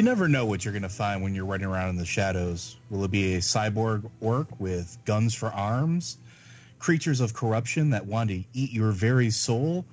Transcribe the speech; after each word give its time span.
You 0.00 0.04
never 0.04 0.28
know 0.28 0.46
what 0.46 0.64
you're 0.64 0.72
going 0.72 0.80
to 0.80 0.88
find 0.88 1.22
when 1.22 1.34
you're 1.34 1.44
running 1.44 1.66
around 1.66 1.90
in 1.90 1.96
the 1.96 2.06
shadows. 2.06 2.78
Will 2.88 3.04
it 3.04 3.10
be 3.10 3.34
a 3.34 3.40
cyborg 3.40 4.10
orc 4.22 4.58
with 4.58 4.96
guns 5.04 5.34
for 5.34 5.48
arms? 5.48 6.16
Creatures 6.78 7.20
of 7.20 7.34
corruption 7.34 7.90
that 7.90 8.06
want 8.06 8.30
to 8.30 8.42
eat 8.54 8.72
your 8.72 8.92
very 8.92 9.28
soul? 9.28 9.84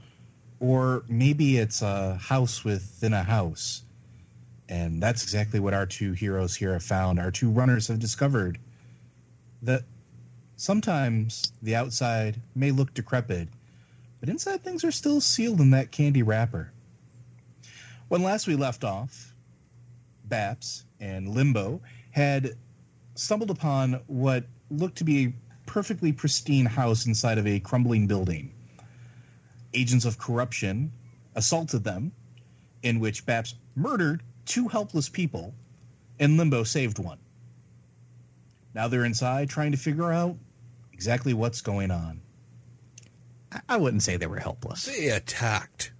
Or 0.62 1.04
maybe 1.10 1.58
it's 1.58 1.82
a 1.82 2.16
house 2.16 2.64
within 2.64 3.12
a 3.12 3.22
house. 3.22 3.82
And 4.70 5.04
that's 5.04 5.24
exactly 5.24 5.60
what 5.60 5.74
our 5.74 5.86
two 5.86 6.14
heroes 6.14 6.56
here 6.56 6.72
have 6.72 6.84
found. 6.84 7.20
Our 7.20 7.30
two 7.30 7.50
runners 7.50 7.90
have 7.90 8.00
discovered 8.00 8.60
that 9.64 9.82
sometimes 10.56 11.52
the 11.62 11.76
outside 11.76 12.40
may 12.56 12.72
look 12.72 12.94
decrepit, 12.94 13.50
but 14.22 14.30
inside 14.30 14.64
things 14.64 14.86
are 14.86 14.92
still 14.94 15.20
sealed 15.20 15.60
in 15.60 15.72
that 15.72 15.92
candy 15.92 16.24
wrapper. 16.24 16.72
When 18.08 18.24
last 18.24 18.48
we 18.48 18.56
left 18.56 18.86
off, 18.86 19.27
Baps 20.28 20.84
and 21.00 21.30
Limbo 21.30 21.82
had 22.12 22.56
stumbled 23.16 23.52
upon 23.52 24.02
what 24.08 24.46
looked 24.70 24.98
to 24.98 25.04
be 25.04 25.26
a 25.26 25.34
perfectly 25.66 26.12
pristine 26.12 26.66
house 26.66 27.06
inside 27.06 27.38
of 27.38 27.48
a 27.48 27.60
crumbling 27.60 28.08
building. 28.08 28.54
Agents 29.74 30.06
of 30.06 30.18
corruption 30.18 30.92
assaulted 31.36 31.84
them, 31.84 32.12
in 32.84 33.00
which 33.00 33.26
Baps 33.26 33.56
murdered 33.76 34.24
two 34.46 34.68
helpless 34.68 35.10
people, 35.10 35.54
and 36.20 36.38
Limbo 36.38 36.64
saved 36.64 37.00
one. 37.00 37.20
Now 38.74 38.88
they're 38.88 39.06
inside 39.06 39.50
trying 39.50 39.72
to 39.72 39.78
figure 39.78 40.12
out 40.12 40.38
exactly 40.94 41.34
what's 41.34 41.62
going 41.62 41.92
on. 41.92 42.22
I 43.68 43.78
wouldn't 43.78 44.04
say 44.04 44.18
they 44.18 44.28
were 44.28 44.40
helpless. 44.40 44.86
They 44.86 45.10
attacked. 45.10 45.92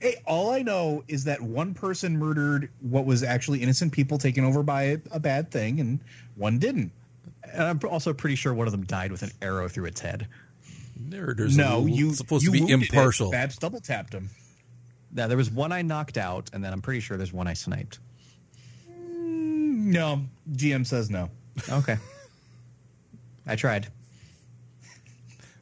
Hey, 0.00 0.22
all 0.26 0.50
I 0.52 0.62
know 0.62 1.02
is 1.08 1.24
that 1.24 1.40
one 1.40 1.74
person 1.74 2.16
murdered 2.18 2.70
what 2.80 3.04
was 3.04 3.22
actually 3.24 3.62
innocent 3.62 3.92
people 3.92 4.16
taken 4.16 4.44
over 4.44 4.62
by 4.62 4.82
a, 4.84 4.98
a 5.10 5.18
bad 5.20 5.50
thing, 5.50 5.80
and 5.80 5.98
one 6.36 6.58
didn't. 6.58 6.92
And 7.52 7.62
I'm 7.62 7.80
also 7.88 8.12
pretty 8.12 8.36
sure 8.36 8.54
one 8.54 8.68
of 8.68 8.72
them 8.72 8.84
died 8.84 9.10
with 9.10 9.22
an 9.22 9.30
arrow 9.42 9.68
through 9.68 9.86
its 9.86 10.00
head. 10.00 10.28
There, 10.96 11.34
no, 11.56 11.86
a, 11.86 11.90
you 11.90 12.12
supposed 12.14 12.44
you 12.44 12.50
to 12.50 12.52
be 12.52 12.60
wounded 12.60 12.82
it. 12.82 12.92
impartial. 12.92 13.30
Babs 13.30 13.56
double 13.56 13.80
tapped 13.80 14.12
him. 14.12 14.30
Now, 15.12 15.26
there 15.26 15.36
was 15.36 15.50
one 15.50 15.72
I 15.72 15.82
knocked 15.82 16.18
out, 16.18 16.50
and 16.52 16.62
then 16.62 16.72
I'm 16.72 16.82
pretty 16.82 17.00
sure 17.00 17.16
there's 17.16 17.32
one 17.32 17.46
I 17.46 17.54
sniped. 17.54 17.98
Mm, 18.90 19.86
no, 19.86 20.24
GM 20.52 20.86
says 20.86 21.08
no. 21.10 21.30
Okay. 21.70 21.96
I 23.46 23.56
tried. 23.56 23.88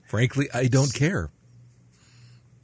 Frankly, 0.06 0.48
I 0.52 0.66
don't 0.66 0.92
care. 0.92 1.30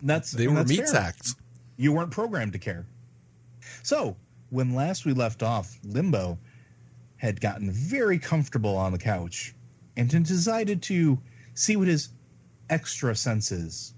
That's 0.03 0.33
They 0.33 0.49
were 0.49 0.55
that's 0.57 0.71
meat 0.71 0.79
fair. 0.79 0.87
sacks. 0.87 1.37
You 1.83 1.93
weren't 1.93 2.13
programmed 2.13 2.53
to 2.53 2.61
care. 2.61 2.87
So, 3.83 4.17
when 4.51 4.73
last 4.73 5.05
we 5.05 5.15
left 5.15 5.43
off, 5.43 5.81
Limbo 5.83 6.39
had 7.17 7.41
gotten 7.41 7.73
very 7.73 8.21
comfortable 8.21 8.77
on 8.77 8.93
the 8.93 8.99
couch 8.99 9.53
and 9.97 10.09
decided 10.09 10.81
to 10.83 11.19
see 11.55 11.75
what 11.75 11.89
his 11.89 12.11
extra 12.71 13.17
senses 13.17 13.95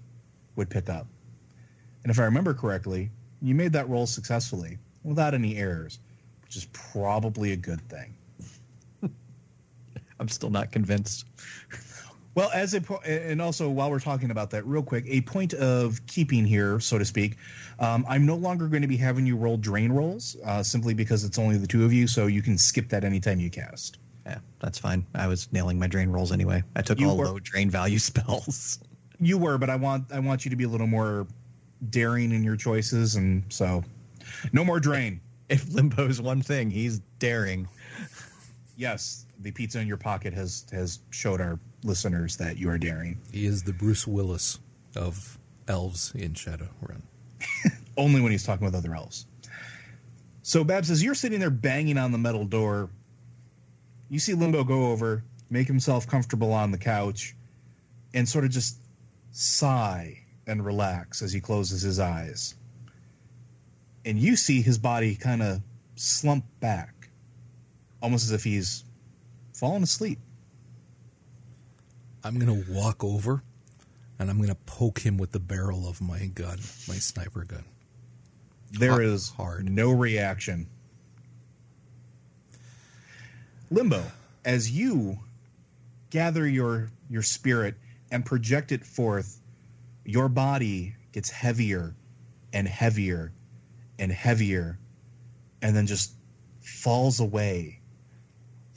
would 0.55 0.67
pick 0.67 0.89
up. 0.89 1.05
And 2.01 2.09
if 2.09 2.17
I 2.17 2.23
remember 2.23 2.55
correctly, 2.55 3.11
you 3.39 3.53
made 3.53 3.73
that 3.73 3.87
roll 3.87 4.07
successfully 4.07 4.79
without 5.03 5.35
any 5.35 5.55
errors, 5.55 5.99
which 6.41 6.55
is 6.55 6.65
probably 6.73 7.51
a 7.51 7.55
good 7.55 7.87
thing. 7.87 8.15
I'm 10.19 10.29
still 10.29 10.49
not 10.49 10.71
convinced. 10.71 11.25
Well, 12.35 12.51
as 12.53 12.73
a 12.73 12.81
po- 12.81 12.99
and 13.05 13.41
also 13.41 13.69
while 13.69 13.89
we're 13.89 13.99
talking 13.99 14.29
about 14.29 14.49
that, 14.51 14.65
real 14.65 14.83
quick, 14.83 15.05
a 15.07 15.21
point 15.21 15.53
of 15.53 16.05
keeping 16.05 16.45
here, 16.45 16.79
so 16.81 16.97
to 16.97 17.05
speak. 17.05 17.37
Um, 17.79 18.05
I'm 18.09 18.25
no 18.25 18.35
longer 18.35 18.67
going 18.67 18.81
to 18.81 18.87
be 18.89 18.97
having 18.97 19.25
you 19.25 19.37
roll 19.37 19.55
drain 19.57 19.91
rolls, 19.91 20.35
uh, 20.45 20.61
simply 20.61 20.93
because 20.93 21.23
it's 21.23 21.39
only 21.39 21.57
the 21.57 21.67
two 21.67 21.85
of 21.85 21.93
you, 21.93 22.07
so 22.07 22.27
you 22.27 22.41
can 22.41 22.57
skip 22.57 22.89
that 22.89 23.03
anytime 23.05 23.39
you 23.39 23.49
cast. 23.49 23.99
Yeah, 24.25 24.39
that's 24.59 24.77
fine. 24.77 25.05
I 25.15 25.27
was 25.27 25.47
nailing 25.53 25.79
my 25.79 25.87
drain 25.87 26.09
rolls 26.09 26.31
anyway. 26.31 26.61
I 26.75 26.81
took 26.81 26.99
You 26.99 27.09
all 27.09 27.17
were- 27.17 27.25
low 27.25 27.39
drain 27.39 27.69
value 27.69 27.99
spells. 28.11 28.79
You 29.21 29.37
were, 29.37 29.57
but 29.57 29.69
I 29.69 29.77
want 29.77 30.11
I 30.11 30.19
want 30.19 30.43
you 30.43 30.49
to 30.51 30.57
be 30.57 30.65
a 30.65 30.69
little 30.69 30.87
more 30.87 31.25
daring 31.89 32.31
in 32.33 32.43
your 32.43 32.57
choices, 32.57 33.15
and 33.15 33.43
so 33.47 33.81
no 34.51 34.65
more 34.65 34.79
drain. 34.81 35.21
If 35.47 35.69
Limbo's 35.69 36.19
one 36.19 36.41
thing, 36.41 36.69
he's 36.69 36.99
daring. 37.19 37.65
Yes, 38.75 39.25
the 39.39 39.51
pizza 39.51 39.79
in 39.79 39.87
your 39.87 39.95
pocket 39.97 40.33
has 40.33 40.65
has 40.73 40.99
showed 41.11 41.39
our 41.39 41.57
listeners 41.85 42.37
that 42.37 42.57
you 42.57 42.69
are 42.69 42.77
daring. 42.77 43.19
He 43.31 43.45
is 43.45 43.63
the 43.63 43.73
Bruce 43.73 44.07
Willis 44.07 44.59
of 44.95 45.37
elves 45.67 46.13
in 46.15 46.33
Shadowrun. 46.33 47.01
only 47.97 48.21
when 48.21 48.31
he's 48.31 48.43
talking 48.43 48.65
with 48.65 48.75
other 48.75 48.95
elves. 48.95 49.25
So 50.41 50.63
Babs, 50.63 50.91
as 50.91 51.03
you're 51.03 51.15
sitting 51.15 51.39
there 51.39 51.49
banging 51.49 51.97
on 51.97 52.11
the 52.11 52.17
metal 52.17 52.45
door, 52.45 52.89
you 54.09 54.19
see 54.19 54.33
Limbo 54.33 54.63
go 54.63 54.91
over, 54.91 55.23
make 55.49 55.67
himself 55.67 56.07
comfortable 56.07 56.53
on 56.53 56.71
the 56.71 56.77
couch, 56.77 57.35
and 58.13 58.27
sort 58.27 58.45
of 58.45 58.51
just 58.51 58.79
sigh 59.31 60.19
and 60.47 60.63
relax 60.63 61.21
as 61.21 61.33
he 61.33 61.39
closes 61.39 61.81
his 61.81 61.99
eyes. 61.99 62.55
And 64.05 64.19
you 64.19 64.35
see 64.35 64.61
his 64.61 64.77
body 64.77 65.15
kind 65.15 65.41
of 65.41 65.61
slump 65.95 66.45
back, 66.59 67.09
almost 68.01 68.25
as 68.25 68.31
if 68.31 68.43
he's 68.43 68.83
fallen 69.53 69.81
asleep. 69.81 70.19
I'm 72.25 72.39
going 72.39 72.63
to 72.63 72.71
walk 72.73 73.03
over 73.03 73.43
and 74.17 74.31
I'm 74.31 74.37
going 74.37 74.49
to 74.49 74.55
poke 74.65 74.99
him 74.99 75.15
with 75.15 75.31
the 75.31 75.39
barrel 75.39 75.87
of 75.87 76.01
my 76.01 76.25
gun, 76.25 76.57
my 76.87 76.95
sniper 76.95 77.45
gun. 77.45 77.63
There 78.71 78.89
Hard- 78.93 79.05
is 79.05 79.29
hard. 79.29 79.69
no 79.69 79.91
reaction. 79.91 80.65
Limbo, 83.69 84.03
as 84.43 84.71
you 84.71 85.19
gather 86.09 86.47
your 86.47 86.89
your 87.09 87.21
spirit 87.21 87.75
and 88.09 88.25
project 88.25 88.71
it 88.71 88.83
forth, 88.83 89.39
your 90.03 90.27
body 90.27 90.95
gets 91.11 91.29
heavier 91.29 91.93
and 92.53 92.67
heavier 92.67 93.31
and 93.99 94.11
heavier 94.11 94.79
and 95.61 95.75
then 95.75 95.85
just 95.85 96.13
falls 96.61 97.19
away, 97.19 97.79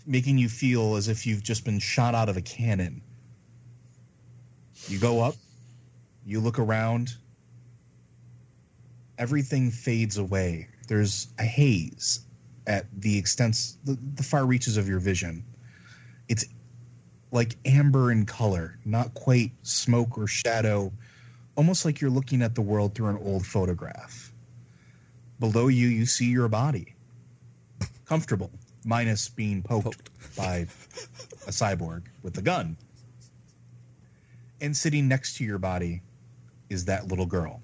making 0.07 0.37
you 0.37 0.51
feel 0.51 0.97
as 0.97 1.09
if 1.09 1.27
you've 1.27 1.43
just 1.43 1.65
been 1.65 1.79
shot 1.79 2.15
out 2.15 2.29
of 2.29 2.37
a 2.37 2.43
cannon. 2.43 3.01
You 4.89 4.99
go 4.99 5.21
up, 5.21 5.35
you 6.25 6.41
look 6.41 6.59
around, 6.59 7.15
everything 9.19 9.71
fades 9.71 10.17
away. 10.17 10.69
There's 10.87 11.29
a 11.39 11.45
haze 11.45 12.21
at 12.67 12.87
the 12.99 13.19
extents, 13.19 13.77
the, 13.85 13.99
the 14.15 14.23
far 14.23 14.47
reaches 14.47 14.77
of 14.79 14.89
your 14.89 14.99
vision. 14.99 15.45
It's 16.29 16.47
like 17.33 17.57
amber 17.67 18.13
in 18.13 18.25
color, 18.25 18.79
not 18.87 19.13
quite 19.13 19.53
smoke 19.63 20.17
or 20.17 20.27
shadow, 20.27 20.91
almost 21.57 21.85
like 21.85 22.01
you're 22.01 22.11
looking 22.11 22.41
at 22.41 22.55
the 22.55 22.63
world 22.63 22.95
through 22.95 23.09
an 23.09 23.19
old 23.19 23.45
photograph. 23.45 24.33
Below 25.39 25.69
you, 25.69 25.89
you 25.89 26.07
see 26.07 26.31
your 26.31 26.49
body, 26.49 26.95
comfortable, 28.07 28.51
minus 28.85 29.29
being 29.29 29.63
poked, 29.63 29.85
Poked. 29.85 30.37
by 30.37 30.67
a 31.47 31.51
cyborg 31.51 32.05
with 32.23 32.39
a 32.39 32.43
gun. 32.43 32.77
And 34.61 34.77
sitting 34.77 35.09
next 35.09 35.37
to 35.37 35.45
your 35.45 35.59
body 35.59 36.03
is 36.69 36.85
that 36.87 37.09
little 37.09 37.27
girl. 37.27 37.63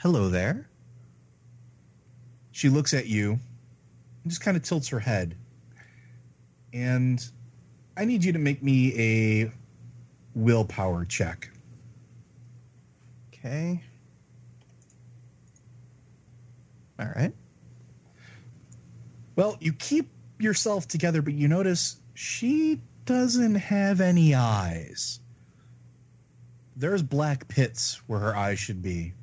Hello 0.00 0.28
there. 0.28 0.68
She 2.52 2.68
looks 2.68 2.94
at 2.94 3.06
you 3.06 3.32
and 3.32 4.30
just 4.30 4.40
kind 4.40 4.56
of 4.56 4.62
tilts 4.62 4.88
her 4.88 5.00
head. 5.00 5.36
And 6.72 7.24
I 7.96 8.04
need 8.04 8.24
you 8.24 8.32
to 8.32 8.38
make 8.38 8.62
me 8.62 8.94
a 8.98 9.52
willpower 10.34 11.04
check. 11.04 11.50
Okay. 13.32 13.82
All 16.98 17.12
right. 17.14 17.32
Well, 19.36 19.56
you 19.60 19.72
keep 19.72 20.10
yourself 20.38 20.86
together, 20.88 21.22
but 21.22 21.34
you 21.34 21.48
notice 21.48 22.00
she 22.14 22.80
doesn't 23.06 23.56
have 23.56 24.00
any 24.00 24.34
eyes. 24.34 25.20
There's 26.76 27.02
black 27.02 27.48
pits 27.48 28.02
where 28.08 28.20
her 28.20 28.36
eyes 28.36 28.58
should 28.58 28.82
be. 28.82 29.14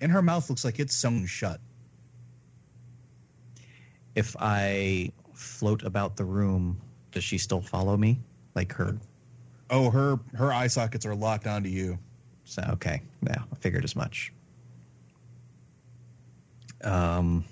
and 0.00 0.12
her 0.12 0.22
mouth 0.22 0.48
looks 0.50 0.64
like 0.64 0.78
it's 0.80 0.94
sewn 0.94 1.26
shut. 1.26 1.60
If 4.14 4.36
I 4.40 5.12
float 5.34 5.82
about 5.84 6.16
the 6.16 6.24
room, 6.24 6.80
does 7.12 7.24
she 7.24 7.38
still 7.38 7.60
follow 7.62 7.96
me? 7.96 8.20
Like 8.54 8.72
her? 8.74 8.98
Oh, 9.70 9.90
her 9.90 10.18
her 10.34 10.52
eye 10.52 10.68
sockets 10.68 11.06
are 11.06 11.14
locked 11.14 11.46
onto 11.46 11.68
you. 11.70 11.98
So 12.44 12.62
okay, 12.74 13.02
yeah, 13.26 13.42
I 13.52 13.56
figured 13.56 13.84
as 13.84 13.96
much. 13.96 14.32
Um, 16.84 17.44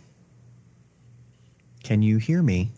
can 1.84 2.02
you 2.02 2.19
hear 2.19 2.42
me? 2.42 2.72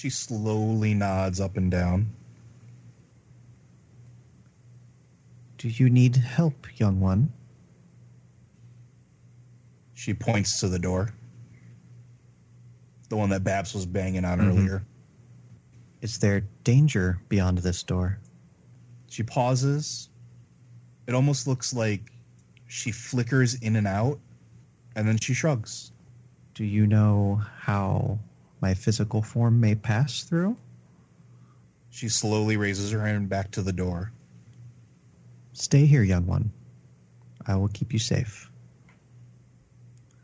She 0.00 0.08
slowly 0.08 0.94
nods 0.94 1.40
up 1.40 1.58
and 1.58 1.70
down. 1.70 2.10
Do 5.58 5.68
you 5.68 5.90
need 5.90 6.16
help, 6.16 6.66
young 6.80 7.00
one? 7.00 7.30
She 9.92 10.14
points 10.14 10.58
to 10.60 10.70
the 10.70 10.78
door. 10.78 11.12
The 13.10 13.18
one 13.18 13.28
that 13.28 13.44
Babs 13.44 13.74
was 13.74 13.84
banging 13.84 14.24
on 14.24 14.38
Mhm. 14.38 14.48
earlier. 14.48 14.82
Is 16.00 16.16
there 16.16 16.46
danger 16.64 17.20
beyond 17.28 17.58
this 17.58 17.82
door? 17.82 18.18
She 19.10 19.22
pauses. 19.22 20.08
It 21.08 21.14
almost 21.14 21.46
looks 21.46 21.74
like 21.74 22.10
she 22.68 22.90
flickers 22.90 23.52
in 23.52 23.76
and 23.76 23.86
out, 23.86 24.18
and 24.96 25.06
then 25.06 25.18
she 25.18 25.34
shrugs. 25.34 25.92
Do 26.54 26.64
you 26.64 26.86
know 26.86 27.42
how 27.58 28.18
my 28.60 28.74
physical 28.74 29.22
form 29.22 29.60
may 29.60 29.74
pass 29.74 30.22
through? 30.22 30.56
She 31.90 32.08
slowly 32.08 32.56
raises 32.56 32.90
her 32.92 33.04
hand 33.04 33.28
back 33.28 33.50
to 33.52 33.62
the 33.62 33.72
door. 33.72 34.12
Stay 35.52 35.86
here, 35.86 36.02
young 36.02 36.26
one. 36.26 36.52
I 37.46 37.56
will 37.56 37.68
keep 37.68 37.92
you 37.92 37.98
safe. 37.98 38.50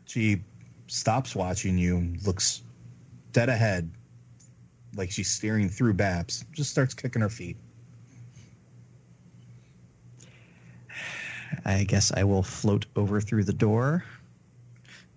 She 0.05 0.41
stops 0.87 1.35
watching 1.35 1.77
you, 1.77 2.13
looks 2.25 2.61
dead 3.33 3.49
ahead, 3.49 3.91
like 4.95 5.11
she's 5.11 5.29
staring 5.29 5.69
through 5.69 5.93
Babs. 5.95 6.45
Just 6.53 6.71
starts 6.71 6.93
kicking 6.93 7.21
her 7.21 7.29
feet. 7.29 7.57
I 11.65 11.83
guess 11.83 12.11
I 12.13 12.23
will 12.23 12.43
float 12.43 12.85
over 12.95 13.19
through 13.19 13.43
the 13.43 13.53
door 13.53 14.05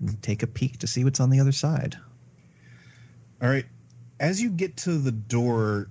and 0.01 0.21
take 0.23 0.43
a 0.43 0.47
peek 0.47 0.79
to 0.79 0.87
see 0.87 1.05
what's 1.05 1.21
on 1.21 1.31
the 1.31 1.39
other 1.39 1.53
side. 1.53 1.97
All 3.43 3.49
right. 3.49 3.65
As 4.19 4.43
you 4.43 4.51
get 4.51 4.77
to 4.79 4.99
the 4.99 5.13
door, 5.13 5.89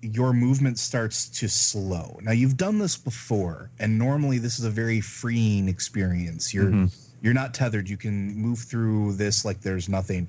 your 0.00 0.32
movement 0.32 0.78
starts 0.78 1.28
to 1.40 1.48
slow. 1.48 2.18
Now 2.22 2.32
you've 2.32 2.56
done 2.56 2.78
this 2.78 2.96
before, 2.96 3.70
and 3.78 3.98
normally 3.98 4.38
this 4.38 4.58
is 4.58 4.64
a 4.64 4.70
very 4.70 5.00
freeing 5.00 5.68
experience. 5.68 6.54
You're 6.54 6.70
Mhm. 6.70 6.90
you're 7.22 7.34
not 7.34 7.54
tethered. 7.54 7.88
You 7.88 7.96
can 7.96 8.34
move 8.36 8.60
through 8.60 9.14
this 9.14 9.44
like 9.44 9.60
there's 9.60 9.88
nothing. 9.88 10.28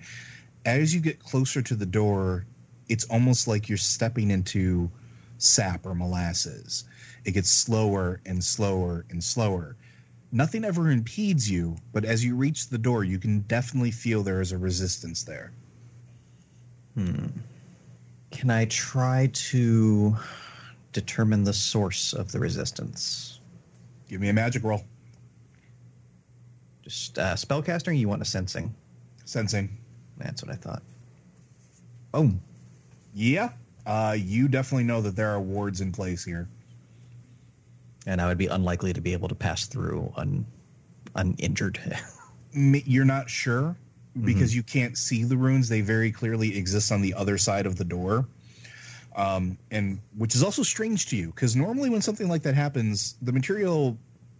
As 0.66 0.94
you 0.94 1.00
get 1.00 1.20
closer 1.20 1.62
to 1.62 1.76
the 1.76 1.86
door, 1.86 2.46
it's 2.90 3.04
almost 3.06 3.48
like 3.48 3.70
you're 3.70 3.78
stepping 3.78 4.32
into 4.32 4.90
sap 5.38 5.86
or 5.86 5.94
molasses. 5.94 6.86
It 7.24 7.32
gets 7.34 7.50
slower 7.50 8.20
and 8.26 8.44
slower 8.44 9.06
and 9.10 9.24
slower. 9.24 9.76
Nothing 10.32 10.66
ever 10.66 10.90
impedes 10.90 11.50
you, 11.50 11.78
but 11.94 12.04
as 12.04 12.26
you 12.26 12.36
reach 12.36 12.68
the 12.70 12.78
door, 12.78 13.04
you 13.04 13.20
can 13.20 13.42
definitely 13.42 13.92
feel 13.92 14.24
there 14.24 14.42
is 14.42 14.52
a 14.52 14.58
resistance 14.58 15.24
there. 15.24 15.52
Can 16.98 18.50
I 18.50 18.66
try 18.66 19.30
to 19.34 20.16
determine 20.94 21.44
the 21.44 21.54
source 21.54 22.14
of 22.14 22.32
the 22.32 22.40
resistance? 22.40 23.40
Give 24.10 24.20
me 24.20 24.30
a 24.30 24.34
magic 24.34 24.64
roll. 24.64 24.84
Just 26.82 27.20
uh, 27.20 27.36
spellcasting? 27.36 28.00
You 28.00 28.08
want 28.08 28.22
a 28.22 28.26
sensing? 28.26 28.74
Sensing. 29.26 29.78
That's 30.18 30.44
what 30.44 30.52
I 30.52 30.56
thought. 30.56 30.82
Boom. 32.12 32.42
Yeah. 33.14 33.50
Uh, 33.86 34.16
you 34.18 34.48
definitely 34.48 34.86
know 34.86 35.02
that 35.02 35.16
there 35.16 35.30
are 35.30 35.40
wards 35.40 35.82
in 35.82 35.92
place 35.92 36.24
here. 36.24 36.48
And 38.08 38.22
I 38.22 38.28
would 38.28 38.38
be 38.38 38.48
unlikely 38.48 38.94
to 38.94 39.02
be 39.02 39.14
able 39.14 39.28
to 39.28 39.36
pass 39.36 39.68
through 39.68 40.12
un, 40.16 40.46
uninjured. 41.16 41.80
You're 42.54 43.06
not 43.06 43.30
sure 43.30 43.76
because 44.26 44.56
you 44.56 44.64
can't 44.64 44.98
see 44.98 45.24
the 45.24 45.38
runes. 45.38 45.70
They 45.70 45.82
very 45.82 46.12
clearly 46.12 46.58
exist 46.58 46.92
on 46.92 47.02
the 47.02 47.14
other 47.14 47.38
side 47.38 47.66
of 47.66 47.78
the 47.78 47.86
door. 47.86 48.26
Um, 49.16 49.58
and 49.72 50.00
which 50.16 50.36
is 50.36 50.44
also 50.44 50.62
strange 50.62 51.08
to 51.08 51.16
you 51.16 51.28
because 51.28 51.56
normally 51.56 51.90
when 51.90 52.02
something 52.02 52.30
like 52.30 52.44
that 52.44 52.54
happens, 52.54 53.16
the 53.22 53.32
material 53.32 53.98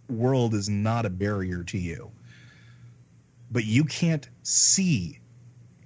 world 0.08 0.54
is 0.54 0.68
not 0.68 1.04
a 1.04 1.10
barrier 1.10 1.64
to 1.64 1.78
you. 1.78 2.10
But 3.50 3.64
you 3.64 3.84
can't 3.84 4.28
see 4.42 5.18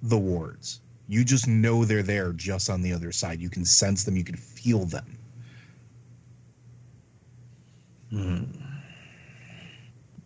the 0.03 0.17
wards. 0.17 0.81
You 1.07 1.23
just 1.23 1.47
know 1.47 1.85
they're 1.85 2.03
there 2.03 2.33
just 2.33 2.69
on 2.69 2.81
the 2.81 2.93
other 2.93 3.11
side. 3.11 3.41
You 3.41 3.49
can 3.49 3.65
sense 3.65 4.03
them, 4.03 4.15
you 4.15 4.23
can 4.23 4.35
feel 4.35 4.85
them. 4.85 5.17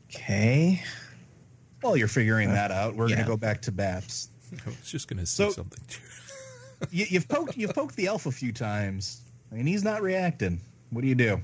okay. 0.09 0.83
While 1.81 1.95
you're 1.97 2.07
figuring 2.07 2.49
that 2.53 2.71
out, 2.71 2.95
we're 2.95 3.07
going 3.07 3.19
to 3.19 3.25
go 3.25 3.37
back 3.37 3.61
to 3.63 3.71
Baps. 3.71 4.29
I 4.65 4.69
was 4.69 4.77
just 4.91 5.07
going 5.07 5.19
to 5.19 5.25
say 5.25 5.45
So- 5.45 5.51
something. 5.51 5.83
too. 5.87 6.01
you, 6.91 7.05
you've 7.09 7.27
poked 7.27 7.57
you've 7.57 7.73
poked 7.73 7.95
the 7.95 8.07
elf 8.07 8.25
a 8.25 8.31
few 8.31 8.51
times, 8.51 9.21
and 9.51 9.67
he's 9.67 9.83
not 9.83 10.01
reacting. 10.01 10.61
What 10.89 11.01
do 11.01 11.07
you 11.07 11.15
do? 11.15 11.41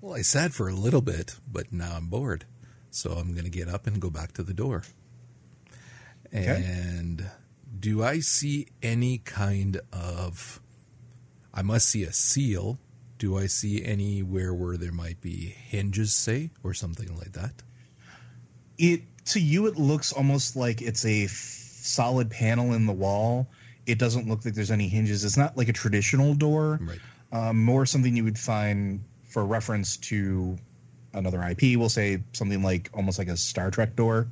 Well, 0.00 0.14
I 0.14 0.22
sat 0.22 0.52
for 0.52 0.68
a 0.68 0.72
little 0.74 1.00
bit, 1.02 1.36
but 1.50 1.72
now 1.72 1.94
I'm 1.96 2.06
bored. 2.08 2.44
So 2.90 3.10
I'm 3.12 3.32
going 3.32 3.44
to 3.44 3.50
get 3.50 3.68
up 3.68 3.86
and 3.86 4.00
go 4.00 4.10
back 4.10 4.32
to 4.34 4.42
the 4.42 4.54
door. 4.54 4.82
And 6.32 7.28
do 7.78 8.02
I 8.02 8.20
see 8.20 8.68
any 8.82 9.18
kind 9.18 9.80
of. 9.92 10.60
I 11.52 11.62
must 11.62 11.86
see 11.88 12.04
a 12.04 12.12
seal. 12.12 12.78
Do 13.18 13.36
I 13.36 13.46
see 13.46 13.84
anywhere 13.84 14.54
where 14.54 14.76
there 14.76 14.92
might 14.92 15.20
be 15.20 15.46
hinges, 15.46 16.12
say, 16.14 16.50
or 16.62 16.72
something 16.72 17.16
like 17.16 17.32
that? 17.32 17.62
It 18.78 19.02
to 19.28 19.40
you, 19.40 19.66
it 19.66 19.76
looks 19.76 20.12
almost 20.12 20.56
like 20.56 20.82
it's 20.82 21.04
a 21.04 21.24
f- 21.24 21.30
solid 21.30 22.30
panel 22.30 22.74
in 22.74 22.86
the 22.86 22.92
wall. 22.92 23.48
It 23.86 23.98
doesn't 23.98 24.28
look 24.28 24.44
like 24.44 24.54
there's 24.54 24.70
any 24.70 24.88
hinges. 24.88 25.24
It's 25.24 25.36
not 25.36 25.56
like 25.56 25.68
a 25.68 25.72
traditional 25.72 26.34
door. 26.34 26.78
Right. 26.82 26.98
Um, 27.32 27.62
more 27.64 27.86
something 27.86 28.16
you 28.16 28.24
would 28.24 28.38
find 28.38 29.02
for 29.24 29.44
reference 29.44 29.96
to 29.98 30.56
another 31.14 31.42
IP. 31.42 31.78
We'll 31.78 31.88
say 31.88 32.22
something 32.32 32.62
like 32.62 32.90
almost 32.94 33.18
like 33.18 33.28
a 33.28 33.36
Star 33.36 33.70
Trek 33.70 33.96
door, 33.96 34.28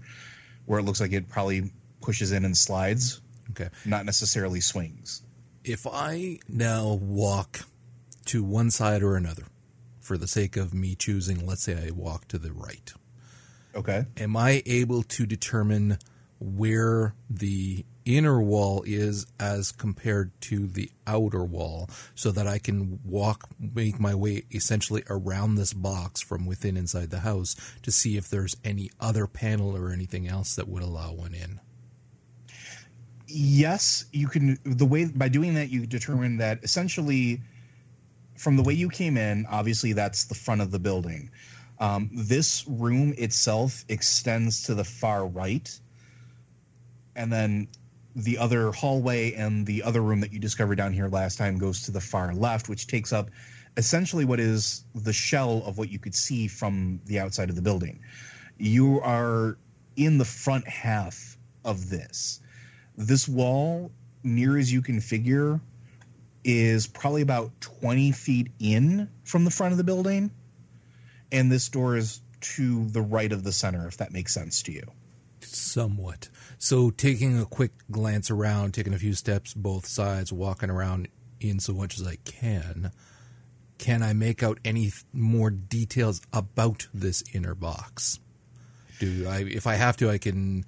where 0.67 0.79
it 0.79 0.83
looks 0.85 1.00
like 1.00 1.12
it 1.12 1.29
probably 1.29 1.71
pushes 2.00 2.33
in 2.33 2.45
and 2.45 2.57
slides, 2.57 3.21
Okay. 3.50 3.69
not 3.85 4.05
necessarily 4.07 4.61
swings. 4.61 5.23
If 5.65 5.87
I 5.87 6.38
now 6.49 6.95
walk 6.95 7.61
to 8.26 8.43
one 8.45 8.71
side 8.71 9.03
or 9.03 9.17
another, 9.17 9.45
for 10.00 10.17
the 10.17 10.29
sake 10.29 10.57
of 10.57 10.73
me 10.73 10.95
choosing, 10.95 11.45
let's 11.47 11.62
say 11.65 11.87
I 11.88 11.91
walk 11.91 12.29
to 12.29 12.38
the 12.38 12.53
right, 12.53 12.93
Okay. 13.76 14.06
am 14.16 14.37
I 14.37 14.62
able 14.66 15.02
to 15.02 15.26
determine 15.26 15.99
where 16.38 17.14
the 17.30 17.85
inner 18.04 18.40
wall 18.40 18.83
is 18.87 19.26
as 19.40 19.73
compared 19.73 20.30
to 20.40 20.66
the 20.66 20.90
outer 21.06 21.45
wall 21.45 21.90
so 22.14 22.30
that 22.30 22.47
I 22.47 22.59
can 22.59 23.00
walk, 23.04 23.49
make 23.59 23.99
my 23.99 24.14
way 24.14 24.45
essentially 24.52 25.02
around 25.11 25.56
this 25.56 25.73
box 25.73 26.23
from 26.23 26.47
within 26.47 26.76
inside 26.76 27.11
the 27.11 27.21
house 27.21 27.56
to 27.83 27.90
see 27.90 28.16
if 28.16 28.28
there's 28.28 28.56
any 28.64 28.90
other 29.00 29.26
panel 29.26 29.76
or 29.76 29.90
anything 29.90 30.28
else 30.28 30.54
that 30.54 30.68
would 30.68 30.83
allow 30.83 31.12
one 31.12 31.35
in? 31.35 31.61
yes 33.28 34.04
you 34.12 34.28
can 34.28 34.59
the 34.64 34.87
way 34.87 35.04
by 35.06 35.28
doing 35.28 35.54
that 35.54 35.68
you 35.68 35.87
determine 35.87 36.37
that 36.38 36.62
essentially 36.62 37.40
from 38.37 38.56
the 38.56 38.62
way 38.62 38.73
you 38.73 38.88
came 38.88 39.16
in 39.16 39.45
obviously 39.50 39.92
that's 39.92 40.25
the 40.25 40.35
front 40.35 40.61
of 40.61 40.71
the 40.71 40.78
building 40.78 41.28
um, 41.78 42.11
this 42.12 42.66
room 42.66 43.14
itself 43.18 43.85
extends 43.88 44.62
to 44.64 44.75
the 44.75 44.85
far 44.85 45.26
right. 45.26 45.78
And 47.14 47.33
then 47.33 47.68
the 48.14 48.38
other 48.38 48.73
hallway 48.73 49.35
and 49.35 49.66
the 49.66 49.83
other 49.83 50.00
room 50.00 50.21
that 50.21 50.33
you 50.33 50.38
discovered 50.38 50.76
down 50.76 50.92
here 50.92 51.09
last 51.09 51.37
time 51.37 51.59
goes 51.59 51.83
to 51.83 51.90
the 51.90 52.00
far 52.00 52.35
left 52.35 52.68
which 52.71 52.87
takes 52.87 53.12
up 53.12 53.30
essentially 53.76 54.25
what 54.25 54.40
is 54.40 54.85
the 54.95 55.12
shell 55.12 55.62
of 55.66 55.76
what 55.76 55.90
you 55.90 55.99
could 55.99 56.14
see 56.14 56.49
from 56.49 56.99
the 57.06 57.18
outside 57.18 57.50
of 57.50 57.56
the 57.56 57.62
building. 57.62 58.00
You 58.59 59.00
are 59.02 59.59
in 59.97 60.18
the 60.18 60.25
front 60.25 60.66
half 60.66 61.37
of 61.64 61.90
this. 61.90 62.40
This 62.97 63.28
wall, 63.28 63.90
near 64.23 64.56
as 64.56 64.73
you 64.73 64.80
can 64.80 65.00
figure, 65.00 65.61
is 66.45 66.87
probably 66.87 67.23
about 67.23 67.50
20 67.61 68.12
feet 68.12 68.49
in 68.61 69.11
from 69.25 69.45
the 69.45 69.50
front 69.50 69.73
of 69.73 69.78
the 69.78 69.85
building. 69.85 70.30
And 71.33 71.50
this 71.50 71.68
door 71.68 71.97
is 71.97 72.21
to 72.40 72.87
the 72.87 73.02
right 73.02 73.33
of 73.33 73.45
the 73.45 73.52
center, 73.52 73.87
if 73.87 73.97
that 73.97 74.12
makes 74.12 74.33
sense 74.33 74.62
to 74.64 74.73
you. 74.73 74.85
Somewhat. 75.40 76.28
So, 76.59 76.90
taking 76.90 77.38
a 77.40 77.45
quick 77.45 77.73
glance 77.90 78.30
around, 78.30 78.75
taking 78.75 78.95
a 78.95 78.99
few 78.99 79.14
steps 79.14 79.54
both 79.54 79.87
sides, 79.87 80.33
walking 80.33 80.71
around 80.71 81.09
in 81.40 81.61
so 81.61 81.73
much 81.73 81.99
as 81.99 82.06
I 82.06 82.16
can, 82.25 82.90
can 83.78 84.02
I 84.02 84.12
make 84.12 84.42
out 84.42 84.59
any 84.64 84.92
more 85.12 85.50
details 85.50 86.21
about 86.33 86.88
this 86.95 87.23
inner 87.33 87.54
box? 87.54 88.18
Do 88.99 89.26
I? 89.28 89.40
If 89.40 89.66
I 89.66 89.75
have 89.75 89.97
to, 89.99 90.11
I 90.11 90.18
can 90.18 90.64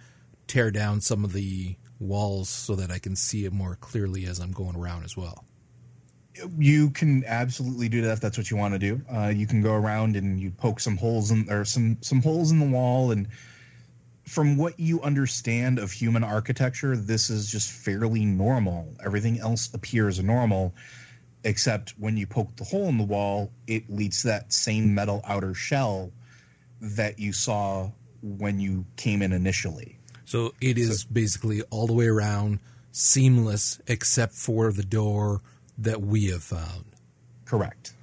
tear 0.47 0.71
down 0.71 1.01
some 1.01 1.25
of 1.25 1.33
the 1.33 1.77
walls 1.99 2.49
so 2.49 2.75
that 2.77 2.91
I 2.91 2.99
can 2.99 3.17
see 3.17 3.45
it 3.45 3.53
more 3.53 3.77
clearly 3.77 4.27
as 4.27 4.39
I'm 4.39 4.53
going 4.53 4.77
around 4.77 5.05
as 5.05 5.17
well. 5.17 5.45
You 6.59 6.91
can 6.91 7.25
absolutely 7.27 7.89
do 7.89 8.03
that 8.03 8.13
if 8.13 8.21
that's 8.21 8.39
what 8.39 8.51
you 8.51 8.57
want 8.57 8.75
to 8.75 8.79
do. 8.79 9.01
Uh, 9.13 9.29
you 9.29 9.47
can 9.47 9.63
go 9.63 9.73
around 9.73 10.17
and 10.17 10.41
you 10.41 10.51
poke 10.51 10.81
some 10.81 10.97
holes 10.97 11.31
in 11.31 11.51
or 11.51 11.65
some 11.65 11.99
some 12.01 12.23
holes 12.23 12.51
in 12.51 12.59
the 12.59 12.67
wall, 12.67 13.11
and 13.11 13.29
from 14.29 14.57
what 14.57 14.79
you 14.79 15.01
understand 15.03 15.79
of 15.79 15.91
human 15.91 16.23
architecture, 16.23 16.97
this 16.97 17.31
is 17.31 17.51
just 17.51 17.71
fairly 17.71 18.25
normal. 18.25 18.95
Everything 19.05 19.41
else 19.41 19.73
appears 19.73 20.23
normal, 20.23 20.75
except 21.45 21.95
when 21.99 22.17
you 22.17 22.27
poke 22.27 22.55
the 22.57 22.65
hole 22.65 22.89
in 22.89 22.99
the 22.99 23.05
wall, 23.05 23.51
it 23.67 23.89
leads 23.89 24.23
to 24.23 24.29
that 24.29 24.53
same 24.53 24.95
metal 24.95 25.23
outer 25.27 25.55
shell 25.55 26.13
that 26.81 27.19
you 27.19 27.33
saw 27.33 27.91
when 28.23 28.61
you 28.61 28.85
came 28.97 29.23
in 29.23 29.33
initially. 29.33 29.99
So 30.25 30.53
it 30.61 30.77
is 30.77 31.05
basically 31.05 31.63
all 31.71 31.87
the 31.87 31.95
way 31.95 32.07
around 32.07 32.61
seamless, 32.93 33.81
except 33.87 34.35
for 34.35 34.73
the 34.73 34.83
door 34.83 35.41
that 35.79 36.01
we 36.01 36.27
have 36.27 36.43
found. 36.43 36.85
Correct. 37.45 37.95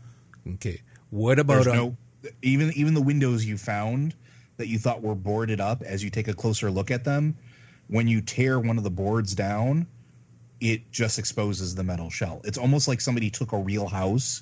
Okay. 0.56 0.82
What 1.10 1.40
about 1.40 1.66
no 1.66 1.96
even 2.42 2.72
even 2.76 2.94
the 2.94 3.02
windows 3.02 3.46
you 3.46 3.58
found 3.58 4.16
that 4.58 4.68
you 4.68 4.80
thought 4.80 5.02
were 5.02 5.16
boarded 5.16 5.60
up 5.60 5.82
as 5.82 6.04
you 6.04 6.10
take 6.10 6.28
a 6.28 6.34
closer 6.34 6.72
look 6.72 6.92
at 6.92 7.04
them 7.04 7.38
when 7.88 8.08
you 8.08 8.22
tear 8.22 8.60
one 8.60 8.78
of 8.78 8.84
the 8.84 8.90
boards 8.90 9.36
down 9.36 9.86
it 10.60 10.92
just 10.92 11.20
exposes 11.20 11.76
the 11.76 11.84
metal 11.84 12.10
shell 12.10 12.42
it's 12.44 12.58
almost 12.58 12.88
like 12.88 13.00
somebody 13.02 13.30
took 13.30 13.52
a 13.52 13.58
real 13.58 13.88
house 13.88 14.42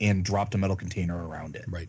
and 0.00 0.24
dropped 0.24 0.54
a 0.54 0.58
metal 0.58 0.76
container 0.76 1.26
around 1.26 1.56
it 1.56 1.64
right? 1.68 1.88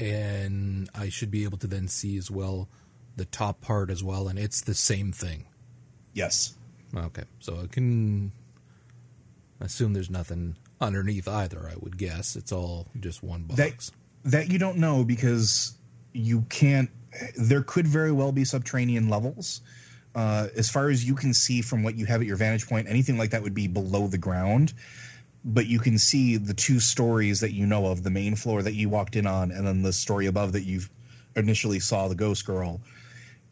And 0.00 0.90
I 0.92 1.08
should 1.08 1.30
be 1.30 1.44
able 1.44 1.58
to 1.58 1.68
then 1.68 1.86
see 1.86 2.16
as 2.16 2.30
well 2.30 2.68
the 3.16 3.26
top 3.26 3.60
part 3.60 3.90
as 3.90 4.02
well, 4.02 4.26
and 4.26 4.40
it's 4.40 4.60
the 4.60 4.74
same 4.74 5.12
thing. 5.12 5.46
yes 6.14 6.56
Okay, 6.96 7.24
so 7.40 7.60
I 7.60 7.66
can 7.66 8.32
assume 9.64 9.92
there's 9.92 10.10
nothing 10.10 10.56
underneath 10.80 11.28
either. 11.28 11.68
I 11.70 11.74
would 11.80 11.96
guess 11.96 12.36
it's 12.36 12.52
all 12.52 12.86
just 13.00 13.22
one 13.22 13.44
box. 13.44 13.58
that 13.58 13.90
that 14.24 14.50
you 14.50 14.58
don't 14.58 14.78
know 14.78 15.04
because 15.04 15.74
you 16.12 16.42
can't 16.48 16.90
there 17.36 17.62
could 17.62 17.86
very 17.86 18.12
well 18.12 18.32
be 18.32 18.44
subterranean 18.44 19.08
levels 19.08 19.60
uh, 20.14 20.48
as 20.56 20.70
far 20.70 20.90
as 20.90 21.04
you 21.04 21.14
can 21.14 21.34
see 21.34 21.60
from 21.60 21.82
what 21.82 21.96
you 21.96 22.06
have 22.06 22.20
at 22.20 22.26
your 22.26 22.36
vantage 22.36 22.66
point 22.68 22.88
anything 22.88 23.18
like 23.18 23.30
that 23.30 23.42
would 23.42 23.54
be 23.54 23.66
below 23.68 24.06
the 24.06 24.18
ground 24.18 24.72
but 25.44 25.66
you 25.66 25.78
can 25.78 25.98
see 25.98 26.36
the 26.36 26.54
two 26.54 26.80
stories 26.80 27.40
that 27.40 27.52
you 27.52 27.66
know 27.66 27.86
of 27.86 28.02
the 28.02 28.10
main 28.10 28.34
floor 28.34 28.62
that 28.62 28.74
you 28.74 28.88
walked 28.88 29.16
in 29.16 29.26
on 29.26 29.50
and 29.50 29.66
then 29.66 29.82
the 29.82 29.92
story 29.92 30.26
above 30.26 30.52
that 30.52 30.62
you 30.62 30.80
initially 31.36 31.78
saw 31.78 32.08
the 32.08 32.14
ghost 32.14 32.46
girl 32.46 32.80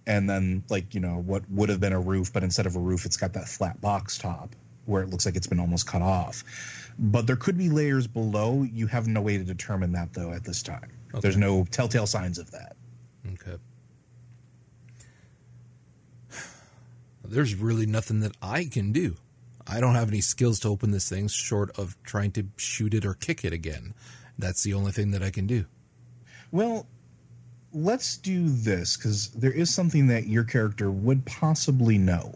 and 0.07 0.28
then 0.28 0.62
like 0.71 0.95
you 0.95 1.00
know 1.00 1.23
what 1.26 1.49
would 1.50 1.69
have 1.69 1.81
been 1.81 1.92
a 1.92 2.00
roof 2.00 2.33
but 2.33 2.42
instead 2.42 2.66
of 2.66 2.76
a 2.76 2.81
roof 2.81 3.04
it's 3.04 3.16
got 3.16 3.33
that 3.33 3.49
flat 3.49 3.81
box 3.81 4.16
top 4.16 4.54
where 4.87 5.03
it 5.03 5.11
looks 5.11 5.27
like 5.27 5.37
it's 5.37 5.47
been 5.47 5.61
almost 5.61 5.87
cut 5.87 6.03
off 6.03 6.45
but 6.99 7.27
there 7.27 7.37
could 7.37 7.57
be 7.57 7.69
layers 7.69 8.07
below 8.07 8.62
you 8.62 8.87
have 8.87 9.07
no 9.07 9.21
way 9.21 9.39
to 9.39 9.45
determine 9.45 9.93
that 9.93 10.12
though 10.12 10.33
at 10.33 10.45
this 10.45 10.62
time 10.62 10.91
there's 11.21 11.37
no 11.37 11.65
telltale 11.71 12.07
signs 12.07 12.39
of 12.39 12.51
that 12.51 12.77
Okay. 13.35 13.57
There's 17.25 17.55
really 17.55 17.87
nothing 17.87 18.21
that 18.21 18.33
I 18.43 18.65
can 18.65 18.93
do. 18.93 19.17
I 19.67 19.81
don't 19.81 19.95
have 19.95 20.09
any 20.09 20.21
skills 20.21 20.61
to 20.61 20.69
open 20.69 20.91
this 20.91 21.09
thing 21.09 21.29
short 21.29 21.71
of 21.79 21.97
trying 22.03 22.33
to 22.33 22.47
shoot 22.57 22.95
it 22.95 23.07
or 23.07 23.15
kick 23.15 23.45
it 23.45 23.53
again. 23.53 23.95
That's 24.39 24.65
the 24.65 24.75
only 24.75 24.93
thing 24.93 25.12
that 25.12 25.23
I 25.23 25.31
can 25.31 25.47
do. 25.47 25.67
well 26.51 26.87
let's 27.75 28.19
do 28.19 28.51
this 28.51 28.99
because 28.99 29.29
there 29.29 29.53
is 29.53 29.73
something 29.73 30.07
that 30.09 30.27
your 30.27 30.45
character 30.45 30.91
would 30.91 31.25
possibly 31.25 31.97
know 31.97 32.35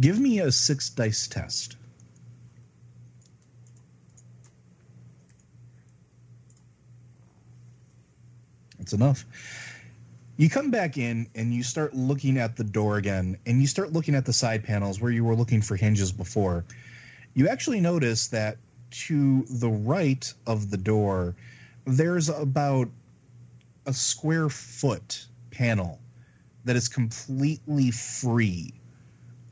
give 0.00 0.18
me 0.18 0.40
a 0.40 0.50
six 0.50 0.90
dice 0.90 1.26
test 1.28 1.76
That's 8.84 8.92
enough. 8.92 9.24
You 10.36 10.50
come 10.50 10.70
back 10.70 10.98
in 10.98 11.26
and 11.34 11.54
you 11.54 11.62
start 11.62 11.94
looking 11.94 12.36
at 12.36 12.56
the 12.56 12.64
door 12.64 12.98
again, 12.98 13.38
and 13.46 13.62
you 13.62 13.66
start 13.66 13.94
looking 13.94 14.14
at 14.14 14.26
the 14.26 14.32
side 14.34 14.62
panels 14.62 15.00
where 15.00 15.10
you 15.10 15.24
were 15.24 15.34
looking 15.34 15.62
for 15.62 15.74
hinges 15.74 16.12
before. 16.12 16.66
You 17.32 17.48
actually 17.48 17.80
notice 17.80 18.26
that 18.28 18.58
to 19.06 19.46
the 19.48 19.70
right 19.70 20.30
of 20.46 20.70
the 20.70 20.76
door, 20.76 21.34
there's 21.86 22.28
about 22.28 22.90
a 23.86 23.94
square 23.94 24.50
foot 24.50 25.28
panel 25.50 25.98
that 26.66 26.76
is 26.76 26.88
completely 26.88 27.90
free 27.90 28.74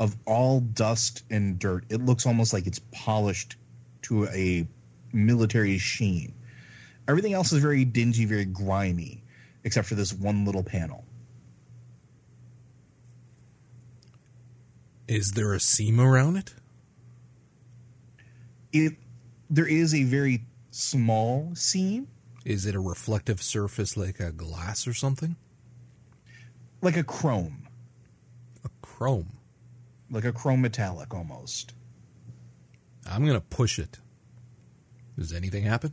of 0.02 0.16
all 0.26 0.58
dust 0.58 1.22
and 1.30 1.60
dirt. 1.60 1.84
It 1.88 2.04
looks 2.04 2.26
almost 2.26 2.52
like 2.52 2.66
it's 2.66 2.80
polished 2.90 3.54
to 4.02 4.26
a 4.26 4.66
military 5.12 5.78
sheen. 5.78 6.34
Everything 7.06 7.34
else 7.34 7.52
is 7.52 7.62
very 7.62 7.84
dingy, 7.84 8.24
very 8.24 8.44
grimy, 8.44 9.22
except 9.62 9.86
for 9.86 9.94
this 9.94 10.12
one 10.12 10.44
little 10.44 10.64
panel. 10.64 11.04
Is 15.06 15.30
there 15.32 15.54
a 15.54 15.60
seam 15.60 16.00
around 16.00 16.34
it? 16.36 16.52
It 18.72 18.94
there 19.48 19.68
is 19.68 19.94
a 19.94 20.02
very 20.02 20.42
small 20.72 21.52
seam, 21.54 22.08
Is 22.44 22.66
it 22.66 22.74
a 22.74 22.80
reflective 22.80 23.40
surface 23.40 23.96
like 23.96 24.18
a 24.18 24.32
glass 24.32 24.84
or 24.88 24.94
something? 24.94 25.36
like 26.80 26.96
a 26.96 27.04
chrome, 27.04 27.68
A 28.64 28.70
chrome. 28.84 29.38
Like 30.12 30.24
a 30.24 30.32
chrome 30.32 30.60
metallic 30.60 31.12
almost. 31.12 31.74
I'm 33.10 33.22
going 33.24 33.34
to 33.34 33.40
push 33.40 33.80
it. 33.80 33.98
Does 35.18 35.32
anything 35.32 35.64
happen? 35.64 35.92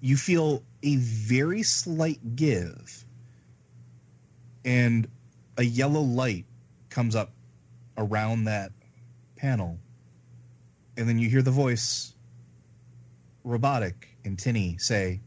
you 0.00 0.16
feel 0.16 0.62
a 0.82 0.96
very 0.96 1.62
slight 1.62 2.36
give 2.36 3.04
and 4.64 5.08
a 5.56 5.62
yellow 5.62 6.00
light 6.00 6.44
comes 6.88 7.16
up 7.16 7.32
around 7.96 8.44
that 8.44 8.70
panel 9.36 9.78
and 10.96 11.08
then 11.08 11.18
you 11.18 11.28
hear 11.28 11.42
the 11.42 11.50
voice 11.50 12.14
robotic 13.44 14.08
and 14.24 14.38
tinny 14.38 14.76
say 14.78 15.20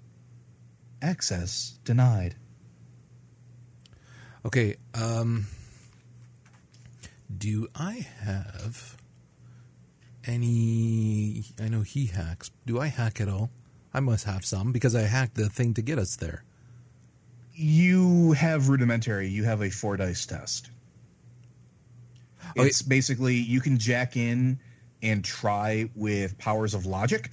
access 1.02 1.80
denied 1.84 2.36
Okay, 4.44 4.78
um 4.96 5.46
do 7.42 7.68
I 7.76 8.06
have 8.20 8.96
any 10.26 11.44
I 11.60 11.68
know 11.68 11.82
he 11.82 12.06
hacks. 12.06 12.52
Do 12.66 12.80
I 12.80 12.88
hack 12.88 13.20
at 13.20 13.28
all? 13.28 13.50
I 13.94 14.00
must 14.00 14.26
have 14.26 14.46
some 14.46 14.72
because 14.72 14.96
I 14.96 15.02
hacked 15.02 15.36
the 15.36 15.50
thing 15.50 15.74
to 15.74 15.82
get 15.82 15.98
us 16.00 16.16
there. 16.16 16.44
you 17.54 18.32
have 18.32 18.70
rudimentary 18.70 19.28
you 19.28 19.44
have 19.44 19.62
a 19.62 19.70
four 19.70 19.98
dice 19.98 20.26
test 20.26 20.70
Okay. 22.58 22.68
it's 22.68 22.82
basically 22.82 23.36
you 23.36 23.60
can 23.62 23.78
jack 23.78 24.18
in 24.18 24.60
and 25.04 25.24
try 25.24 25.90
with 25.96 26.38
powers 26.38 26.74
of 26.74 26.86
logic 26.86 27.30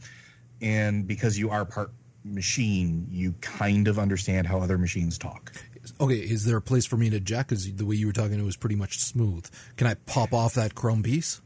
and 0.60 1.06
because 1.06 1.38
you 1.38 1.50
are 1.50 1.64
part 1.64 1.92
machine 2.24 3.06
you 3.10 3.32
kind 3.40 3.88
of 3.88 3.98
understand 3.98 4.46
how 4.46 4.60
other 4.60 4.76
machines 4.78 5.16
talk 5.18 5.52
Okay, 6.00 6.16
is 6.18 6.44
there 6.44 6.56
a 6.56 6.62
place 6.62 6.86
for 6.86 6.96
me 6.96 7.10
to 7.10 7.20
jack? 7.20 7.48
Because 7.48 7.72
the 7.74 7.84
way 7.86 7.96
you 7.96 8.06
were 8.06 8.12
talking, 8.12 8.38
it 8.38 8.44
was 8.44 8.56
pretty 8.56 8.76
much 8.76 8.98
smooth. 9.00 9.46
Can 9.76 9.86
I 9.86 9.94
pop 9.94 10.32
off 10.32 10.54
that 10.54 10.74
chrome 10.74 11.02
piece? 11.02 11.40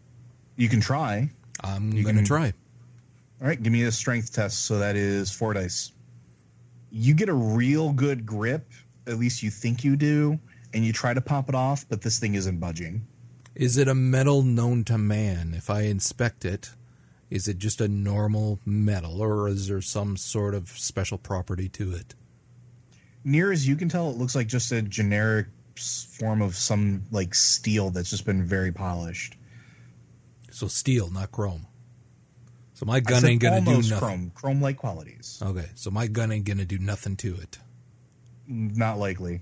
you 0.57 0.69
can 0.69 0.81
try 0.83 1.31
I'm 1.65 1.93
You 1.93 2.03
going 2.03 2.17
to 2.17 2.21
can- 2.21 2.27
try. 2.27 2.53
all 3.41 3.49
right 3.49 3.61
give 3.61 3.73
me 3.73 3.85
a 3.85 3.91
strength 3.91 4.35
test 4.35 4.67
so 4.67 4.79
that 4.81 4.97
is 4.97 5.31
four 5.33 5.55
dice 5.55 5.93
you 6.91 7.15
get 7.15 7.31
a 7.31 7.35
real 7.35 7.91
good 7.93 8.27
grip 8.27 8.71
at 9.07 9.19
least 9.19 9.43
you 9.43 9.51
think 9.51 9.83
you 9.83 9.97
do 9.97 10.39
and 10.75 10.85
you 10.85 10.93
try 10.93 11.15
to 11.15 11.23
pop 11.23 11.49
it 11.49 11.55
off 11.55 11.87
but 11.89 12.03
this 12.03 12.19
thing 12.19 12.35
isn't 12.35 12.59
budging 12.59 13.07
Is 13.55 13.79
it 13.79 13.89
a 13.89 13.95
metal 13.95 14.43
known 14.43 14.85
to 14.85 14.99
man? 14.99 15.55
If 15.57 15.71
I 15.71 15.83
inspect 15.83 16.45
it, 16.45 16.71
is 17.31 17.49
it 17.49 17.57
just 17.59 17.81
a 17.81 17.89
normal 17.89 18.59
metal, 18.67 19.23
or 19.23 19.49
is 19.49 19.69
there 19.69 19.81
some 19.81 20.19
sort 20.19 20.55
of 20.55 20.69
special 20.69 21.17
property 21.19 21.69
to 21.71 21.93
it? 21.95 22.15
Near 23.25 23.53
as 23.53 23.67
you 23.67 23.77
can 23.77 23.89
tell, 23.89 24.11
it 24.11 24.17
looks 24.17 24.35
like 24.35 24.47
just 24.47 24.73
a 24.73 24.83
generic 24.83 25.47
form 25.77 26.43
of 26.43 26.55
some 26.55 27.03
like 27.11 27.35
steel 27.35 27.91
that's 27.91 28.11
just 28.11 28.27
been 28.27 28.45
very 28.45 28.73
polished. 28.73 29.37
So 30.51 30.69
steel, 30.69 31.11
not 31.11 31.33
chrome. 31.33 31.67
So 32.75 32.87
my 32.87 33.01
gun 33.01 33.25
ain't 33.25 33.41
gonna 33.41 33.61
do 33.61 33.77
nothing. 33.77 33.99
chrome, 33.99 34.33
chrome-like 34.35 34.77
qualities. 34.77 35.41
Okay, 35.43 35.69
so 35.75 35.91
my 35.91 36.09
gun 36.09 36.33
ain't 36.33 36.45
gonna 36.45 36.65
do 36.65 36.79
nothing 36.79 37.17
to 37.19 37.37
it. 37.37 37.59
Not 38.47 38.99
likely. 38.99 39.41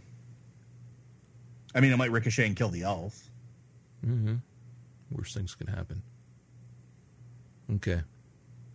I 1.75 1.81
mean, 1.81 1.93
it 1.93 1.97
might 1.97 2.11
ricochet 2.11 2.47
and 2.47 2.57
kill 2.57 2.69
the 2.69 2.83
elf. 2.83 3.31
Mm-hmm. 4.05 4.37
Worst 5.13 5.35
things 5.35 5.55
can 5.55 5.69
happen. 5.69 6.03
Okay. 7.77 8.03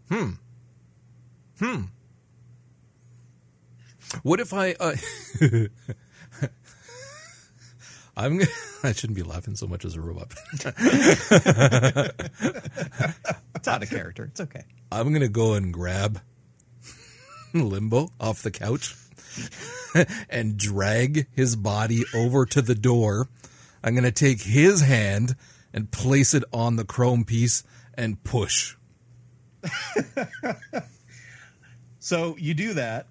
Hmm. 0.10 0.32
Hmm. 1.60 1.82
What 4.24 4.40
if 4.40 4.54
I? 4.54 4.76
Uh, 4.80 4.96
I'm 8.18 8.38
gonna, 8.38 8.50
I 8.84 8.94
shouldn't 8.94 9.18
be 9.18 9.24
laughing 9.24 9.56
so 9.56 9.68
much 9.68 9.86
as 9.86 9.96
a 9.96 10.02
robot. 10.02 10.34
It's 13.56 13.68
out 13.70 13.82
of 13.82 13.90
character. 13.90 14.26
It's 14.26 14.40
okay. 14.42 14.64
I'm 14.92 15.12
gonna 15.12 15.28
go 15.28 15.56
and 15.56 15.74
grab 15.74 16.22
Limbo 17.52 18.10
off 18.20 18.44
the 18.44 18.52
couch 18.52 18.96
and 20.30 20.56
drag 20.56 21.26
his 21.36 21.56
body 21.56 22.04
over 22.14 22.46
to 22.46 22.62
the 22.62 22.76
door. 22.76 23.28
I'm 23.84 23.96
gonna 23.96 24.12
take 24.12 24.44
his 24.44 24.82
hand 24.82 25.36
and 25.74 25.90
place 25.90 26.36
it 26.36 26.44
on 26.54 26.76
the 26.76 26.86
chrome 26.86 27.26
piece 27.26 27.64
and 27.96 28.24
push. 28.24 28.76
So 32.00 32.36
you 32.38 32.54
do 32.54 32.76
that. 32.76 33.08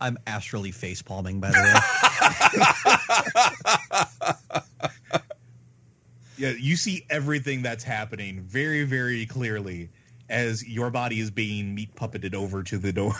I'm 0.00 0.18
astrally 0.26 0.70
face 0.70 1.02
palming, 1.02 1.40
by 1.40 1.50
the 1.50 1.62
way. 4.50 4.62
Yeah, 6.38 6.50
you 6.50 6.76
see 6.76 7.06
everything 7.08 7.62
that's 7.62 7.82
happening 7.82 8.42
very, 8.42 8.84
very 8.84 9.24
clearly 9.24 9.88
as 10.28 10.66
your 10.68 10.90
body 10.90 11.20
is 11.20 11.30
being 11.30 11.74
meat 11.74 11.94
puppeted 11.94 12.34
over 12.34 12.62
to 12.64 12.76
the 12.76 12.92
door. 12.92 13.14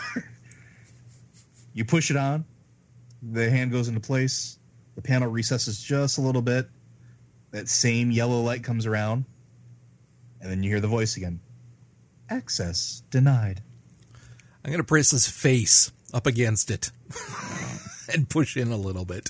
you 1.73 1.83
push 1.83 2.11
it 2.11 2.17
on, 2.17 2.45
the 3.23 3.49
hand 3.49 3.71
goes 3.71 3.87
into 3.87 3.99
place, 3.99 4.59
the 4.95 5.01
panel 5.01 5.29
recesses 5.29 5.81
just 5.81 6.19
a 6.19 6.21
little 6.21 6.43
bit, 6.43 6.69
that 7.51 7.67
same 7.67 8.11
yellow 8.11 8.41
light 8.41 8.63
comes 8.63 8.85
around, 8.85 9.25
and 10.39 10.51
then 10.51 10.61
you 10.61 10.69
hear 10.69 10.79
the 10.79 10.87
voice 10.87 11.17
again. 11.17 11.39
Access 12.29 13.01
denied. 13.09 13.63
I'm 14.63 14.69
gonna 14.69 14.83
press 14.83 15.09
his 15.09 15.27
face 15.27 15.91
up 16.17 16.25
against 16.25 16.71
it 16.71 16.89
and 18.13 18.27
push 18.27 18.57
in 18.57 18.71
a 18.71 18.75
little 18.75 19.05
bit. 19.05 19.29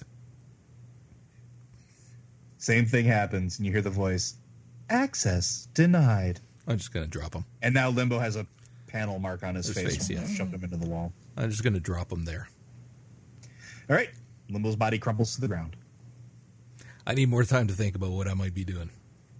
Same 2.57 2.85
thing 2.85 3.05
happens, 3.05 3.57
and 3.57 3.65
you 3.65 3.71
hear 3.73 3.81
the 3.81 3.89
voice. 3.89 4.35
Access 4.89 5.67
denied. 5.73 6.39
I'm 6.65 6.77
just 6.77 6.93
gonna 6.93 7.07
drop 7.07 7.33
him. 7.35 7.43
And 7.61 7.73
now 7.73 7.89
Limbo 7.89 8.19
has 8.19 8.37
a 8.37 8.47
panel 8.87 9.19
mark 9.19 9.43
on 9.43 9.55
his, 9.55 9.67
His 9.67 9.75
face. 9.75 10.07
face, 10.07 10.09
yeah. 10.09 10.25
Shoved 10.27 10.53
him 10.53 10.63
into 10.63 10.77
the 10.77 10.87
wall. 10.87 11.11
I'm 11.35 11.49
just 11.49 11.63
gonna 11.63 11.79
drop 11.81 12.09
him 12.11 12.23
there. 12.23 12.47
All 13.89 13.95
right. 13.95 14.09
Limbo's 14.49 14.77
body 14.77 14.97
crumbles 14.97 15.35
to 15.35 15.41
the 15.41 15.47
ground. 15.49 15.75
I 17.05 17.13
need 17.13 17.29
more 17.29 17.43
time 17.43 17.67
to 17.67 17.73
think 17.73 17.95
about 17.95 18.11
what 18.11 18.27
I 18.29 18.33
might 18.33 18.53
be 18.53 18.63
doing. 18.63 18.89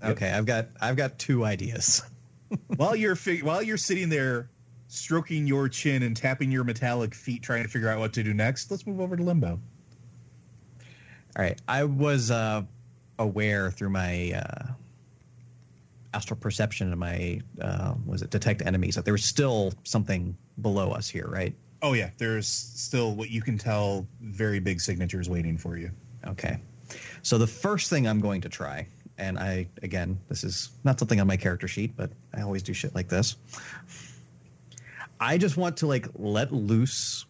okay, 0.04 0.32
I've 0.32 0.46
got 0.46 0.68
I've 0.82 0.98
got 0.98 1.18
two 1.18 1.46
ideas. 1.46 2.02
while 2.76 2.96
you're 2.96 3.16
fig- 3.16 3.44
while 3.44 3.62
you're 3.64 3.78
sitting 3.78 4.10
there 4.10 4.50
stroking 4.88 5.46
your 5.46 5.68
chin 5.70 6.04
and 6.04 6.16
tapping 6.16 6.52
your 6.52 6.64
metallic 6.64 7.14
feet 7.14 7.42
trying 7.42 7.64
to 7.64 7.70
figure 7.70 7.90
out 7.90 8.00
what 8.00 8.14
to 8.14 8.24
do 8.24 8.34
next 8.34 8.72
let's 8.72 8.86
move 8.88 9.00
over 9.00 9.16
to 9.16 9.24
limbo 9.24 9.60
All 11.36 11.44
right, 11.44 11.60
I 11.68 11.84
was 11.84 12.32
uh, 12.32 12.64
aware 13.20 13.70
through 13.70 13.90
my 13.92 14.34
uh, 14.34 14.72
astral 16.14 16.40
perception 16.40 16.90
and 16.90 17.00
my 17.00 17.42
uh, 17.62 17.94
was 18.06 18.22
it 18.22 18.30
detect 18.30 18.62
enemies 18.66 18.96
that 18.96 19.06
there 19.06 19.14
was 19.14 19.24
still 19.26 19.74
something 19.84 20.36
below 20.62 20.92
us 20.92 21.08
here, 21.10 21.28
right? 21.28 21.56
oh 21.84 21.94
yeah 21.94 22.10
there's 22.18 22.48
still 22.48 23.14
what 23.14 23.30
you 23.30 23.40
can 23.40 23.56
tell 23.56 24.08
very 24.20 24.60
big 24.60 24.82
signatures 24.82 25.30
waiting 25.30 25.58
for 25.60 25.78
you 25.78 25.92
Okay. 26.26 26.60
So 27.22 27.38
the 27.38 27.48
first 27.48 27.90
thing 27.90 28.08
I'm 28.08 28.20
going 28.20 28.42
to 28.42 28.50
try, 28.50 28.88
and 29.18 29.38
I 29.38 29.68
again, 29.84 30.20
this 30.30 30.44
is 30.44 30.70
not 30.84 31.00
something 31.00 31.20
on 31.22 31.28
my 31.28 31.38
character 31.38 31.68
sheet, 31.68 31.96
but 31.96 32.12
I 32.34 32.42
always 32.42 32.64
do 32.64 32.74
shit 32.74 32.96
like 32.96 33.08
this. 33.08 33.36
I 35.20 35.38
just 35.38 35.58
want 35.58 35.78
to 35.78 35.88
like 35.88 36.08
let 36.16 36.52
loose 36.52 37.26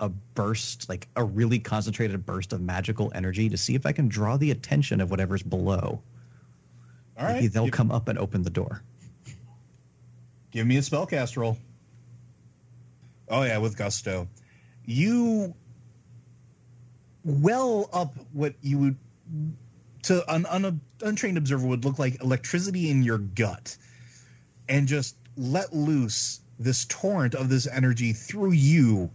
a 0.00 0.08
burst, 0.08 0.88
like 0.88 1.08
a 1.16 1.24
really 1.24 1.58
concentrated 1.58 2.24
burst 2.24 2.52
of 2.52 2.60
magical 2.60 3.10
energy 3.14 3.48
to 3.48 3.56
see 3.56 3.74
if 3.74 3.84
I 3.84 3.92
can 3.92 4.08
draw 4.08 4.36
the 4.36 4.50
attention 4.50 5.00
of 5.00 5.10
whatever's 5.10 5.42
below. 5.42 6.00
all 7.18 7.24
right 7.24 7.34
Maybe 7.34 7.48
they'll 7.48 7.64
give, 7.64 7.74
come 7.74 7.90
up 7.90 8.08
and 8.08 8.18
open 8.18 8.42
the 8.42 8.50
door. 8.50 8.82
give 10.50 10.66
me 10.66 10.76
a 10.76 10.80
spellcast 10.80 11.36
roll 11.36 11.58
oh 13.28 13.42
yeah 13.42 13.58
with 13.58 13.76
gusto 13.76 14.26
you 14.86 15.54
well 17.24 17.90
up 17.92 18.14
what 18.32 18.54
you 18.62 18.78
would 18.78 18.96
to 20.02 20.32
an 20.32 20.46
un, 20.46 20.80
untrained 21.02 21.36
observer 21.36 21.66
would 21.66 21.84
look 21.84 21.98
like 21.98 22.22
electricity 22.22 22.88
in 22.88 23.02
your 23.02 23.18
gut 23.18 23.76
and 24.68 24.88
just 24.88 25.16
let 25.36 25.74
loose 25.74 26.40
this 26.58 26.84
torrent 26.86 27.34
of 27.34 27.48
this 27.48 27.66
energy 27.66 28.12
through 28.12 28.52
you 28.52 29.10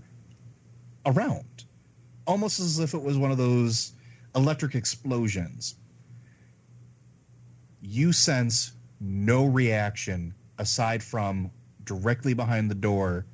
around. 1.06 1.65
Almost 2.25 2.60
as 2.60 2.79
if 2.79 2.93
it 2.93 3.01
was 3.01 3.17
one 3.17 3.32
of 3.32 3.38
those 3.38 3.91
electric 4.36 4.75
explosions. 4.75 5.75
You 7.82 8.13
sense 8.13 8.71
no 9.01 9.45
reaction 9.45 10.34
aside 10.58 11.03
from 11.03 11.51
directly 11.84 12.34
behind 12.34 12.71
the 12.71 12.75
door 12.75 13.25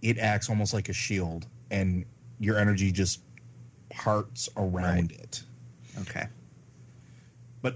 it 0.00 0.18
acts 0.18 0.48
almost 0.48 0.72
like 0.72 0.88
a 0.88 0.92
shield 0.92 1.46
and 1.72 2.04
your 2.38 2.56
energy 2.56 2.92
just 2.92 3.20
parts 3.90 4.48
around 4.56 5.10
it. 5.10 5.42
Okay. 6.02 6.28
but 7.60 7.74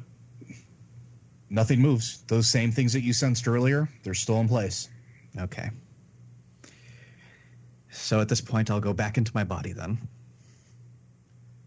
nothing 1.50 1.80
moves. 1.80 2.22
Those 2.28 2.46
same 2.46 2.70
things 2.70 2.92
that 2.92 3.02
you 3.02 3.12
sensed 3.12 3.48
earlier 3.48 3.88
they're 4.04 4.14
still 4.14 4.38
in 4.40 4.46
place 4.46 4.88
Okay. 5.38 5.70
So 7.90 8.20
at 8.20 8.28
this 8.28 8.40
point, 8.40 8.70
I'll 8.70 8.80
go 8.80 8.92
back 8.92 9.18
into 9.18 9.32
my 9.34 9.44
body 9.44 9.72
then. 9.72 9.98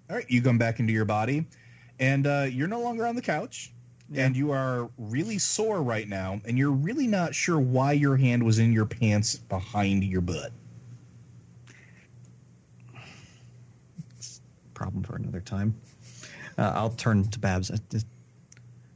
all 0.09 0.15
right 0.15 0.25
you 0.29 0.41
come 0.41 0.57
back 0.57 0.79
into 0.79 0.93
your 0.93 1.05
body 1.05 1.45
and 1.99 2.27
uh, 2.27 2.45
you're 2.49 2.67
no 2.67 2.81
longer 2.81 3.05
on 3.05 3.15
the 3.15 3.21
couch 3.21 3.71
and 4.13 4.35
you 4.37 4.51
are 4.51 4.89
really 4.99 5.39
sore 5.39 5.81
right 5.81 6.07
now 6.07 6.39
and 6.45 6.57
you're 6.57 6.71
really 6.71 7.07
not 7.07 7.33
sure 7.33 7.59
why 7.59 7.91
your 7.91 8.15
hand 8.15 8.43
was 8.43 8.59
in 8.59 8.71
your 8.71 8.85
pants 8.85 9.35
behind 9.35 10.03
your 10.03 10.21
butt 10.21 10.51
problem 14.75 15.01
for 15.01 15.15
another 15.15 15.39
time. 15.39 15.73
Uh, 16.57 16.73
I'll 16.75 16.91
turn 16.91 17.23
to 17.23 17.39
Babs. 17.39 17.71
Uh, 17.71 17.77
this 17.89 18.05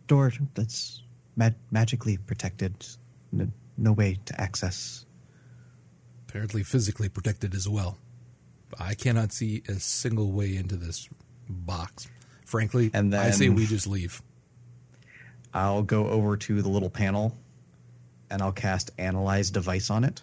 door 0.08 0.32
that's 0.54 1.02
mag- 1.36 1.56
magically 1.72 2.18
protected. 2.18 2.74
No 3.80 3.94
way 3.94 4.20
to 4.26 4.40
access. 4.40 5.06
Apparently 6.28 6.64
physically 6.64 7.10
protected 7.10 7.56
as 7.56 7.68
well. 7.68 7.98
I 8.78 8.94
cannot 8.94 9.32
see 9.32 9.64
a 9.68 9.76
single 9.76 10.32
way 10.32 10.56
into 10.56 10.76
this 10.76 11.10
box. 11.48 12.08
Frankly, 12.46 12.92
And 12.94 13.16
I 13.16 13.32
say 13.32 13.50
we 13.50 13.66
just 13.66 13.88
leave. 13.88 14.22
I'll 15.54 15.82
go 15.82 16.08
over 16.08 16.38
to 16.38 16.62
the 16.62 16.70
little 16.70 16.90
panel 16.90 17.36
and 18.30 18.42
I'll 18.42 18.52
cast 18.52 18.92
Analyze 18.98 19.50
Device 19.50 19.90
on 19.90 20.04
it 20.04 20.22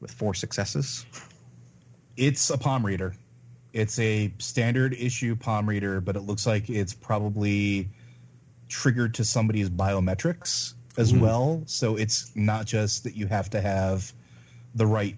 with 0.00 0.10
four 0.10 0.34
successes. 0.34 1.06
It's 2.16 2.50
a 2.50 2.58
palm 2.58 2.84
reader. 2.84 3.14
It's 3.72 3.98
a 3.98 4.32
standard 4.38 4.94
issue 4.94 5.36
palm 5.36 5.68
reader, 5.68 6.00
but 6.00 6.16
it 6.16 6.20
looks 6.20 6.46
like 6.46 6.68
it's 6.68 6.94
probably 6.94 7.88
triggered 8.68 9.14
to 9.14 9.24
somebody's 9.24 9.70
biometrics 9.70 10.74
as 10.98 11.12
mm. 11.12 11.20
well. 11.20 11.62
So 11.64 11.96
it's 11.96 12.30
not 12.36 12.66
just 12.66 13.04
that 13.04 13.16
you 13.16 13.26
have 13.28 13.48
to 13.50 13.60
have 13.62 14.12
the 14.74 14.86
right 14.86 15.16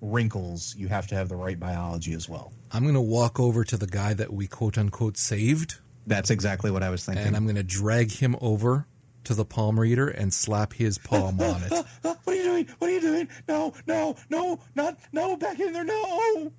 wrinkles, 0.00 0.74
you 0.76 0.88
have 0.88 1.08
to 1.08 1.14
have 1.14 1.28
the 1.28 1.36
right 1.36 1.58
biology 1.58 2.14
as 2.14 2.28
well. 2.28 2.52
I'm 2.70 2.84
going 2.84 2.94
to 2.94 3.00
walk 3.00 3.40
over 3.40 3.64
to 3.64 3.76
the 3.76 3.86
guy 3.86 4.14
that 4.14 4.32
we 4.32 4.46
quote 4.46 4.78
unquote 4.78 5.18
saved, 5.18 5.76
That's 6.06 6.30
exactly 6.30 6.70
what 6.70 6.82
I 6.82 6.90
was 6.90 7.04
thinking. 7.04 7.26
and 7.26 7.36
I'm 7.36 7.44
going 7.44 7.56
to 7.56 7.62
drag 7.62 8.12
him 8.12 8.36
over 8.40 8.86
to 9.24 9.34
the 9.34 9.44
palm 9.44 9.78
reader 9.78 10.08
and 10.08 10.32
slap 10.32 10.72
his 10.72 10.98
palm 10.98 11.40
on 11.40 11.62
it. 11.64 11.84
What 12.02 12.18
are 12.26 12.34
you 12.34 12.44
doing? 12.44 12.68
What 12.78 12.90
are 12.90 12.94
you 12.94 13.00
doing? 13.00 13.28
No, 13.48 13.74
no, 13.86 14.16
no, 14.30 14.60
not 14.74 14.98
no, 15.12 15.36
back 15.36 15.58
in 15.58 15.72
there, 15.72 15.84
no. 15.84 16.52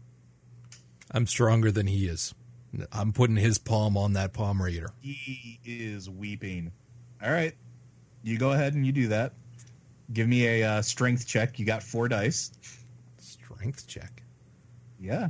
I'm 1.11 1.25
stronger 1.25 1.71
than 1.71 1.87
he 1.87 2.07
is. 2.07 2.35
I'm 2.91 3.13
putting 3.13 3.37
his 3.37 3.57
palm 3.57 3.97
on 3.97 4.13
that 4.13 4.33
palm 4.33 4.61
reader. 4.61 4.91
He 5.01 5.59
is 5.65 6.09
weeping. 6.09 6.71
All 7.23 7.31
right, 7.31 7.55
you 8.23 8.37
go 8.37 8.51
ahead 8.51 8.73
and 8.73 8.85
you 8.85 8.91
do 8.91 9.07
that. 9.09 9.33
Give 10.13 10.27
me 10.27 10.45
a 10.47 10.63
uh, 10.67 10.81
strength 10.81 11.27
check. 11.27 11.59
You 11.59 11.65
got 11.65 11.83
four 11.83 12.07
dice. 12.07 12.51
Strength 13.19 13.87
check. 13.87 14.23
Yeah, 14.99 15.29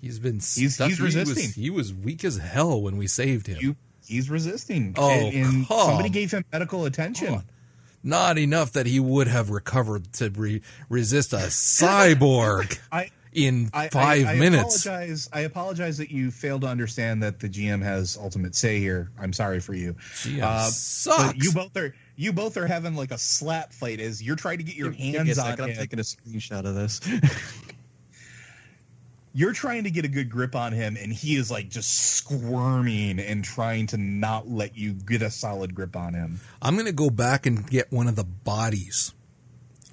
He's 0.00 0.18
been 0.20 0.34
He's- 0.36 0.74
stuck- 0.74 0.88
he's 0.90 0.98
he 0.98 1.02
was- 1.04 1.16
resisting. 1.16 1.62
He 1.62 1.70
was, 1.70 1.92
weak 1.92 2.24
as 2.24 2.36
hell 2.36 2.80
when 2.80 2.96
we 2.98 3.06
saved 3.08 3.46
him. 3.48 3.58
you. 3.60 3.76
He's 4.06 4.30
resisting. 4.30 4.94
Oh, 4.96 5.10
and, 5.10 5.34
and 5.34 5.66
somebody 5.66 6.08
gave 6.08 6.30
him 6.30 6.44
medical 6.52 6.84
attention. 6.84 7.28
on. 7.34 7.44
Not 8.02 8.38
enough 8.38 8.72
that 8.72 8.86
he 8.86 9.00
would 9.00 9.26
have 9.26 9.50
recovered 9.50 10.12
to 10.14 10.30
re- 10.30 10.62
resist 10.88 11.32
a 11.32 11.38
cyborg 11.38 12.78
I 12.92 13.10
in 13.32 13.70
I, 13.74 13.88
five 13.88 14.26
I, 14.26 14.32
I 14.32 14.38
minutes. 14.38 14.86
Apologize. 14.86 15.28
I 15.32 15.40
apologize 15.40 15.98
that 15.98 16.10
you 16.10 16.30
failed 16.30 16.62
to 16.62 16.68
understand 16.68 17.22
that 17.24 17.40
the 17.40 17.48
GM 17.48 17.82
has 17.82 18.16
ultimate 18.16 18.54
say 18.54 18.78
here. 18.78 19.10
I'm 19.18 19.32
sorry 19.32 19.60
for 19.60 19.74
you. 19.74 19.94
GM 20.14 20.42
Uh, 20.42 20.70
sucks. 20.70 21.24
But 21.34 21.42
you 21.42 21.52
both 21.52 21.76
are 21.76 21.92
you 22.18 22.32
both 22.32 22.56
are 22.56 22.66
having 22.66 22.96
like 22.96 23.12
a 23.12 23.16
slap 23.16 23.72
fight 23.72 24.00
as 24.00 24.20
you're 24.20 24.34
trying 24.34 24.58
to 24.58 24.64
get 24.64 24.74
your 24.74 24.90
Give 24.90 25.14
hands 25.14 25.38
on 25.38 25.52
him. 25.52 25.60
I'm 25.60 25.74
taking 25.74 26.00
a 26.00 26.02
screenshot 26.02 26.66
of 26.66 26.74
this. 26.74 27.00
You're 29.34 29.52
trying 29.52 29.84
to 29.84 29.90
get 29.90 30.04
a 30.04 30.08
good 30.08 30.28
grip 30.30 30.56
on 30.56 30.72
him, 30.72 30.96
and 31.00 31.12
he 31.12 31.36
is 31.36 31.48
like 31.48 31.68
just 31.68 32.16
squirming 32.16 33.20
and 33.20 33.44
trying 33.44 33.86
to 33.88 33.96
not 33.98 34.48
let 34.48 34.76
you 34.76 34.94
get 34.94 35.22
a 35.22 35.30
solid 35.30 35.76
grip 35.76 35.94
on 35.94 36.12
him. 36.12 36.40
I'm 36.60 36.74
going 36.74 36.86
to 36.86 36.92
go 36.92 37.08
back 37.08 37.46
and 37.46 37.64
get 37.70 37.92
one 37.92 38.08
of 38.08 38.16
the 38.16 38.24
bodies. 38.24 39.14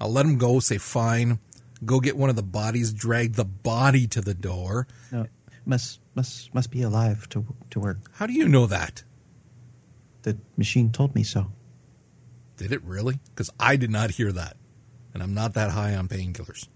I'll 0.00 0.10
let 0.10 0.26
him 0.26 0.36
go, 0.36 0.58
say, 0.58 0.78
fine. 0.78 1.38
Go 1.84 2.00
get 2.00 2.16
one 2.16 2.28
of 2.28 2.34
the 2.34 2.42
bodies, 2.42 2.92
drag 2.92 3.34
the 3.34 3.44
body 3.44 4.08
to 4.08 4.20
the 4.20 4.34
door. 4.34 4.88
No, 5.12 5.26
must 5.64 6.00
must 6.16 6.52
must 6.52 6.72
be 6.72 6.82
alive 6.82 7.28
to 7.28 7.44
to 7.70 7.78
work. 7.78 7.98
How 8.14 8.26
do 8.26 8.32
you 8.32 8.48
know 8.48 8.66
that? 8.66 9.04
The 10.22 10.36
machine 10.56 10.90
told 10.90 11.14
me 11.14 11.22
so. 11.22 11.52
Did 12.56 12.72
it 12.72 12.82
really? 12.84 13.18
Because 13.30 13.50
I 13.60 13.76
did 13.76 13.90
not 13.90 14.10
hear 14.10 14.32
that. 14.32 14.56
And 15.14 15.22
I'm 15.22 15.34
not 15.34 15.54
that 15.54 15.70
high 15.70 15.94
on 15.94 16.08
painkillers. 16.08 16.68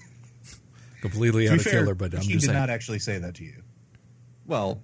Completely 1.00 1.48
out 1.48 1.56
of 1.56 1.62
fair, 1.62 1.82
killer, 1.82 1.94
but 1.94 2.14
I'm 2.14 2.20
he 2.20 2.32
just 2.34 2.42
did 2.42 2.46
saying. 2.46 2.58
not 2.58 2.70
actually 2.70 2.98
say 2.98 3.18
that 3.18 3.34
to 3.36 3.44
you. 3.44 3.62
Well, 4.46 4.80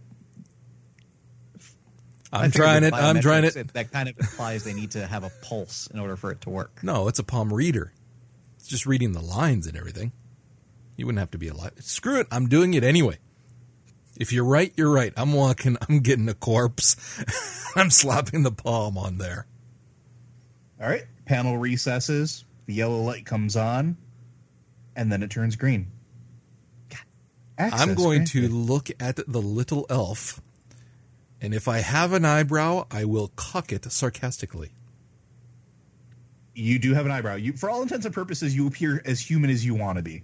I'm 2.33 2.51
trying 2.51 2.83
it. 2.85 2.94
I'm 2.94 3.20
trying 3.20 3.44
biometrics, 3.44 3.57
it. 3.57 3.72
That 3.75 3.92
kind 3.92 4.09
of 4.09 4.18
implies 4.18 4.64
they 4.64 4.72
need 4.72 4.92
to 4.92 5.07
have 5.07 5.22
a 5.22 5.31
pulse 5.42 5.87
in 5.88 6.01
order 6.01 6.16
for 6.16 6.31
it 6.31 6.40
to 6.42 6.51
work. 6.51 6.81
No, 6.83 7.09
it's 7.09 7.18
a 7.18 7.25
palm 7.25 7.53
reader. 7.53 7.92
It's 8.57 8.66
just 8.66 8.87
reading 8.87 9.12
the 9.12 9.20
lines 9.20 9.66
and 9.66 9.77
everything. 9.77 10.12
You 10.96 11.07
wouldn't 11.07 11.20
have 11.20 11.33
to 11.33 11.38
be 11.38 11.48
alive. 11.48 11.72
Screw 11.81 12.20
it. 12.20 12.27
I'm 12.31 12.48
doing 12.48 12.75
it 12.75 12.85
anyway. 12.85 13.18
If 14.18 14.33
you're 14.33 14.44
right, 14.44 14.72
you're 14.77 14.90
right. 14.92 15.12
I'm 15.16 15.33
walking. 15.33 15.77
I'm 15.88 16.01
getting 16.01 16.29
a 16.29 16.35
corpse. 16.35 16.96
I'm 17.77 17.90
slapping 17.90 18.42
the 18.42 18.53
palm 18.53 18.96
on 18.96 19.18
there. 19.18 19.46
All 20.83 20.88
right. 20.88 21.05
Panel 21.27 21.57
recesses. 21.57 22.45
The 22.66 22.75
yellow 22.75 23.01
light 23.03 23.25
comes 23.25 23.57
on, 23.57 23.97
and 24.97 25.12
then 25.12 25.23
it 25.23 25.31
turns 25.31 25.55
green. 25.57 25.87
I'm 27.59 27.66
Access 27.73 27.95
going 27.95 28.25
to 28.27 28.49
look 28.49 28.90
at 28.99 29.16
the 29.16 29.40
little 29.40 29.87
elf, 29.88 30.40
and 31.40 31.55
if 31.55 31.68
I 31.68 31.79
have 31.79 32.12
an 32.12 32.25
eyebrow, 32.25 32.87
I 32.90 33.05
will 33.05 33.31
cock 33.37 33.73
it 33.73 33.90
sarcastically. 33.92 34.71
You 36.55 36.79
do 36.79 36.95
have 36.95 37.07
an 37.07 37.12
eyebrow. 37.12 37.37
You, 37.37 37.53
for 37.53 37.71
all 37.71 37.83
intents 37.83 38.05
and 38.05 38.14
purposes, 38.14 38.57
you 38.57 38.66
appear 38.66 39.01
as 39.05 39.21
human 39.21 39.51
as 39.51 39.64
you 39.64 39.75
want 39.75 39.99
to 39.99 40.03
be. 40.03 40.23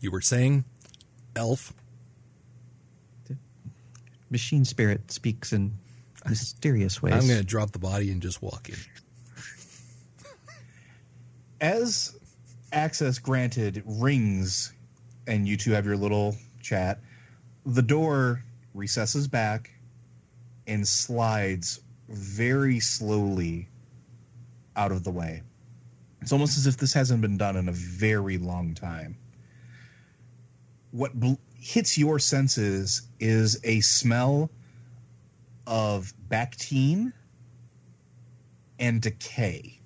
You 0.00 0.10
were 0.10 0.20
saying, 0.20 0.64
elf? 1.34 1.72
Machine 4.30 4.64
spirit 4.64 5.10
speaks 5.10 5.52
in 5.52 5.72
mysterious 6.28 7.02
ways. 7.02 7.14
I'm 7.14 7.26
going 7.26 7.38
to 7.38 7.44
drop 7.44 7.70
the 7.70 7.78
body 7.78 8.10
and 8.10 8.20
just 8.20 8.42
walk 8.42 8.68
in. 8.68 8.76
As 11.60 12.16
access 12.72 13.18
granted 13.18 13.82
rings, 13.86 14.72
and 15.26 15.46
you 15.48 15.56
two 15.56 15.72
have 15.72 15.84
your 15.84 15.96
little 15.96 16.36
chat, 16.62 17.00
the 17.66 17.82
door 17.82 18.44
recesses 18.74 19.26
back 19.26 19.70
and 20.66 20.86
slides 20.86 21.80
very 22.08 22.78
slowly 22.80 23.68
out 24.76 24.92
of 24.92 25.04
the 25.04 25.10
way. 25.10 25.42
It's 26.20 26.32
almost 26.32 26.56
as 26.58 26.66
if 26.66 26.76
this 26.76 26.92
hasn't 26.92 27.20
been 27.20 27.36
done 27.36 27.56
in 27.56 27.68
a 27.68 27.72
very 27.72 28.38
long 28.38 28.74
time. 28.74 29.16
What 30.90 31.18
bl- 31.18 31.34
hits 31.54 31.98
your 31.98 32.18
senses 32.18 33.02
is 33.20 33.58
a 33.64 33.80
smell 33.80 34.50
of 35.66 36.12
Bactine 36.28 37.12
and 38.78 39.00
decay. 39.00 39.80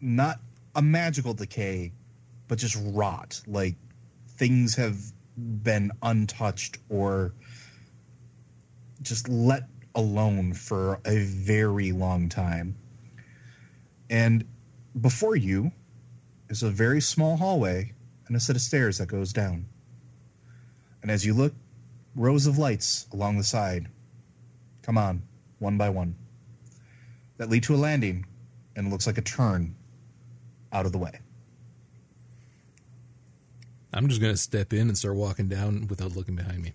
Not 0.00 0.40
a 0.74 0.82
magical 0.82 1.34
decay, 1.34 1.92
but 2.46 2.58
just 2.58 2.76
rot. 2.80 3.40
Like 3.46 3.76
things 4.28 4.74
have 4.76 4.96
been 5.36 5.90
untouched 6.02 6.78
or 6.88 7.34
just 9.02 9.28
let 9.28 9.64
alone 9.94 10.52
for 10.52 11.00
a 11.04 11.18
very 11.24 11.92
long 11.92 12.28
time. 12.28 12.76
And 14.10 14.44
before 15.00 15.36
you 15.36 15.72
is 16.48 16.62
a 16.62 16.70
very 16.70 17.00
small 17.00 17.36
hallway 17.36 17.92
and 18.26 18.36
a 18.36 18.40
set 18.40 18.56
of 18.56 18.62
stairs 18.62 18.98
that 18.98 19.06
goes 19.06 19.32
down. 19.32 19.66
And 21.02 21.10
as 21.10 21.24
you 21.24 21.34
look, 21.34 21.54
rows 22.14 22.46
of 22.46 22.58
lights 22.58 23.06
along 23.12 23.36
the 23.36 23.44
side 23.44 23.88
come 24.82 24.98
on, 24.98 25.22
one 25.58 25.78
by 25.78 25.88
one, 25.88 26.14
that 27.36 27.48
lead 27.48 27.62
to 27.64 27.74
a 27.74 27.76
landing 27.76 28.26
and 28.76 28.90
looks 28.90 29.06
like 29.06 29.18
a 29.18 29.22
turn 29.22 29.74
out 30.72 30.86
of 30.86 30.92
the 30.92 30.98
way. 30.98 31.20
I'm 33.92 34.08
just 34.08 34.20
going 34.20 34.32
to 34.32 34.38
step 34.38 34.72
in 34.72 34.88
and 34.88 34.96
start 34.98 35.16
walking 35.16 35.48
down 35.48 35.86
without 35.88 36.14
looking 36.14 36.36
behind 36.36 36.62
me. 36.62 36.74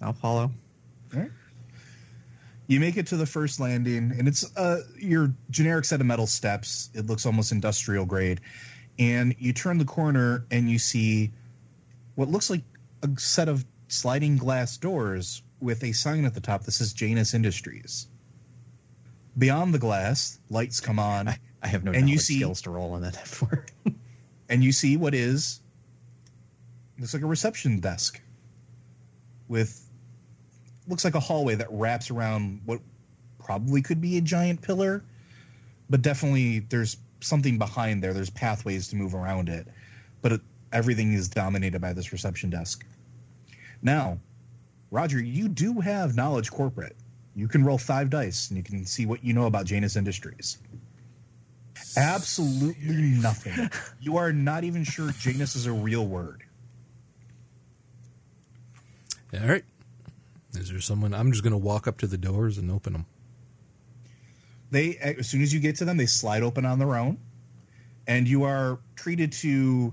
I'll 0.00 0.12
follow. 0.12 0.50
You 2.66 2.80
make 2.80 2.96
it 2.96 3.06
to 3.08 3.16
the 3.16 3.26
first 3.26 3.60
landing, 3.60 4.14
and 4.18 4.26
it's 4.26 4.56
uh, 4.56 4.80
your 4.98 5.34
generic 5.50 5.84
set 5.84 6.00
of 6.00 6.06
metal 6.06 6.26
steps. 6.26 6.90
It 6.94 7.06
looks 7.06 7.26
almost 7.26 7.52
industrial 7.52 8.06
grade. 8.06 8.40
And 8.98 9.34
you 9.38 9.52
turn 9.52 9.76
the 9.76 9.84
corner, 9.84 10.46
and 10.50 10.70
you 10.70 10.78
see 10.78 11.30
what 12.14 12.28
looks 12.28 12.48
like 12.48 12.62
a 13.02 13.08
set 13.18 13.48
of 13.48 13.64
sliding 13.88 14.38
glass 14.38 14.78
doors 14.78 15.42
with 15.64 15.82
a 15.82 15.92
sign 15.92 16.24
at 16.26 16.34
the 16.34 16.40
top 16.40 16.62
that 16.64 16.72
says 16.72 16.92
Janus 16.92 17.32
Industries. 17.34 18.06
Beyond 19.38 19.72
the 19.74 19.78
glass, 19.78 20.38
lights 20.50 20.78
come 20.78 20.98
on, 20.98 21.26
I, 21.26 21.38
I 21.62 21.68
have 21.68 21.82
no 21.82 21.92
And 21.92 22.08
you 22.08 22.18
see- 22.18 22.36
skills 22.36 22.60
to 22.62 22.70
roll 22.70 22.94
in 22.96 23.02
that 23.02 23.16
for. 23.26 23.64
and 24.48 24.62
you 24.62 24.70
see 24.70 24.96
what 24.96 25.14
is 25.14 25.60
looks 27.00 27.14
like 27.14 27.22
a 27.24 27.26
reception 27.26 27.80
desk 27.80 28.20
with 29.48 29.90
looks 30.86 31.04
like 31.04 31.14
a 31.14 31.20
hallway 31.20 31.54
that 31.56 31.66
wraps 31.70 32.10
around 32.10 32.60
what 32.66 32.80
probably 33.42 33.82
could 33.82 34.00
be 34.00 34.16
a 34.16 34.20
giant 34.20 34.60
pillar 34.62 35.02
but 35.90 36.02
definitely 36.02 36.60
there's 36.60 36.98
something 37.20 37.58
behind 37.58 38.02
there 38.02 38.12
there's 38.14 38.30
pathways 38.30 38.86
to 38.88 38.96
move 38.96 39.14
around 39.14 39.48
it 39.48 39.66
but 40.22 40.30
it, 40.32 40.40
everything 40.72 41.12
is 41.14 41.26
dominated 41.28 41.80
by 41.80 41.92
this 41.92 42.12
reception 42.12 42.48
desk 42.48 42.86
now 43.82 44.16
roger 44.94 45.22
you 45.22 45.48
do 45.48 45.80
have 45.80 46.14
knowledge 46.14 46.50
corporate 46.50 46.96
you 47.34 47.48
can 47.48 47.64
roll 47.64 47.78
five 47.78 48.08
dice 48.08 48.48
and 48.48 48.56
you 48.56 48.62
can 48.62 48.86
see 48.86 49.06
what 49.06 49.22
you 49.24 49.32
know 49.32 49.46
about 49.46 49.66
janus 49.66 49.96
industries 49.96 50.58
Absolutely 51.96 52.94
nothing. 52.94 53.70
You 54.00 54.16
are 54.16 54.32
not 54.32 54.64
even 54.64 54.84
sure 54.84 55.10
Janus 55.12 55.56
is 55.56 55.66
a 55.66 55.72
real 55.72 56.06
word. 56.06 56.42
All 59.32 59.48
right. 59.48 59.64
Is 60.54 60.70
there 60.70 60.80
someone? 60.80 61.14
I'm 61.14 61.32
just 61.32 61.42
going 61.42 61.52
to 61.52 61.58
walk 61.58 61.88
up 61.88 61.98
to 61.98 62.06
the 62.06 62.18
doors 62.18 62.58
and 62.58 62.70
open 62.70 62.92
them. 62.92 63.06
They 64.70 64.96
as 64.96 65.28
soon 65.28 65.42
as 65.42 65.52
you 65.52 65.60
get 65.60 65.76
to 65.76 65.84
them, 65.84 65.96
they 65.96 66.06
slide 66.06 66.42
open 66.42 66.64
on 66.64 66.78
their 66.78 66.96
own, 66.96 67.18
and 68.06 68.28
you 68.28 68.44
are 68.44 68.78
treated 68.96 69.32
to 69.32 69.92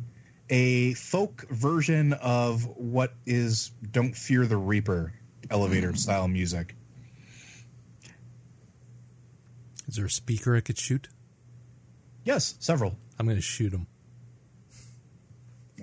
a 0.52 0.94
folk 0.94 1.48
version 1.50 2.14
of 2.14 2.68
what 2.78 3.14
is 3.26 3.72
"Don't 3.92 4.16
Fear 4.16 4.46
the 4.46 4.58
Reaper" 4.58 5.14
elevator 5.50 5.90
hmm. 5.90 5.96
style 5.96 6.28
music. 6.28 6.76
Is 9.88 9.96
there 9.96 10.06
a 10.06 10.10
speaker 10.10 10.56
I 10.56 10.62
could 10.62 10.78
shoot? 10.78 11.08
Yes, 12.24 12.56
several. 12.60 12.96
I'm 13.18 13.26
going 13.26 13.38
to 13.38 13.42
shoot 13.42 13.72
them. 13.72 13.88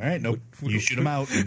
All 0.01 0.07
right, 0.07 0.21
nope. 0.21 0.41
What- 0.61 0.73
You 0.73 0.79
shoot 0.79 0.97
them 0.97 1.09
out. 1.09 1.29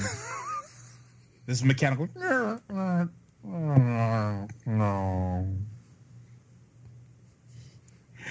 This 1.48 1.58
is 1.58 1.66
mechanical. 1.66 2.08
No. 3.44 4.48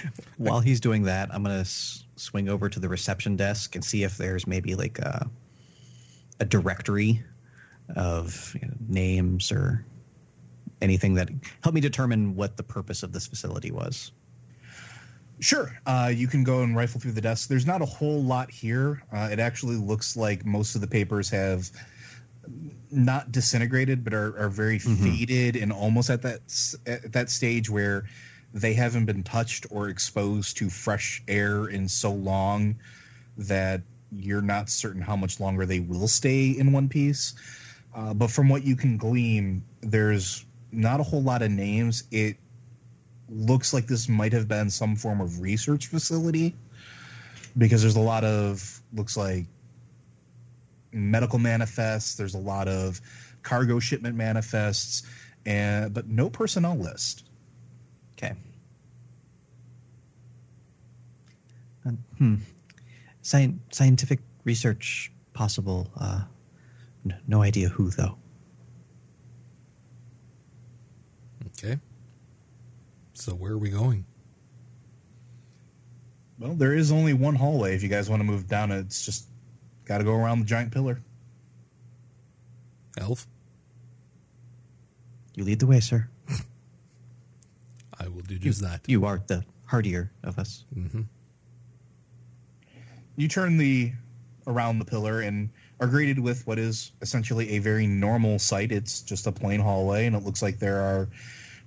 While 0.37 0.59
he's 0.59 0.79
doing 0.79 1.03
that, 1.03 1.33
I'm 1.33 1.43
gonna 1.43 1.59
s- 1.59 2.05
swing 2.15 2.49
over 2.49 2.69
to 2.69 2.79
the 2.79 2.89
reception 2.89 3.35
desk 3.35 3.75
and 3.75 3.83
see 3.83 4.03
if 4.03 4.17
there's 4.17 4.47
maybe 4.47 4.75
like 4.75 4.99
a 4.99 5.29
a 6.39 6.45
directory 6.45 7.23
of 7.95 8.55
you 8.59 8.67
know, 8.67 8.73
names 8.87 9.51
or 9.51 9.85
anything 10.81 11.13
that 11.13 11.29
help 11.63 11.75
me 11.75 11.81
determine 11.81 12.35
what 12.35 12.57
the 12.57 12.63
purpose 12.63 13.03
of 13.03 13.13
this 13.13 13.27
facility 13.27 13.71
was. 13.71 14.11
Sure. 15.39 15.75
Uh, 15.85 16.11
you 16.13 16.27
can 16.27 16.43
go 16.43 16.61
and 16.61 16.75
rifle 16.75 17.01
through 17.01 17.13
the 17.13 17.21
desk. 17.21 17.49
There's 17.49 17.65
not 17.65 17.81
a 17.81 17.85
whole 17.85 18.21
lot 18.21 18.51
here. 18.51 19.03
Uh, 19.11 19.29
it 19.31 19.39
actually 19.39 19.75
looks 19.75 20.15
like 20.15 20.45
most 20.45 20.75
of 20.75 20.81
the 20.81 20.87
papers 20.87 21.29
have 21.29 21.69
not 22.91 23.31
disintegrated, 23.31 24.03
but 24.03 24.13
are, 24.13 24.37
are 24.37 24.49
very 24.49 24.79
faded 24.79 25.55
and 25.55 25.71
almost 25.71 26.09
at 26.09 26.21
that 26.23 26.41
at 26.85 27.11
that 27.13 27.29
stage 27.29 27.69
where 27.69 28.05
they 28.53 28.73
haven't 28.73 29.05
been 29.05 29.23
touched 29.23 29.65
or 29.71 29.89
exposed 29.89 30.57
to 30.57 30.69
fresh 30.69 31.23
air 31.27 31.67
in 31.67 31.87
so 31.87 32.11
long 32.11 32.75
that 33.37 33.81
you're 34.11 34.41
not 34.41 34.69
certain 34.69 35.01
how 35.01 35.15
much 35.15 35.39
longer 35.39 35.65
they 35.65 35.79
will 35.79 36.07
stay 36.07 36.49
in 36.49 36.73
one 36.73 36.89
piece. 36.89 37.33
Uh, 37.95 38.13
but 38.13 38.29
from 38.29 38.49
what 38.49 38.63
you 38.63 38.75
can 38.75 38.97
glean, 38.97 39.63
there's 39.81 40.45
not 40.71 40.99
a 40.99 41.03
whole 41.03 41.21
lot 41.23 41.41
of 41.41 41.51
names. 41.51 42.03
It 42.11 42.37
looks 43.29 43.73
like 43.73 43.87
this 43.87 44.09
might 44.09 44.33
have 44.33 44.47
been 44.47 44.69
some 44.69 44.95
form 44.95 45.21
of 45.21 45.39
research 45.39 45.87
facility. 45.87 46.55
because 47.57 47.81
there's 47.81 47.95
a 47.95 47.99
lot 48.01 48.23
of 48.23 48.81
looks 48.93 49.17
like 49.17 49.45
medical 50.91 51.39
manifests. 51.39 52.15
There's 52.15 52.35
a 52.35 52.39
lot 52.39 52.67
of 52.67 53.01
cargo 53.43 53.79
shipment 53.79 54.15
manifests, 54.15 55.03
and 55.45 55.93
but 55.93 56.07
no 56.07 56.29
personnel 56.29 56.77
list. 56.77 57.25
Okay. 58.21 58.35
Uh, 61.87 61.91
hmm. 62.17 62.35
Scien- 63.23 63.59
scientific 63.71 64.19
research 64.43 65.11
possible. 65.33 65.87
Uh, 65.99 66.21
n- 67.05 67.19
no 67.27 67.41
idea 67.41 67.69
who 67.69 67.89
though. 67.89 68.17
Okay. 71.47 71.79
So 73.13 73.33
where 73.33 73.53
are 73.53 73.57
we 73.57 73.69
going? 73.69 74.05
Well, 76.39 76.55
there 76.55 76.73
is 76.73 76.91
only 76.91 77.13
one 77.13 77.35
hallway. 77.35 77.75
If 77.75 77.83
you 77.83 77.89
guys 77.89 78.09
want 78.09 78.19
to 78.19 78.23
move 78.23 78.47
down 78.47 78.71
it, 78.71 78.79
it's 78.79 79.05
just 79.05 79.27
got 79.85 79.99
to 79.99 80.03
go 80.03 80.13
around 80.13 80.39
the 80.39 80.45
giant 80.45 80.71
pillar. 80.71 81.01
Elf? 82.97 83.27
You 85.35 85.43
lead 85.43 85.59
the 85.59 85.67
way, 85.67 85.79
sir. 85.79 86.09
I 88.11 88.15
will 88.15 88.23
do 88.23 88.37
just 88.37 88.61
that. 88.61 88.81
You 88.87 89.05
are 89.05 89.21
the 89.27 89.43
hardier 89.65 90.11
of 90.23 90.37
us. 90.37 90.65
hmm 90.73 91.01
You 93.15 93.27
turn 93.27 93.57
the 93.57 93.91
around 94.47 94.79
the 94.79 94.85
pillar 94.85 95.21
and 95.21 95.49
are 95.79 95.87
greeted 95.87 96.19
with 96.19 96.45
what 96.47 96.59
is 96.59 96.91
essentially 97.01 97.51
a 97.51 97.59
very 97.59 97.87
normal 97.87 98.39
sight. 98.39 98.71
It's 98.71 99.01
just 99.01 99.27
a 99.27 99.31
plain 99.31 99.59
hallway, 99.59 100.05
and 100.05 100.15
it 100.15 100.23
looks 100.23 100.41
like 100.41 100.59
there 100.59 100.81
are 100.81 101.07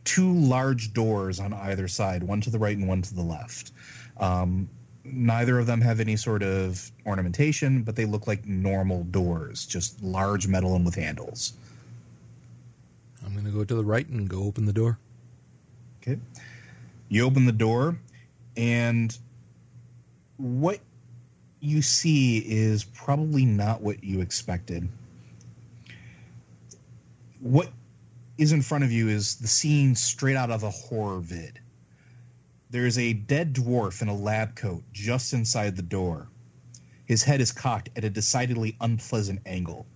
two 0.05 0.33
large 0.35 0.93
doors 0.93 1.41
on 1.41 1.53
either 1.53 1.89
side, 1.89 2.23
one 2.23 2.41
to 2.43 2.51
the 2.51 2.59
right 2.59 2.77
and 2.77 2.89
one 2.89 3.03
to 3.03 3.15
the 3.15 3.23
left. 3.23 3.73
Um, 4.19 4.69
neither 5.05 5.59
of 5.59 5.67
them 5.67 5.81
have 5.81 6.01
any 6.01 6.17
sort 6.17 6.43
of 6.43 6.91
ornamentation, 7.07 7.83
but 7.83 7.97
they 7.97 8.05
look 8.05 8.27
like 8.27 8.47
normal 8.47 9.05
doors, 9.05 9.67
just 9.67 10.03
large 10.03 10.47
metal 10.47 10.75
and 10.77 10.85
with 10.85 10.95
handles. 10.95 11.55
I'm 13.25 13.33
going 13.33 13.47
to 13.47 13.51
go 13.51 13.65
to 13.65 13.75
the 13.75 13.85
right 13.85 14.07
and 14.09 14.29
go 14.29 14.45
open 14.45 14.67
the 14.67 14.73
door. 14.73 14.99
Okay. 16.07 16.21
You 17.09 17.25
open 17.25 17.47
the 17.47 17.53
door, 17.53 17.99
and 18.59 19.17
what 20.37 20.81
you 21.61 21.81
see 21.81 22.39
is 22.39 22.85
probably 22.85 23.47
not 23.47 23.81
what 23.81 24.05
you 24.05 24.21
expected. 24.21 24.87
What 27.41 27.71
is 28.37 28.53
in 28.53 28.61
front 28.61 28.85
of 28.85 28.93
you 28.93 29.09
is 29.09 29.37
the 29.37 29.49
scene 29.49 29.95
straight 29.95 30.37
out 30.37 30.51
of 30.51 30.63
a 30.63 30.71
horror 30.71 31.21
vid. 31.21 31.59
There's 32.69 32.99
a 32.99 33.15
dead 33.15 33.55
dwarf 33.55 34.03
in 34.03 34.09
a 34.09 34.15
lab 34.15 34.57
coat 34.57 34.83
just 34.93 35.33
inside 35.33 35.75
the 35.75 35.83
door. 35.83 36.29
His 37.07 37.23
head 37.23 37.41
is 37.41 37.51
cocked 37.53 37.89
at 37.97 38.05
a 38.05 38.11
decidedly 38.11 38.77
unpleasant 38.81 39.41
angle. 39.47 39.87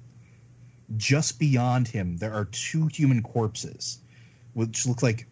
Just 0.96 1.38
beyond 1.38 1.88
him, 1.88 2.16
there 2.16 2.32
are 2.32 2.46
two 2.46 2.86
human 2.86 3.22
corpses, 3.22 3.98
which 4.54 4.86
look 4.86 5.02
like 5.02 5.26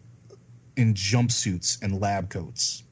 in 0.77 0.93
jumpsuits 0.93 1.81
and 1.81 1.99
lab 1.99 2.29
coats. 2.29 2.83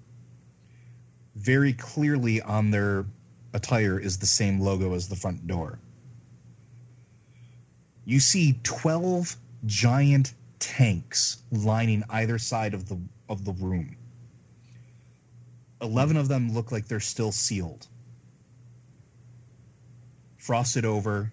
Very 1.35 1.71
clearly 1.73 2.41
on 2.41 2.71
their 2.71 3.05
attire 3.53 3.99
is 3.99 4.17
the 4.17 4.25
same 4.25 4.59
logo 4.59 4.93
as 4.93 5.07
the 5.07 5.15
front 5.15 5.47
door. 5.47 5.79
You 8.03 8.19
see 8.19 8.59
12 8.63 9.37
giant 9.65 10.33
tanks 10.59 11.43
lining 11.51 12.03
either 12.09 12.37
side 12.37 12.73
of 12.73 12.87
the 12.89 12.99
of 13.29 13.45
the 13.45 13.53
room. 13.53 13.95
11 15.81 16.17
of 16.17 16.27
them 16.27 16.53
look 16.53 16.71
like 16.71 16.87
they're 16.87 16.99
still 16.99 17.31
sealed. 17.31 17.87
Frosted 20.37 20.85
over 20.85 21.31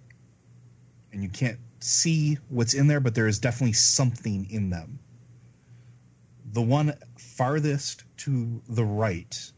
and 1.11 1.23
you 1.23 1.29
can't 1.29 1.59
see 1.79 2.37
what's 2.49 2.73
in 2.73 2.87
there 2.87 2.99
but 2.99 3.15
there 3.15 3.27
is 3.27 3.39
definitely 3.39 3.73
something 3.73 4.49
in 4.49 4.69
them. 4.69 4.99
The 6.53 6.61
one 6.61 6.93
farthest 7.17 8.03
to 8.17 8.61
the 8.69 8.85
right 8.85 9.51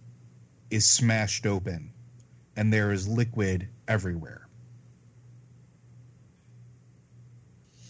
is 0.70 0.86
smashed 0.86 1.46
open, 1.46 1.92
and 2.56 2.72
there 2.72 2.94
is 2.94 3.06
liquid 3.06 3.68
everywhere. 3.86 4.48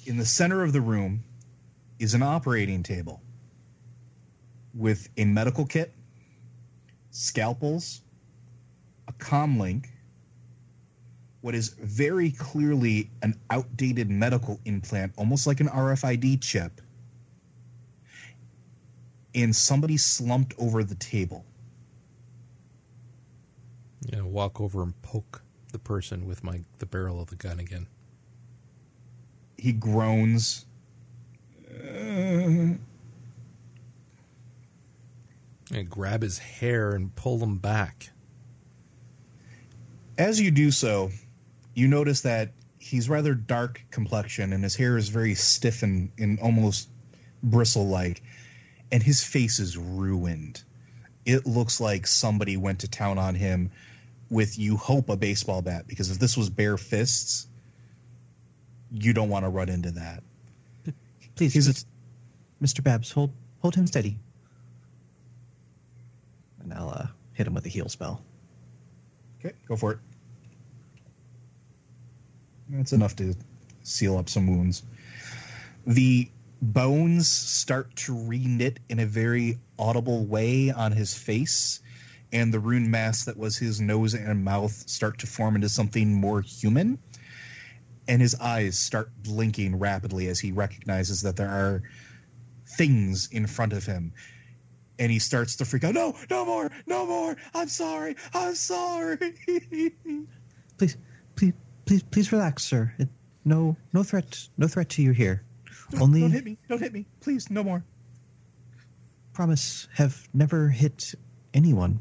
In 0.07 0.17
the 0.17 0.25
center 0.25 0.63
of 0.63 0.73
the 0.73 0.81
room 0.81 1.23
is 1.99 2.15
an 2.15 2.23
operating 2.23 2.81
table 2.81 3.21
with 4.73 5.07
a 5.17 5.25
medical 5.25 5.67
kit, 5.67 5.93
scalpels, 7.11 8.01
a 9.07 9.13
comlink, 9.13 9.85
what 11.41 11.53
is 11.53 11.69
very 11.69 12.31
clearly 12.31 13.11
an 13.21 13.39
outdated 13.51 14.09
medical 14.09 14.59
implant, 14.65 15.13
almost 15.15 15.45
like 15.45 15.59
an 15.59 15.67
RFID 15.67 16.41
chip, 16.41 16.81
and 19.35 19.55
somebody 19.55 19.97
slumped 19.97 20.53
over 20.57 20.83
the 20.83 20.95
table. 20.95 21.45
You 24.09 24.19
know, 24.19 24.27
walk 24.27 24.61
over 24.61 24.81
and 24.81 24.99
poke 25.01 25.41
the 25.71 25.79
person 25.79 26.25
with 26.25 26.43
my 26.43 26.61
the 26.79 26.85
barrel 26.85 27.19
of 27.21 27.29
the 27.29 27.35
gun 27.35 27.59
again. 27.59 27.87
He 29.57 29.73
groans. 29.73 30.65
Uh, 31.69 32.75
And 35.71 35.89
grab 35.89 36.21
his 36.21 36.37
hair 36.37 36.93
and 36.93 37.13
pull 37.15 37.39
him 37.39 37.57
back. 37.57 38.11
As 40.17 40.39
you 40.39 40.51
do 40.51 40.69
so, 40.69 41.09
you 41.73 41.87
notice 41.87 42.21
that 42.21 42.51
he's 42.77 43.09
rather 43.09 43.33
dark 43.33 43.83
complexion 43.89 44.53
and 44.53 44.63
his 44.63 44.75
hair 44.75 44.95
is 44.95 45.09
very 45.09 45.33
stiff 45.33 45.81
and, 45.81 46.11
and 46.19 46.39
almost 46.39 46.89
bristle 47.41 47.87
like, 47.87 48.21
and 48.91 49.01
his 49.01 49.23
face 49.23 49.59
is 49.59 49.77
ruined. 49.77 50.63
It 51.25 51.45
looks 51.45 51.79
like 51.79 52.05
somebody 52.07 52.57
went 52.57 52.79
to 52.79 52.87
town 52.87 53.17
on 53.17 53.35
him 53.35 53.71
with, 54.29 54.57
you 54.59 54.77
hope, 54.77 55.09
a 55.09 55.17
baseball 55.17 55.61
bat, 55.61 55.87
because 55.87 56.11
if 56.11 56.19
this 56.19 56.37
was 56.37 56.49
bare 56.49 56.77
fists, 56.77 57.47
you 58.91 59.13
don't 59.13 59.29
want 59.29 59.45
to 59.45 59.49
run 59.49 59.69
into 59.69 59.91
that. 59.91 60.23
Please, 61.35 61.85
Mr. 62.61 62.83
Babs, 62.83 63.11
hold 63.11 63.31
hold 63.61 63.75
him 63.75 63.87
steady. 63.87 64.17
And 66.61 66.73
I'll 66.73 66.89
uh, 66.89 67.07
hit 67.33 67.47
him 67.47 67.53
with 67.53 67.65
a 67.65 67.69
heal 67.69 67.89
spell. 67.89 68.23
Okay, 69.39 69.55
go 69.67 69.75
for 69.75 69.93
it. 69.93 69.99
That's 72.69 72.93
enough 72.93 73.15
to 73.17 73.35
seal 73.83 74.17
up 74.17 74.29
some 74.29 74.47
wounds. 74.47 74.83
The 75.85 76.29
bones 76.61 77.27
start 77.27 77.95
to 77.95 78.13
reknit 78.13 78.77
in 78.89 78.99
a 78.99 79.05
very 79.05 79.59
audible 79.77 80.25
way 80.25 80.71
on 80.71 80.91
his 80.91 81.13
face, 81.13 81.81
and 82.31 82.53
the 82.53 82.59
rune 82.59 82.89
mass 82.89 83.25
that 83.25 83.37
was 83.37 83.57
his 83.57 83.79
nose 83.79 84.13
and 84.13 84.43
mouth 84.43 84.87
start 84.89 85.19
to 85.19 85.27
form 85.27 85.55
into 85.55 85.69
something 85.69 86.13
more 86.13 86.41
human. 86.41 86.99
And 88.07 88.21
his 88.21 88.35
eyes 88.35 88.77
start 88.77 89.09
blinking 89.23 89.79
rapidly 89.79 90.27
as 90.27 90.39
he 90.39 90.51
recognizes 90.51 91.21
that 91.23 91.35
there 91.35 91.49
are 91.49 91.81
things 92.67 93.29
in 93.31 93.47
front 93.47 93.73
of 93.73 93.85
him. 93.85 94.13
And 94.99 95.11
he 95.11 95.19
starts 95.19 95.55
to 95.57 95.65
freak 95.65 95.83
out. 95.83 95.93
No, 95.93 96.15
no 96.29 96.45
more, 96.45 96.71
no 96.85 97.05
more. 97.05 97.35
I'm 97.53 97.67
sorry. 97.67 98.15
I'm 98.33 98.55
sorry. 98.55 99.17
Please, 100.77 100.97
please, 101.35 101.53
please, 101.85 102.03
please 102.03 102.31
relax, 102.33 102.63
sir. 102.63 102.93
No, 103.45 103.77
no 103.93 104.03
threat, 104.03 104.47
no 104.57 104.67
threat 104.67 104.89
to 104.89 105.01
you 105.01 105.11
here. 105.11 105.43
Only 105.99 106.21
Don't 106.21 106.31
hit 106.31 106.45
me. 106.45 106.57
Don't 106.69 106.79
hit 106.79 106.93
me. 106.93 107.05
Please, 107.21 107.49
no 107.49 107.63
more. 107.63 107.83
promise 109.33 109.87
have 109.93 110.27
never 110.33 110.69
hit 110.69 111.13
anyone. 111.53 111.99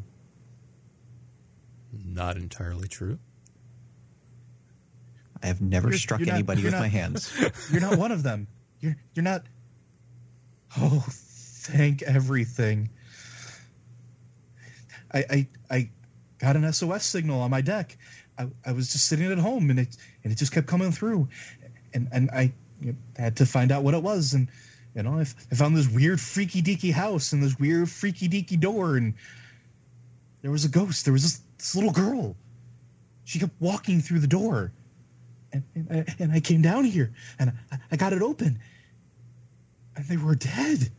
Not 1.93 2.37
entirely 2.37 2.89
true. 2.89 3.19
I 5.43 5.47
have 5.49 5.61
never 5.61 5.89
You're- 5.89 5.99
struck 5.99 6.21
you're 6.21 6.27
not- 6.29 6.35
anybody 6.35 6.63
you're 6.63 6.69
with 6.69 6.75
not- 6.75 6.81
my 6.81 6.89
hands. 6.89 7.33
You're 7.71 7.81
not 7.83 7.99
one 7.99 8.13
of 8.13 8.23
them. 8.23 8.47
You're 8.81 8.97
you're 9.15 9.23
not. 9.25 9.43
Oh, 10.79 11.05
thank 11.09 12.03
everything. 12.03 12.91
I 15.13 15.25
I 15.31 15.49
I 15.71 15.91
got 16.39 16.57
an 16.57 16.71
SOS 16.73 17.05
signal 17.05 17.41
on 17.41 17.51
my 17.51 17.61
deck. 17.61 17.97
I, 18.39 18.49
I 18.67 18.73
was 18.73 18.91
just 18.93 19.07
sitting 19.07 19.31
at 19.31 19.39
home 19.39 19.71
and 19.71 19.79
it 19.79 19.97
and 20.25 20.33
it 20.33 20.37
just 20.37 20.53
kept 20.53 20.67
coming 20.67 20.91
through, 20.93 21.29
and 21.93 22.09
and 22.11 22.31
I 22.31 22.53
you 22.85 22.92
know, 22.92 22.99
had 23.16 23.37
to 23.37 23.47
find 23.47 23.73
out 23.73 23.83
what 23.83 23.94
it 23.94 24.03
was 24.03 24.35
and 24.35 24.49
you 24.94 25.03
know 25.03 25.18
I, 25.18 25.25
found 25.25 25.77
this 25.77 25.88
weird 25.88 26.20
freaky 26.20 26.62
deaky 26.62 26.92
house 26.92 27.33
and 27.33 27.42
this 27.42 27.59
weird 27.59 27.90
freaky 27.90 28.29
deaky 28.29 28.61
door 28.61 28.97
and 28.97 29.14
there 30.42 30.51
was 30.51 30.66
a 30.66 30.68
ghost. 30.68 31.07
There 31.07 31.12
was 31.12 31.23
this, 31.23 31.40
this 31.57 31.75
little 31.75 31.90
girl. 31.90 32.37
She 33.25 33.38
kept 33.38 33.55
walking 33.61 34.03
through 34.03 34.18
the 34.18 34.27
door 34.27 34.73
and, 35.53 35.64
and, 35.75 35.88
I, 35.90 36.14
and 36.18 36.33
I 36.33 36.40
came 36.40 36.61
down 36.61 36.85
here 36.85 37.14
and 37.38 37.53
I, 37.73 37.79
I 37.92 37.97
got 37.97 38.12
it 38.12 38.20
open 38.20 38.59
and 39.97 40.05
they 40.05 40.18
were 40.18 40.35
dead. 40.35 40.90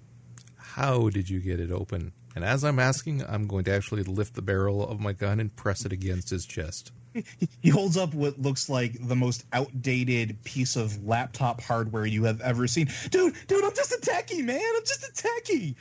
How 0.57 1.09
did 1.09 1.29
you 1.29 1.39
get 1.39 1.59
it 1.59 1.71
open? 1.71 2.11
And 2.35 2.43
as 2.43 2.63
I'm 2.63 2.79
asking, 2.79 3.23
I'm 3.29 3.47
going 3.47 3.63
to 3.65 3.71
actually 3.71 4.03
lift 4.03 4.33
the 4.33 4.41
barrel 4.41 4.85
of 4.85 4.99
my 4.99 5.13
gun 5.13 5.39
and 5.39 5.55
press 5.55 5.85
it 5.85 5.93
against 5.93 6.31
his 6.31 6.45
chest. 6.45 6.91
He 7.61 7.69
holds 7.69 7.97
up 7.97 8.13
what 8.13 8.39
looks 8.39 8.69
like 8.69 8.95
the 9.07 9.15
most 9.15 9.45
outdated 9.53 10.43
piece 10.43 10.75
of 10.75 11.05
laptop 11.05 11.61
hardware 11.61 12.05
you 12.05 12.23
have 12.25 12.41
ever 12.41 12.67
seen. 12.67 12.89
Dude, 13.09 13.33
dude, 13.47 13.63
I'm 13.63 13.73
just 13.73 13.91
a 13.91 13.97
techie, 13.97 14.43
man. 14.43 14.61
I'm 14.75 14.85
just 14.85 15.03
a 15.03 15.11
techie. 15.11 15.75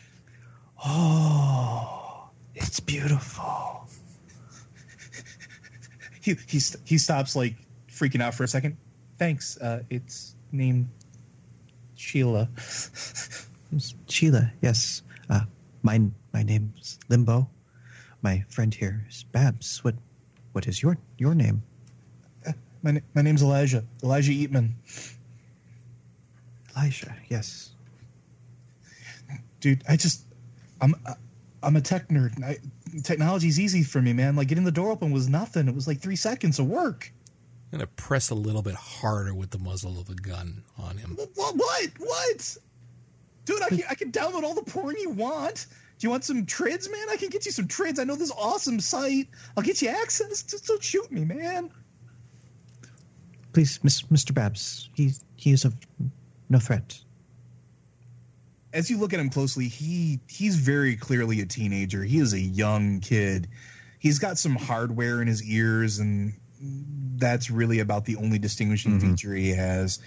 Oh, 0.85 2.31
it's 2.55 2.81
beautiful. 2.81 3.89
He 6.21 6.37
he 6.47 6.59
he 6.85 6.97
stops 6.99 7.37
like 7.37 7.55
freaking 7.91 8.23
out 8.23 8.35
for 8.35 8.45
a 8.45 8.49
second. 8.49 8.77
Thanks. 9.19 9.59
Uh, 9.59 9.83
it's 9.91 10.37
named 10.53 10.89
Sheila. 11.97 12.49
Sheila, 14.09 14.51
yes. 14.63 15.03
Uh, 15.29 15.43
my 15.83 16.01
my 16.33 16.43
name's 16.43 16.99
Limbo. 17.11 17.49
My 18.23 18.43
friend 18.49 18.73
here 18.73 19.05
is 19.09 19.25
Babs. 19.25 19.85
What 19.85 19.97
what 20.55 20.69
is 20.69 20.81
your 20.81 20.97
your 21.19 21.35
name? 21.35 21.63
Uh, 22.47 22.53
my 22.83 23.03
my 23.15 23.23
name's 23.23 23.43
Elijah. 23.43 23.85
Elijah 24.03 24.33
Eatman. 24.33 24.71
Elijah. 26.77 27.15
Yes. 27.29 27.73
Dude, 29.61 29.83
I 29.89 29.97
just 29.97 30.27
I'm 30.81 30.95
uh, 31.07 31.15
I'm 31.63 31.77
a 31.77 31.81
tech 31.81 32.09
nerd. 32.09 32.43
I, 32.43 32.59
technology's 33.03 33.59
easy 33.59 33.83
for 33.83 34.01
me, 34.01 34.13
man. 34.13 34.37
Like 34.37 34.49
getting 34.49 34.65
the 34.65 34.71
door 34.73 34.93
open 34.93 35.11
was 35.11 35.29
nothing. 35.29 35.67
It 35.67 35.75
was 35.75 35.89
like 35.89 36.01
three 36.01 36.17
seconds 36.17 36.59
of 36.59 36.67
work. 36.67 37.11
I'm 37.73 37.79
going 37.79 37.89
to 37.89 37.93
press 38.03 38.31
a 38.31 38.35
little 38.35 38.63
bit 38.63 38.75
harder 38.75 39.35
with 39.35 39.51
the 39.51 39.59
muzzle 39.59 39.99
of 39.99 40.07
the 40.07 40.15
gun 40.15 40.63
on 40.79 40.97
him. 40.97 41.19
What? 41.35 41.57
What? 41.57 41.91
What? 41.99 42.57
Dude, 43.47 43.63
I 43.63 43.69
can, 43.69 43.83
I 43.91 43.95
can 43.95 44.13
download 44.13 44.45
all 44.45 44.55
the 44.55 44.63
porn 44.63 44.95
you 45.01 45.11
want. 45.11 45.67
You 46.05 46.11
want 46.11 46.23
some 46.23 46.45
trids, 46.45 46.91
man? 46.91 47.07
I 47.09 47.17
can 47.17 47.31
get 47.31 47.47
you 47.47 47.51
some 47.51 47.67
trids. 47.67 47.99
I 47.99 48.05
know 48.05 48.15
this 48.15 48.31
awesome 48.31 48.79
site. 48.79 49.27
I'll 49.57 49.63
get 49.63 49.81
you 49.81 49.89
access. 49.89 50.43
Just 50.43 50.67
don't 50.67 50.85
shoot 50.85 51.11
me, 51.11 51.25
man. 51.25 51.71
Please, 53.55 53.81
Miss, 53.83 54.03
Mr. 54.03 54.35
Babs. 54.35 54.91
He 54.93 55.13
he 55.37 55.53
is 55.53 55.65
of 55.65 55.75
no 56.51 56.59
threat. 56.59 57.01
As 58.75 58.91
you 58.91 58.99
look 58.99 59.15
at 59.15 59.19
him 59.19 59.31
closely, 59.31 59.67
he 59.67 60.21
he's 60.29 60.57
very 60.57 60.95
clearly 60.95 61.41
a 61.41 61.47
teenager. 61.47 62.05
He 62.05 62.19
is 62.19 62.35
a 62.35 62.41
young 62.41 63.01
kid. 63.01 63.49
He's 63.99 64.19
got 64.19 64.37
some 64.37 64.57
hardware 64.57 65.23
in 65.23 65.27
his 65.27 65.43
ears, 65.43 66.01
and 66.01 66.35
that's 67.17 67.51
really 67.51 67.79
about 67.79 68.05
the 68.05 68.17
only 68.17 68.39
distinguishing 68.39 69.01
feature 69.01 69.33
he 69.33 69.49
has. 69.53 70.01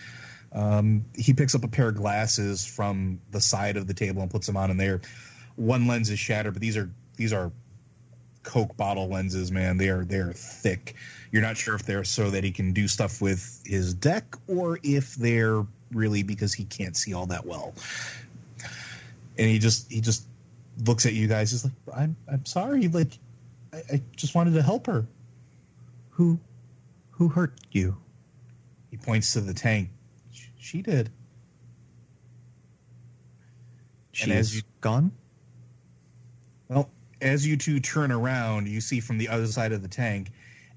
Um, 0.51 1.05
he 1.15 1.33
picks 1.33 1.55
up 1.55 1.63
a 1.63 1.67
pair 1.67 1.89
of 1.89 1.95
glasses 1.95 2.63
from 2.63 3.19
the 3.31 3.41
side 3.41 3.77
of 3.77 3.87
the 3.87 3.95
table 3.95 4.21
and 4.21 4.29
puts 4.29 4.45
them 4.45 4.57
on 4.57 4.69
in 4.69 4.77
there. 4.77 5.01
One 5.57 5.85
lens 5.87 6.09
is 6.09 6.17
shattered, 6.19 6.53
but 6.53 6.61
these 6.61 6.77
are 6.77 6.89
these 7.17 7.33
are 7.33 7.51
Coke 8.43 8.77
bottle 8.77 9.09
lenses, 9.09 9.51
man. 9.51 9.77
They 9.77 9.89
are 9.89 10.05
they 10.05 10.17
are 10.19 10.31
thick. 10.31 10.95
You're 11.31 11.41
not 11.41 11.57
sure 11.57 11.75
if 11.75 11.83
they're 11.83 12.05
so 12.05 12.29
that 12.29 12.43
he 12.45 12.51
can 12.51 12.71
do 12.71 12.87
stuff 12.87 13.21
with 13.21 13.61
his 13.65 13.93
deck 13.93 14.35
or 14.47 14.79
if 14.83 15.15
they're 15.15 15.65
really 15.91 16.23
because 16.23 16.53
he 16.53 16.63
can't 16.65 16.95
see 16.95 17.13
all 17.13 17.25
that 17.25 17.45
well. 17.45 17.73
And 19.37 19.49
he 19.49 19.59
just 19.59 19.91
he 19.91 19.99
just 19.99 20.25
looks 20.85 21.05
at 21.05 21.13
you 21.13 21.27
guys. 21.27 21.51
He's 21.51 21.65
like, 21.65 21.73
I'm 21.95 22.15
I'm 22.31 22.45
sorry. 22.45 22.87
Like, 22.87 23.17
I, 23.73 23.77
I 23.93 24.01
just 24.15 24.33
wanted 24.35 24.53
to 24.53 24.61
help 24.61 24.87
her. 24.87 25.05
Who 26.11 26.39
who 27.11 27.27
hurt 27.27 27.53
you? 27.71 27.97
He 28.91 28.97
points 28.97 29.33
to 29.33 29.41
the 29.41 29.53
tank. 29.53 29.89
Sh- 30.31 30.45
She 30.59 30.81
did. 30.81 31.09
She 34.13 34.31
as 34.31 34.47
is 34.49 34.55
you- 34.57 34.61
gone. 34.81 35.11
Well, 37.21 37.31
as 37.31 37.45
you 37.45 37.57
two 37.57 37.79
turn 37.79 38.11
around, 38.11 38.67
you 38.67 38.81
see 38.81 38.99
from 38.99 39.17
the 39.17 39.27
other 39.27 39.47
side 39.47 39.71
of 39.71 39.81
the 39.81 39.87
tank 39.87 40.31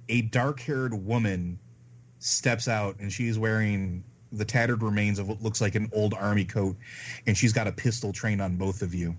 a 0.09 0.23
dark 0.23 0.61
haired 0.61 0.95
woman 0.95 1.59
steps 2.19 2.69
out 2.69 2.97
and 2.99 3.13
she's 3.13 3.39
wearing 3.39 4.05
the 4.33 4.45
tattered 4.45 4.83
remains 4.83 5.19
of 5.19 5.29
what 5.29 5.43
looks 5.43 5.61
like 5.61 5.75
an 5.75 5.91
old 5.93 6.15
army 6.15 6.45
coat 6.45 6.77
and 7.27 7.37
she's 7.37 7.53
got 7.53 7.67
a 7.67 7.73
pistol 7.73 8.13
trained 8.13 8.41
on 8.41 8.57
both 8.57 8.83
of 8.83 8.95
you. 8.95 9.17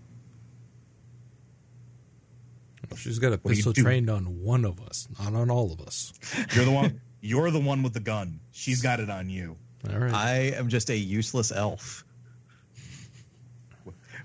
She's 2.96 3.20
got 3.20 3.32
a 3.32 3.38
do 3.38 3.50
you 3.50 3.56
pistol 3.56 3.74
trained 3.74 4.10
on 4.10 4.42
one 4.44 4.66
of 4.66 4.82
us, 4.82 5.08
not 5.18 5.34
on 5.34 5.50
all 5.50 5.72
of 5.72 5.80
us. 5.82 6.14
You're 6.54 6.66
the 6.66 6.72
one 6.72 7.02
you're 7.22 7.50
the 7.50 7.60
one 7.60 7.84
with 7.84 7.94
the 7.94 8.00
gun. 8.00 8.40
She's 8.52 8.82
got 8.82 9.00
it 9.00 9.10
on 9.10 9.30
you. 9.30 9.56
All 9.90 9.98
right. 9.98 10.14
I 10.14 10.36
am 10.56 10.68
just 10.68 10.90
a 10.90 10.98
useless 10.98 11.52
elf. 11.52 12.04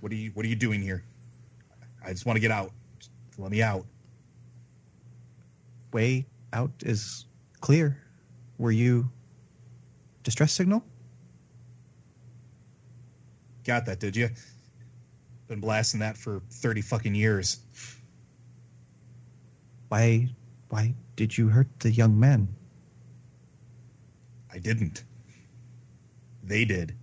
What 0.01 0.13
are 0.13 0.17
you 0.17 0.31
what 0.35 0.45
are 0.45 0.49
you 0.49 0.57
doing 0.57 0.83
here? 0.83 1.05
I 2.05 2.11
just 2.11 2.27
want 2.27 2.37
to 2.37 2.41
get 2.41 2.51
out. 2.51 2.73
Let 3.39 3.51
me 3.51 3.63
out. 3.63 3.85
Way 5.93 6.27
out 6.53 6.71
is 6.81 7.27
clear. 7.61 7.99
Were 8.59 8.71
you 8.71 9.11
distress 10.23 10.53
signal? 10.53 10.83
Got 13.65 13.87
that, 13.87 14.01
did 14.01 14.17
you? 14.17 14.31
Been 15.49 15.61
blasting 15.61 16.01
that 16.01 16.17
for 16.17 16.41
30 16.51 16.81
fucking 16.83 17.15
years. 17.15 17.61
Why 19.89 20.29
why 20.69 20.95
did 21.15 21.37
you 21.37 21.49
hurt 21.49 21.69
the 21.81 21.91
young 21.91 22.19
man? 22.19 22.49
I 24.53 24.59
didn't. 24.59 25.05
They 26.43 26.65
did. 26.65 26.95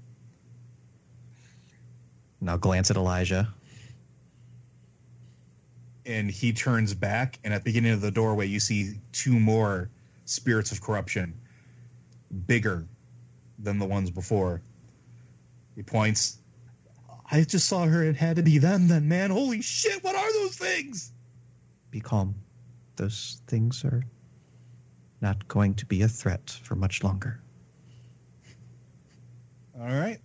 Now 2.41 2.57
glance 2.57 2.91
at 2.91 2.97
Elijah. 2.97 3.53
And 6.05 6.29
he 6.29 6.51
turns 6.51 6.93
back 6.93 7.39
and 7.43 7.53
at 7.53 7.63
the 7.63 7.69
beginning 7.69 7.93
of 7.93 8.01
the 8.01 8.11
doorway 8.11 8.45
you 8.45 8.59
see 8.59 8.95
two 9.11 9.39
more 9.39 9.89
spirits 10.25 10.71
of 10.71 10.81
corruption 10.81 11.33
bigger 12.47 12.87
than 13.59 13.79
the 13.79 13.85
ones 13.85 14.09
before. 14.09 14.61
He 15.75 15.83
points 15.83 16.39
i 17.31 17.41
just 17.41 17.67
saw 17.67 17.85
her. 17.85 18.03
It 18.03 18.15
had 18.15 18.35
to 18.35 18.43
be 18.43 18.57
them 18.57 18.87
then 18.87 19.07
man. 19.07 19.31
Holy 19.31 19.61
shit 19.61 20.03
what 20.03 20.15
are 20.15 20.33
those 20.33 20.55
things? 20.55 21.11
Be 21.89 21.99
calm. 21.99 22.35
Those 22.95 23.41
things 23.47 23.83
are 23.85 24.03
not 25.21 25.47
going 25.47 25.73
to 25.75 25.85
be 25.85 26.01
a 26.01 26.07
threat 26.07 26.49
for 26.63 26.75
much 26.75 27.03
longer. 27.03 27.41
all 29.79 29.87
right. 29.87 30.19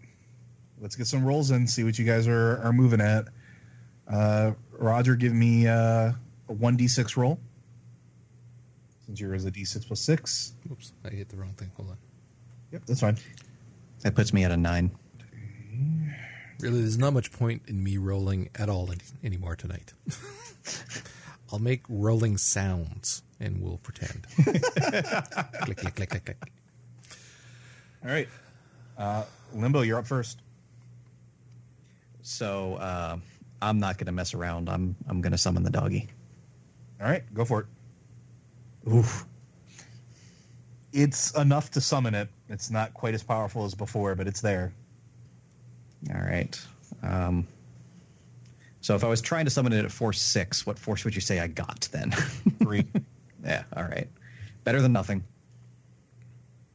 Let's 0.81 0.97
get 0.97 1.07
some 1.07 1.25
rolls 1.25 1.51
in 1.51 1.67
see 1.67 1.85
what 1.85 1.99
you 1.99 2.05
guys 2.05 2.29
are, 2.29 2.61
are 2.63 2.73
moving 2.73 3.01
at. 3.01 3.27
Uh, 4.07 4.53
roger 4.79 5.17
give 5.17 5.33
me 5.35 5.67
uh, 5.67 6.13
a 6.49 6.55
1d6 6.55 7.17
roll 7.17 7.39
since 9.07 9.21
yours 9.21 9.43
is 9.43 9.47
a 9.47 9.51
d6 9.51 9.87
plus 9.87 10.01
6 10.01 10.53
Oops, 10.71 10.93
I 11.05 11.09
hit 11.11 11.29
the 11.29 11.37
wrong 11.37 11.53
thing. 11.55 11.71
Hold 11.77 11.91
on. 11.91 11.97
yep 12.73 12.83
that's 12.87 13.01
fine 13.01 13.17
That 14.03 14.15
puts 14.15 14.33
me 14.33 14.45
at 14.45 14.53
a 14.53 14.57
nine. 14.57 14.91
Really, 16.61 16.81
there's 16.81 16.99
not 16.99 17.13
much 17.13 17.31
point 17.33 17.63
in 17.69 17.83
me 17.83 17.99
rolling 17.99 18.49
at 18.57 18.69
all 18.69 18.91
any, 18.91 19.01
anymore 19.23 19.55
tonight. 19.55 19.93
I'll 21.53 21.61
make 21.61 21.83
rolling 21.89 22.37
sounds 22.37 23.23
and 23.41 23.63
we'll 23.63 23.79
pretend. 23.79 24.27
click, 24.43 25.77
click, 25.77 25.95
click, 25.95 26.09
click, 26.11 26.25
click. 26.25 26.53
all 28.05 28.11
right 28.11 28.29
uh, 28.99 29.25
limbo 29.55 29.83
you're 29.83 29.99
up 29.99 30.07
first 30.07 30.41
So 32.23 32.75
uh, 32.75 33.17
I'm 33.61 33.79
not 33.79 33.99
going 33.99 34.07
to 34.07 34.13
mess 34.13 34.35
around. 34.35 34.69
I'm 34.69 34.95
I'm 35.09 35.21
going 35.21 35.33
to 35.33 35.39
summon 35.39 35.63
the 35.63 35.71
doggy. 35.71 36.09
All 37.01 37.09
right, 37.09 37.23
go 37.35 37.45
for 37.45 37.61
it. 37.61 37.67
Oof. 38.93 39.25
It's 40.93 41.37
enough 41.37 41.71
to 41.73 41.81
summon 41.81 42.15
it. 42.15 42.29
It's 42.49 42.71
not 42.71 42.95
quite 42.95 43.15
as 43.15 43.23
powerful 43.23 43.65
as 43.65 43.75
before, 43.75 44.15
but 44.15 44.27
it's 44.27 44.41
there. 44.41 44.73
All 46.15 46.21
right. 46.21 46.59
Um, 47.03 47.47
so 48.81 48.95
if 48.95 49.05
I 49.05 49.09
was 49.09 49.21
trying 49.21 49.45
to 49.45 49.51
summon 49.51 49.73
it 49.73 49.85
at 49.85 49.93
force 49.93 50.21
six, 50.21 50.65
what 50.65 50.79
force 50.79 51.05
would 51.05 51.15
you 51.15 51.21
say 51.21 51.41
I 51.41 51.47
got 51.47 51.89
then? 51.93 52.11
Three. 52.63 52.87
yeah. 53.45 53.65
All 53.77 53.85
right. 53.85 54.09
Better 54.65 54.81
than 54.81 54.93
nothing. 54.93 55.25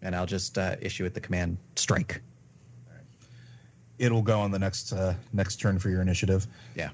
And 0.02 0.16
I'll 0.16 0.26
just 0.26 0.58
uh, 0.58 0.76
issue 0.82 1.06
it 1.06 1.14
the 1.14 1.22
command 1.22 1.58
strike. 1.76 2.22
It'll 4.04 4.22
go 4.22 4.40
on 4.42 4.52
the 4.52 4.60
next 4.60 4.92
uh, 4.92 5.16
next 5.32 5.58
turn 5.58 5.80
for 5.80 5.90
your 5.90 6.02
initiative. 6.02 6.46
Yeah. 6.76 6.90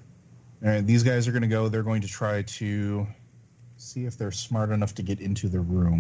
All 0.64 0.70
right, 0.70 0.86
these 0.86 1.02
guys 1.02 1.28
are 1.28 1.32
going 1.32 1.42
to 1.42 1.48
go. 1.48 1.70
They're 1.70 1.84
going 1.84 2.02
to 2.02 2.08
try 2.08 2.44
to 2.44 3.08
see 3.78 4.06
if 4.06 4.18
they're 4.18 4.32
smart 4.32 4.70
enough 4.70 4.94
to 4.96 5.02
get 5.02 5.20
into 5.22 5.48
the 5.48 5.60
room. 5.60 6.00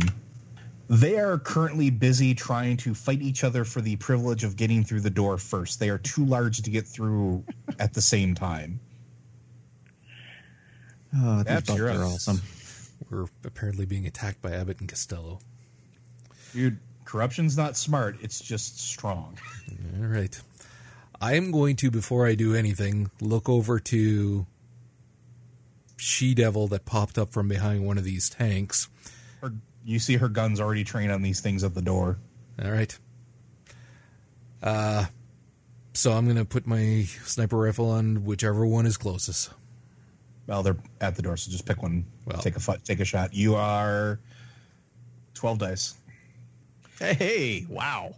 They 0.89 1.18
are 1.18 1.39
currently 1.39 1.89
busy 1.89 2.36
trying 2.36 2.78
to 2.78 2.93
fight 2.93 3.22
each 3.22 3.43
other 3.43 3.64
for 3.64 3.82
the 3.82 3.95
privilege 3.95 4.43
of 4.43 4.55
getting 4.55 4.84
through 4.84 5.01
the 5.01 5.10
door 5.10 5.38
first. 5.38 5.80
They 5.80 5.89
are 5.89 5.97
too 5.97 6.26
large 6.26 6.62
to 6.62 6.70
get 6.70 6.86
through 6.86 7.43
at 7.80 7.93
the 7.93 8.01
same 8.01 8.36
time. 8.36 8.80
Oh, 11.16 11.38
these 11.38 11.45
That's 11.45 11.68
bugs 11.70 11.80
your 11.80 11.89
are 11.91 12.03
awesome. 12.03 12.41
We're 13.10 13.26
apparently 13.45 13.86
being 13.86 14.05
attacked 14.05 14.41
by 14.41 14.51
Abbott 14.51 14.80
and 14.80 14.89
Costello. 14.89 15.39
Dude, 16.53 16.78
corruption's 17.05 17.57
not 17.57 17.78
smart, 17.78 18.18
it's 18.22 18.39
just 18.39 18.80
strong. 18.80 19.38
All 19.99 20.07
right. 20.07 20.39
I 21.22 21.36
am 21.36 21.51
going 21.51 21.76
to, 21.78 21.91
before 21.91 22.26
I 22.26 22.36
do 22.36 22.55
anything, 22.55 23.11
look 23.20 23.49
over 23.49 23.80
to 23.80 24.45
she 25.97 26.34
devil 26.34 26.67
that 26.67 26.86
popped 26.86 27.17
up 27.17 27.34
from 27.34 27.47
behind 27.47 27.86
one 27.86 27.97
of 27.97 28.03
these 28.03 28.30
tanks. 28.30 28.88
Her, 29.41 29.53
you 29.84 29.99
see 29.99 30.15
her 30.15 30.30
guns 30.30 30.61
already 30.61 30.84
trained 30.84 31.11
on 31.11 31.22
these 31.22 31.41
things 31.41 31.63
at 31.63 31.74
the 31.74 31.82
door. 31.82 32.17
All 32.63 32.72
right. 32.72 32.97
Uh, 34.63 35.05
so 35.93 36.13
I'm 36.13 36.26
going 36.26 36.38
to 36.38 36.45
put 36.45 36.65
my 36.65 37.03
sniper 37.26 37.57
rifle 37.57 37.89
on 37.91 38.24
whichever 38.24 38.65
one 38.65 38.86
is 38.86 38.95
closest. 38.95 39.51
Well, 40.47 40.63
they're 40.63 40.78
at 40.99 41.15
the 41.15 41.22
door, 41.22 41.38
so 41.38 41.51
just 41.51 41.65
pick 41.65 41.84
one. 41.84 42.05
Well. 42.26 42.39
take 42.39 42.55
a 42.55 42.59
fu- 42.59 42.78
take 42.84 42.99
a 42.99 43.05
shot. 43.05 43.34
You 43.36 43.55
are 43.55 44.20
twelve 45.36 45.59
dice. 45.59 45.93
Hey, 46.97 47.67
wow. 47.70 48.15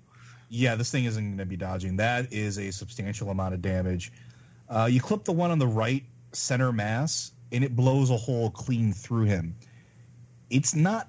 Yeah, 0.53 0.75
this 0.75 0.91
thing 0.91 1.05
isn't 1.05 1.23
going 1.23 1.37
to 1.37 1.45
be 1.45 1.55
dodging. 1.55 1.95
That 1.95 2.31
is 2.31 2.57
a 2.59 2.71
substantial 2.71 3.29
amount 3.29 3.53
of 3.53 3.61
damage. 3.61 4.11
Uh, 4.67 4.89
you 4.91 4.99
clip 4.99 5.23
the 5.23 5.31
one 5.31 5.49
on 5.49 5.59
the 5.59 5.67
right 5.67 6.03
center 6.33 6.73
mass, 6.73 7.31
and 7.53 7.63
it 7.63 7.73
blows 7.73 8.09
a 8.09 8.17
hole 8.17 8.51
clean 8.51 8.91
through 8.91 9.23
him. 9.23 9.55
It's 10.49 10.75
not 10.75 11.07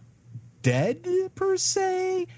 dead 0.62 1.05
per 1.34 1.57
se, 1.57 2.28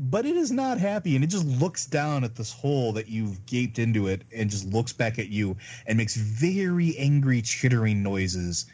but 0.00 0.26
it 0.26 0.36
is 0.36 0.50
not 0.50 0.78
happy, 0.78 1.14
and 1.14 1.22
it 1.22 1.28
just 1.28 1.46
looks 1.46 1.86
down 1.86 2.24
at 2.24 2.34
this 2.34 2.52
hole 2.52 2.92
that 2.94 3.08
you've 3.08 3.46
gaped 3.46 3.78
into 3.78 4.08
it, 4.08 4.22
and 4.34 4.50
just 4.50 4.66
looks 4.66 4.92
back 4.92 5.20
at 5.20 5.28
you 5.28 5.56
and 5.86 5.96
makes 5.96 6.16
very 6.16 6.96
angry 6.98 7.40
chittering 7.40 8.02
noises 8.02 8.66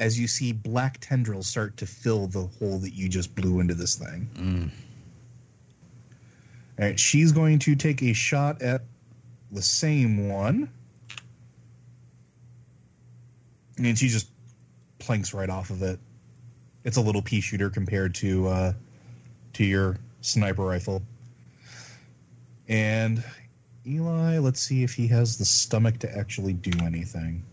as 0.00 0.18
you 0.18 0.26
see 0.26 0.50
black 0.50 0.98
tendrils 1.00 1.46
start 1.46 1.76
to 1.76 1.86
fill 1.86 2.26
the 2.26 2.48
hole 2.58 2.80
that 2.80 2.92
you 2.92 3.08
just 3.08 3.36
blew 3.36 3.60
into 3.60 3.74
this 3.74 3.94
thing. 3.94 4.72
All 6.78 6.84
right, 6.84 6.98
she's 6.98 7.32
going 7.32 7.60
to 7.60 7.76
take 7.76 8.02
a 8.02 8.12
shot 8.12 8.62
at 8.62 8.82
the 9.52 9.62
same 9.62 10.28
one. 10.28 10.68
And 13.78 13.98
she 13.98 14.08
just 14.08 14.28
planks 14.98 15.34
right 15.34 15.50
off 15.50 15.70
of 15.70 15.82
it. 15.82 15.98
It's 16.84 16.96
a 16.96 17.00
little 17.00 17.22
pea 17.22 17.40
shooter 17.40 17.70
compared 17.70 18.14
to 18.16 18.48
uh, 18.48 18.72
to 19.54 19.64
your 19.64 19.96
sniper 20.20 20.64
rifle. 20.64 21.02
And 22.68 23.22
Eli, 23.86 24.38
let's 24.38 24.60
see 24.60 24.82
if 24.82 24.94
he 24.94 25.06
has 25.08 25.38
the 25.38 25.44
stomach 25.44 25.98
to 26.00 26.16
actually 26.16 26.54
do 26.54 26.72
anything. 26.84 27.44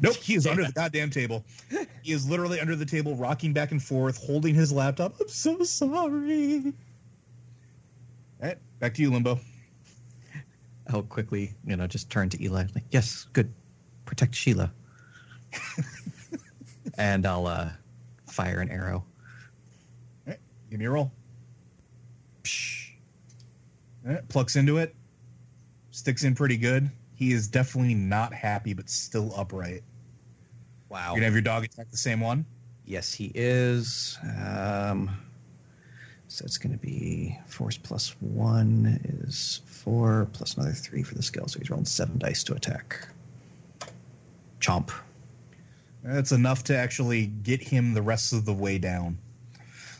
Nope, 0.00 0.16
he 0.16 0.34
is 0.34 0.46
under 0.46 0.64
the 0.64 0.72
goddamn 0.72 1.10
table. 1.10 1.44
He 2.02 2.12
is 2.12 2.28
literally 2.28 2.60
under 2.60 2.76
the 2.76 2.86
table, 2.86 3.16
rocking 3.16 3.52
back 3.52 3.72
and 3.72 3.82
forth, 3.82 4.24
holding 4.24 4.54
his 4.54 4.72
laptop. 4.72 5.20
I'm 5.20 5.28
so 5.28 5.62
sorry. 5.62 6.72
Back 8.80 8.94
to 8.94 9.02
you, 9.02 9.10
Limbo. 9.12 9.38
I'll 10.88 11.02
quickly, 11.02 11.52
you 11.66 11.76
know, 11.76 11.86
just 11.86 12.10
turn 12.10 12.30
to 12.30 12.42
Eli. 12.42 12.64
Like, 12.74 12.84
yes, 12.90 13.26
good. 13.32 13.52
Protect 14.06 14.34
Sheila. 14.34 14.72
and 16.98 17.26
I'll 17.26 17.46
uh, 17.46 17.68
fire 18.26 18.60
an 18.60 18.70
arrow. 18.70 18.96
All 18.96 19.04
right, 20.26 20.38
give 20.70 20.80
me 20.80 20.86
a 20.86 20.90
roll. 20.90 21.12
Psh. 22.42 22.92
Right, 24.02 24.26
plucks 24.28 24.56
into 24.56 24.78
it, 24.78 24.94
sticks 25.90 26.24
in 26.24 26.34
pretty 26.34 26.56
good. 26.56 26.90
He 27.14 27.32
is 27.32 27.48
definitely 27.48 27.94
not 27.94 28.32
happy, 28.32 28.72
but 28.72 28.88
still 28.88 29.32
upright. 29.36 29.82
Wow. 30.88 31.08
You're 31.08 31.16
gonna 31.16 31.26
have 31.26 31.34
your 31.34 31.42
dog 31.42 31.64
attack 31.64 31.90
the 31.90 31.98
same 31.98 32.20
one. 32.20 32.46
Yes, 32.86 33.12
he 33.12 33.30
is. 33.34 34.18
Um, 34.42 35.10
so 36.30 36.44
it's 36.44 36.58
going 36.58 36.72
to 36.72 36.78
be 36.78 37.36
force 37.46 37.76
plus 37.76 38.14
one 38.20 39.00
is 39.24 39.62
four 39.66 40.28
plus 40.32 40.54
another 40.54 40.70
three 40.70 41.02
for 41.02 41.16
the 41.16 41.22
skill. 41.22 41.48
So 41.48 41.58
he's 41.58 41.70
rolling 41.70 41.86
seven 41.86 42.18
dice 42.18 42.44
to 42.44 42.54
attack. 42.54 43.08
Chomp. 44.60 44.92
That's 46.04 46.30
enough 46.30 46.62
to 46.64 46.76
actually 46.76 47.26
get 47.26 47.60
him 47.60 47.94
the 47.94 48.02
rest 48.02 48.32
of 48.32 48.44
the 48.44 48.52
way 48.52 48.78
down. 48.78 49.18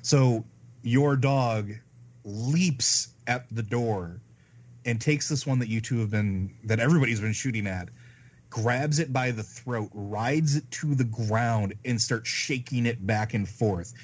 So 0.02 0.44
your 0.82 1.16
dog 1.16 1.72
leaps 2.24 3.08
at 3.26 3.44
the 3.50 3.62
door 3.62 4.20
and 4.84 5.00
takes 5.00 5.28
this 5.28 5.48
one 5.48 5.58
that 5.58 5.68
you 5.68 5.80
two 5.80 5.98
have 5.98 6.10
been 6.10 6.54
that 6.62 6.78
everybody's 6.78 7.20
been 7.20 7.32
shooting 7.32 7.66
at, 7.66 7.88
grabs 8.50 9.00
it 9.00 9.12
by 9.12 9.32
the 9.32 9.42
throat, 9.42 9.90
rides 9.92 10.54
it 10.54 10.70
to 10.70 10.94
the 10.94 11.04
ground, 11.04 11.74
and 11.84 12.00
starts 12.00 12.30
shaking 12.30 12.86
it 12.86 13.04
back 13.04 13.34
and 13.34 13.48
forth. 13.48 13.94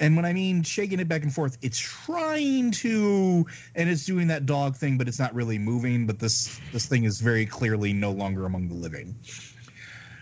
And 0.00 0.16
when 0.16 0.24
I 0.24 0.32
mean 0.32 0.62
shaking 0.62 0.98
it 0.98 1.08
back 1.08 1.22
and 1.22 1.32
forth, 1.32 1.58
it's 1.62 1.78
trying 1.78 2.72
to 2.72 3.46
and 3.74 3.88
it's 3.88 4.04
doing 4.04 4.26
that 4.28 4.46
dog 4.46 4.74
thing, 4.74 4.98
but 4.98 5.06
it's 5.06 5.18
not 5.18 5.34
really 5.34 5.58
moving. 5.58 6.06
But 6.06 6.18
this 6.18 6.58
this 6.72 6.86
thing 6.86 7.04
is 7.04 7.20
very 7.20 7.46
clearly 7.46 7.92
no 7.92 8.10
longer 8.10 8.46
among 8.46 8.68
the 8.68 8.74
living 8.74 9.14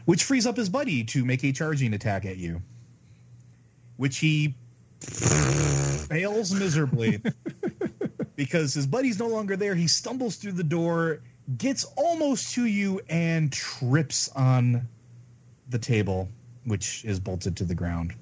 which 0.08 0.24
frees 0.24 0.46
up 0.46 0.56
his 0.56 0.70
buddy 0.70 1.04
to 1.04 1.22
make 1.22 1.44
a 1.44 1.52
charging 1.52 1.92
attack 1.92 2.24
at 2.24 2.38
you, 2.38 2.62
which 3.98 4.16
he 4.16 4.54
fails 5.00 6.50
miserably 6.50 7.20
because 8.36 8.72
his 8.72 8.86
buddy's 8.86 9.18
no 9.18 9.28
longer 9.28 9.54
there. 9.54 9.74
He 9.74 9.86
stumbles 9.86 10.36
through 10.36 10.52
the 10.52 10.64
door, 10.64 11.20
gets 11.58 11.84
almost 11.98 12.54
to 12.54 12.64
you, 12.64 13.02
and 13.10 13.52
trips 13.52 14.30
on 14.30 14.88
the 15.68 15.78
table, 15.78 16.30
which 16.64 17.04
is 17.04 17.20
bolted 17.20 17.54
to 17.58 17.66
the 17.66 17.74
ground. 17.74 18.14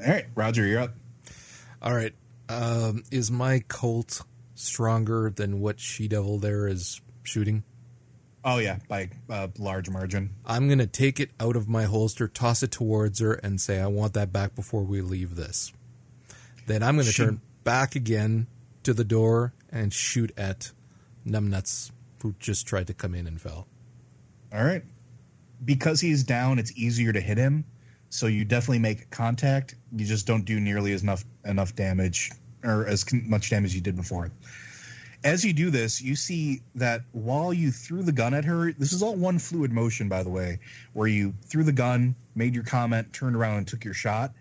All 0.00 0.08
right, 0.08 0.26
Roger, 0.34 0.66
you're 0.66 0.80
up. 0.80 0.94
All 1.80 1.94
right. 1.94 2.12
Um, 2.48 3.04
is 3.10 3.30
my 3.30 3.60
Colt 3.68 4.22
stronger 4.54 5.30
than 5.34 5.60
what 5.60 5.80
She 5.80 6.08
Devil 6.08 6.38
there 6.38 6.66
is 6.66 7.00
shooting? 7.22 7.62
Oh 8.44 8.58
yeah, 8.58 8.78
by 8.88 9.08
a 9.28 9.48
large 9.58 9.88
margin. 9.88 10.30
I'm 10.44 10.66
going 10.66 10.80
to 10.80 10.86
take 10.86 11.20
it 11.20 11.30
out 11.38 11.54
of 11.54 11.68
my 11.68 11.84
holster, 11.84 12.26
toss 12.26 12.62
it 12.62 12.72
towards 12.72 13.20
her, 13.20 13.34
and 13.34 13.60
say, 13.60 13.80
I 13.80 13.86
want 13.86 14.14
that 14.14 14.32
back 14.32 14.54
before 14.56 14.82
we 14.82 15.00
leave 15.00 15.36
this. 15.36 15.72
Then 16.66 16.82
I'm 16.82 16.96
going 16.96 17.06
to 17.06 17.12
She- 17.12 17.22
turn 17.24 17.40
back 17.64 17.94
again 17.94 18.48
to 18.82 18.92
the 18.92 19.04
door 19.04 19.52
and 19.70 19.92
shoot 19.92 20.32
at 20.36 20.72
Numbnuts, 21.26 21.92
who 22.22 22.34
just 22.40 22.66
tried 22.66 22.88
to 22.88 22.94
come 22.94 23.14
in 23.14 23.28
and 23.28 23.40
fell. 23.40 23.68
All 24.52 24.64
right. 24.64 24.82
Because 25.64 26.00
he's 26.00 26.24
down, 26.24 26.58
it's 26.58 26.72
easier 26.76 27.12
to 27.12 27.20
hit 27.20 27.38
him. 27.38 27.64
So 28.12 28.26
you 28.26 28.44
definitely 28.44 28.78
make 28.78 29.08
contact. 29.08 29.74
You 29.96 30.04
just 30.04 30.26
don't 30.26 30.44
do 30.44 30.60
nearly 30.60 30.92
as 30.92 31.02
enough 31.02 31.24
enough 31.46 31.74
damage 31.74 32.30
or 32.62 32.86
as 32.86 33.10
much 33.10 33.48
damage 33.48 33.74
you 33.74 33.80
did 33.80 33.96
before. 33.96 34.30
As 35.24 35.42
you 35.42 35.54
do 35.54 35.70
this, 35.70 36.02
you 36.02 36.14
see 36.14 36.60
that 36.74 37.04
while 37.12 37.54
you 37.54 37.70
threw 37.70 38.02
the 38.02 38.12
gun 38.12 38.34
at 38.34 38.44
her, 38.44 38.74
this 38.74 38.92
is 38.92 39.02
all 39.02 39.16
one 39.16 39.38
fluid 39.38 39.72
motion, 39.72 40.10
by 40.10 40.22
the 40.22 40.28
way, 40.28 40.58
where 40.92 41.08
you 41.08 41.32
threw 41.46 41.64
the 41.64 41.72
gun, 41.72 42.14
made 42.34 42.54
your 42.54 42.64
comment, 42.64 43.10
turned 43.14 43.34
around, 43.34 43.56
and 43.56 43.66
took 43.66 43.82
your 43.82 43.94
shot. 43.94 44.34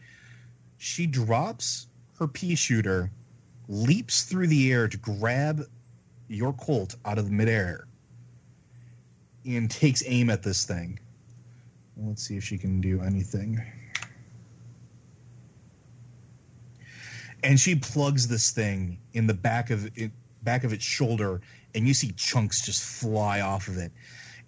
She 0.78 1.08
drops 1.08 1.88
her 2.20 2.28
pea 2.28 2.56
shooter, 2.56 3.10
leaps 3.70 4.24
through 4.24 4.48
the 4.48 4.70
air 4.74 4.90
to 4.90 4.98
grab 4.98 5.62
your 6.28 6.52
Colt 6.52 6.98
out 7.06 7.18
of 7.18 7.26
the 7.26 7.32
midair, 7.32 7.88
and 9.46 9.72
takes 9.72 10.04
aim 10.06 10.30
at 10.30 10.44
this 10.44 10.66
thing. 10.66 11.00
Let's 12.04 12.24
see 12.24 12.36
if 12.36 12.44
she 12.44 12.58
can 12.58 12.82
do 12.82 13.02
anything. 13.02 13.62
And 17.44 17.60
she 17.60 17.76
plugs 17.76 18.28
this 18.28 18.52
thing 18.52 19.00
in 19.14 19.28
the 19.28 19.34
back 19.34 19.70
of 19.70 19.86
it, 19.98 20.12
back 20.44 20.64
of 20.64 20.74
its 20.74 20.84
shoulder, 20.84 21.42
and 21.76 21.88
you 21.88 21.94
see 21.94 22.12
chunks 22.14 22.66
just 22.66 22.84
fly 22.84 23.42
off 23.42 23.68
of 23.68 23.78
it. 23.78 23.92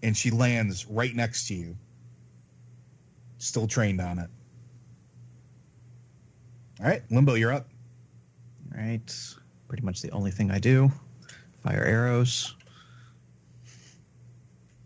And 0.01 0.15
she 0.15 0.31
lands 0.31 0.85
right 0.87 1.15
next 1.15 1.47
to 1.47 1.53
you, 1.53 1.77
still 3.37 3.67
trained 3.67 4.01
on 4.01 4.19
it. 4.19 4.29
All 6.79 6.87
right, 6.87 7.03
Limbo, 7.09 7.35
you're 7.35 7.53
up. 7.53 7.67
All 8.75 8.81
right. 8.81 9.35
Pretty 9.67 9.83
much 9.83 10.01
the 10.01 10.11
only 10.11 10.31
thing 10.31 10.51
I 10.51 10.59
do. 10.59 10.91
Fire 11.63 11.83
arrows. 11.83 12.55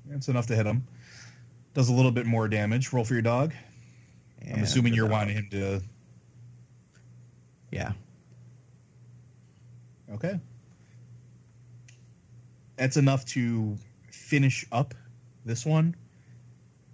That's 0.05 0.28
enough 0.28 0.47
to 0.47 0.55
hit 0.55 0.65
him. 0.65 0.86
Does 1.78 1.90
a 1.90 1.94
little 1.94 2.10
bit 2.10 2.26
more 2.26 2.48
damage. 2.48 2.92
Roll 2.92 3.06
for 3.06 3.14
your 3.14 3.22
dog. 3.22 3.54
I'm 4.52 4.64
assuming 4.64 4.96
you're 4.96 5.06
about- 5.06 5.28
wanting 5.28 5.36
him 5.36 5.48
to. 5.52 5.82
Yeah. 7.72 7.92
Okay. 10.10 10.40
That's 12.78 12.98
enough 12.98 13.26
to 13.26 13.78
finish 14.12 14.66
up 14.72 14.96
this 15.46 15.68
one, 15.68 15.96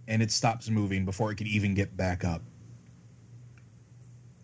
and 0.10 0.22
it 0.22 0.32
stops 0.32 0.70
moving 0.70 1.06
before 1.06 1.32
it 1.32 1.38
can 1.38 1.48
even 1.48 1.76
get 1.76 1.96
back 1.96 2.26
up. 2.26 2.44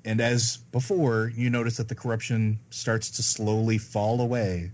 And 0.05 0.21
as 0.21 0.55
before, 0.71 1.33
you 1.35 1.49
notice 1.49 1.75
that 1.75 1.89
the 1.89 1.95
corruption 1.95 2.61
starts 2.69 3.11
to 3.11 3.23
slowly 3.23 3.77
fall 3.77 4.21
away, 4.21 4.71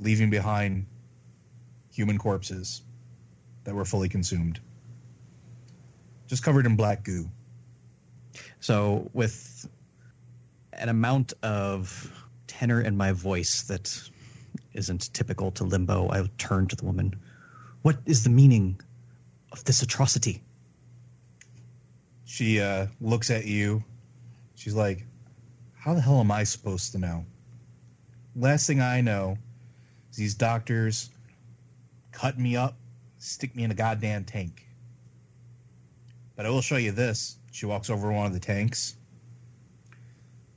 leaving 0.00 0.30
behind 0.30 0.86
human 1.92 2.18
corpses 2.18 2.82
that 3.64 3.74
were 3.74 3.84
fully 3.84 4.08
consumed. 4.08 4.60
Just 6.26 6.42
covered 6.42 6.66
in 6.66 6.76
black 6.76 7.04
goo. 7.04 7.28
So 8.60 9.10
with 9.12 9.68
an 10.72 10.88
amount 10.88 11.32
of 11.42 12.10
tenor 12.46 12.80
in 12.80 12.96
my 12.96 13.12
voice 13.12 13.62
that 13.62 14.00
isn't 14.72 15.12
typical 15.12 15.50
to 15.52 15.64
limbo, 15.64 16.10
I 16.10 16.28
turn 16.38 16.66
to 16.68 16.76
the 16.76 16.84
woman. 16.84 17.14
What 17.82 17.98
is 18.06 18.24
the 18.24 18.30
meaning 18.30 18.80
of 19.52 19.64
this 19.64 19.82
atrocity? 19.82 20.42
She 22.24 22.60
uh, 22.60 22.86
looks 23.00 23.30
at 23.30 23.44
you. 23.44 23.84
She's 24.54 24.74
like, 24.74 25.04
How 25.74 25.94
the 25.94 26.00
hell 26.00 26.20
am 26.20 26.30
I 26.30 26.44
supposed 26.44 26.92
to 26.92 26.98
know? 26.98 27.26
Last 28.34 28.66
thing 28.66 28.80
I 28.80 29.00
know 29.02 29.36
is 30.10 30.16
these 30.16 30.34
doctors 30.34 31.10
cut 32.12 32.38
me 32.38 32.56
up, 32.56 32.76
stick 33.22 33.54
me 33.54 33.62
in 33.62 33.70
a 33.70 33.74
goddamn 33.74 34.24
tank. 34.24 34.66
But 36.34 36.46
I 36.46 36.50
will 36.50 36.60
show 36.60 36.76
you 36.76 36.92
this. 36.92 37.38
She 37.52 37.66
walks 37.66 37.90
over 37.90 38.08
to 38.08 38.14
one 38.14 38.26
of 38.26 38.32
the 38.32 38.40
tanks, 38.40 38.96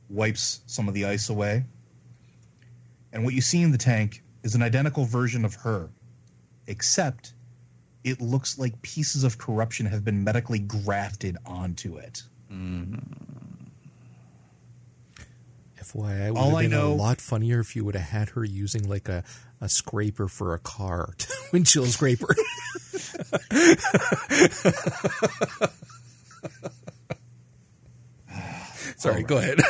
wipes 0.10 0.62
some 0.66 0.88
of 0.88 0.94
the 0.94 1.06
ice 1.06 1.30
away. 1.30 1.64
And 3.14 3.24
what 3.24 3.34
you 3.34 3.42
see 3.42 3.62
in 3.62 3.72
the 3.72 3.78
tank 3.78 4.24
is 4.44 4.56
an 4.56 4.62
identical 4.62 5.06
version 5.06 5.46
of 5.46 5.54
her, 5.56 5.90
except 6.68 7.34
it 8.04 8.20
looks 8.22 8.58
like 8.58 8.82
pieces 8.82 9.24
of 9.24 9.38
corruption 9.38 9.86
have 9.86 10.04
been 10.04 10.24
medically 10.24 10.60
grafted 10.60 11.38
onto 11.46 11.98
it. 11.98 12.24
Mm-hmm. 12.52 13.35
FYI, 15.94 16.30
would 16.32 16.38
All 16.38 16.50
have 16.50 16.58
I 16.58 16.62
been 16.64 16.72
know- 16.72 16.92
a 16.92 16.94
lot 16.94 17.22
funnier 17.22 17.60
if 17.60 17.76
you 17.76 17.84
would 17.86 17.96
have 17.96 18.10
had 18.10 18.30
her 18.30 18.44
using 18.44 18.88
like 18.90 19.08
a, 19.10 19.24
a 19.62 19.70
scraper 19.70 20.28
for 20.28 20.54
a 20.54 20.60
car, 20.60 21.14
windshield 21.54 21.88
scraper. 21.90 22.36
Sorry, 28.98 29.24
go 29.24 29.38
ahead. 29.38 29.60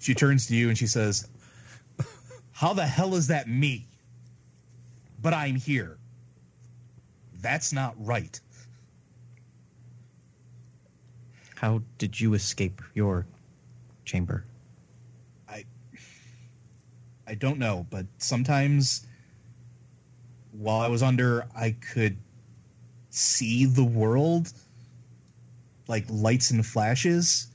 She 0.00 0.14
turns 0.14 0.46
to 0.46 0.56
you 0.56 0.70
and 0.70 0.78
she 0.78 0.86
says, 0.86 1.28
How 2.52 2.72
the 2.72 2.86
hell 2.86 3.14
is 3.14 3.26
that 3.26 3.46
me? 3.46 3.86
But 5.20 5.34
I'm 5.34 5.54
here. 5.56 5.98
That's 7.42 7.74
not 7.74 7.94
right. 7.98 8.40
How 11.60 11.82
did 11.98 12.20
you 12.20 12.34
escape 12.34 12.80
your 12.94 13.26
chamber? 14.04 14.44
I 15.48 15.64
I 17.26 17.34
don't 17.34 17.58
know, 17.58 17.84
but 17.90 18.06
sometimes 18.18 19.04
while 20.52 20.78
I 20.80 20.86
was 20.86 21.02
under, 21.02 21.48
I 21.56 21.72
could 21.72 22.16
see 23.10 23.64
the 23.64 23.82
world 23.82 24.52
like 25.88 26.04
lights 26.08 26.52
and 26.52 26.64
flashes. 26.64 27.48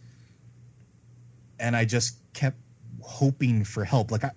And 1.58 1.74
I 1.74 1.86
just 1.86 2.18
kept 2.34 2.58
hoping 3.00 3.64
for 3.64 3.86
help. 3.86 4.12
Like 4.12 4.26
I, 4.26 4.32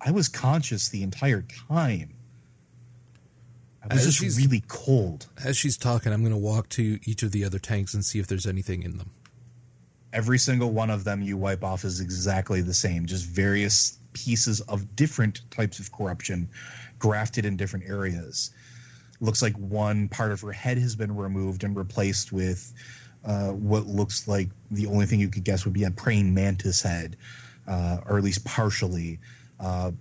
I 0.00 0.12
was 0.12 0.28
conscious 0.28 0.88
the 0.88 1.02
entire 1.02 1.42
time. 1.68 2.14
I 3.88 3.94
As 3.94 4.14
she's- 4.14 4.36
really 4.36 4.62
cold. 4.68 5.26
As 5.42 5.56
she's 5.56 5.76
talking, 5.76 6.12
I'm 6.12 6.20
going 6.20 6.32
to 6.32 6.38
walk 6.38 6.68
to 6.70 6.98
each 7.04 7.22
of 7.22 7.32
the 7.32 7.44
other 7.44 7.58
tanks 7.58 7.94
and 7.94 8.04
see 8.04 8.18
if 8.18 8.26
there's 8.26 8.46
anything 8.46 8.82
in 8.82 8.98
them. 8.98 9.10
every 10.12 10.38
single 10.38 10.72
one 10.72 10.90
of 10.90 11.04
them 11.04 11.22
you 11.22 11.36
wipe 11.36 11.62
off 11.62 11.84
is 11.84 12.00
exactly 12.00 12.60
the 12.60 12.74
same 12.74 13.06
just 13.06 13.24
various 13.26 13.98
pieces 14.12 14.60
of 14.62 14.96
different 14.96 15.40
types 15.52 15.78
of 15.78 15.92
corruption 15.92 16.48
grafted 16.98 17.44
in 17.44 17.56
different 17.56 17.88
areas 17.88 18.50
looks 19.20 19.40
like 19.40 19.54
one 19.56 20.08
part 20.08 20.32
of 20.32 20.40
her 20.40 20.50
head 20.50 20.76
has 20.78 20.96
been 20.96 21.14
removed 21.14 21.62
and 21.62 21.76
replaced 21.76 22.32
with 22.32 22.72
uh, 23.24 23.50
what 23.52 23.86
looks 23.86 24.26
like 24.26 24.48
the 24.72 24.84
only 24.86 25.06
thing 25.06 25.20
you 25.20 25.28
could 25.28 25.44
guess 25.44 25.64
would 25.64 25.74
be 25.74 25.84
a 25.84 25.90
praying 25.92 26.34
mantis 26.34 26.82
head 26.82 27.16
uh, 27.68 27.98
or 28.08 28.18
at 28.18 28.24
least 28.24 28.44
partially 28.44 29.16
uh, 29.60 29.92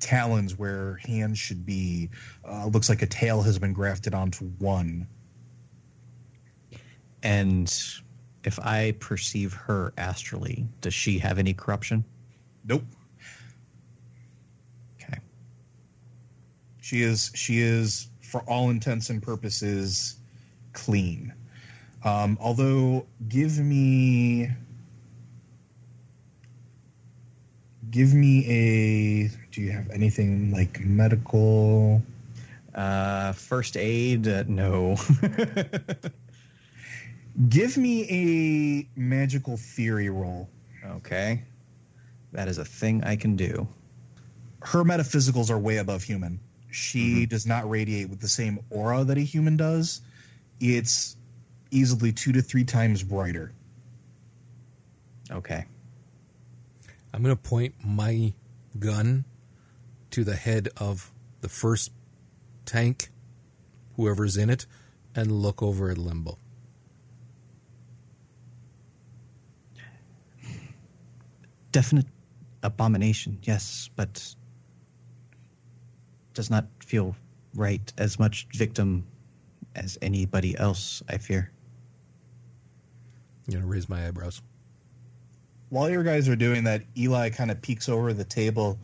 talons 0.00 0.58
where 0.58 0.96
hands 0.96 1.38
should 1.38 1.64
be 1.66 2.10
uh, 2.48 2.66
looks 2.66 2.88
like 2.88 3.02
a 3.02 3.06
tail 3.06 3.42
has 3.42 3.58
been 3.58 3.72
grafted 3.72 4.14
onto 4.14 4.46
one 4.58 5.06
And 7.22 7.72
if 8.44 8.58
I 8.60 8.92
perceive 9.00 9.52
her 9.54 9.92
astrally, 9.98 10.68
does 10.80 10.94
she 10.94 11.18
have 11.18 11.38
any 11.38 11.54
corruption? 11.54 12.04
nope 12.64 12.82
Okay. 15.00 15.18
She 16.80 17.02
is 17.02 17.30
she 17.34 17.60
is 17.60 18.10
for 18.22 18.42
all 18.42 18.70
intents 18.70 19.10
and 19.10 19.22
purposes 19.22 20.16
clean. 20.72 21.32
Um, 22.04 22.38
although 22.40 23.06
give 23.28 23.58
me 23.58 24.50
give 27.90 28.14
me 28.14 28.44
a 28.46 29.28
do 29.52 29.60
you 29.60 29.70
have 29.72 29.88
anything 29.90 30.50
like 30.52 30.80
medical 30.80 32.02
Uh, 32.74 33.32
first 33.32 33.76
aid? 33.78 34.28
Uh, 34.28 34.44
no. 34.48 34.96
give 37.48 37.76
me 37.78 38.04
a 38.10 39.00
magical 39.00 39.56
theory 39.56 40.10
roll. 40.10 40.48
okay. 40.84 41.42
That 42.32 42.48
is 42.48 42.58
a 42.58 42.64
thing 42.64 43.02
I 43.04 43.16
can 43.16 43.36
do. 43.36 43.66
Her 44.62 44.84
metaphysicals 44.84 45.48
are 45.50 45.58
way 45.58 45.78
above 45.78 46.02
human. 46.02 46.38
She 46.70 47.24
does 47.24 47.46
not 47.46 47.70
radiate 47.70 48.10
with 48.10 48.20
the 48.20 48.28
same 48.28 48.58
aura 48.68 49.04
that 49.04 49.16
a 49.16 49.20
human 49.22 49.56
does. 49.56 50.02
It's 50.60 51.16
easily 51.70 52.12
two 52.12 52.32
to 52.32 52.42
three 52.42 52.64
times 52.64 53.02
brighter. 53.02 53.52
Okay. 55.30 55.64
I'm 57.12 57.22
going 57.22 57.34
to 57.34 57.42
point 57.42 57.74
my 57.82 58.34
gun 58.78 59.24
to 60.10 60.24
the 60.24 60.36
head 60.36 60.68
of 60.76 61.12
the 61.40 61.48
first 61.48 61.92
tank, 62.64 63.10
whoever's 63.96 64.36
in 64.36 64.50
it, 64.50 64.66
and 65.14 65.32
look 65.32 65.62
over 65.62 65.90
at 65.90 65.98
Limbo. 65.98 66.38
Definite 71.72 72.06
abomination, 72.62 73.38
yes, 73.42 73.90
but 73.96 74.34
does 76.34 76.50
not 76.50 76.66
feel 76.84 77.16
right 77.54 77.92
as 77.98 78.18
much 78.18 78.46
victim 78.54 79.06
as 79.74 79.98
anybody 80.02 80.56
else, 80.58 81.02
I 81.08 81.18
fear. 81.18 81.50
I'm 83.46 83.52
going 83.52 83.62
to 83.62 83.68
raise 83.68 83.88
my 83.88 84.06
eyebrows. 84.06 84.42
While 85.68 85.90
your 85.90 86.02
guys 86.02 86.28
are 86.28 86.36
doing 86.36 86.64
that, 86.64 86.82
Eli 86.96 87.30
kind 87.30 87.50
of 87.50 87.60
peeks 87.60 87.88
over 87.88 88.12
the 88.12 88.24
table. 88.24 88.78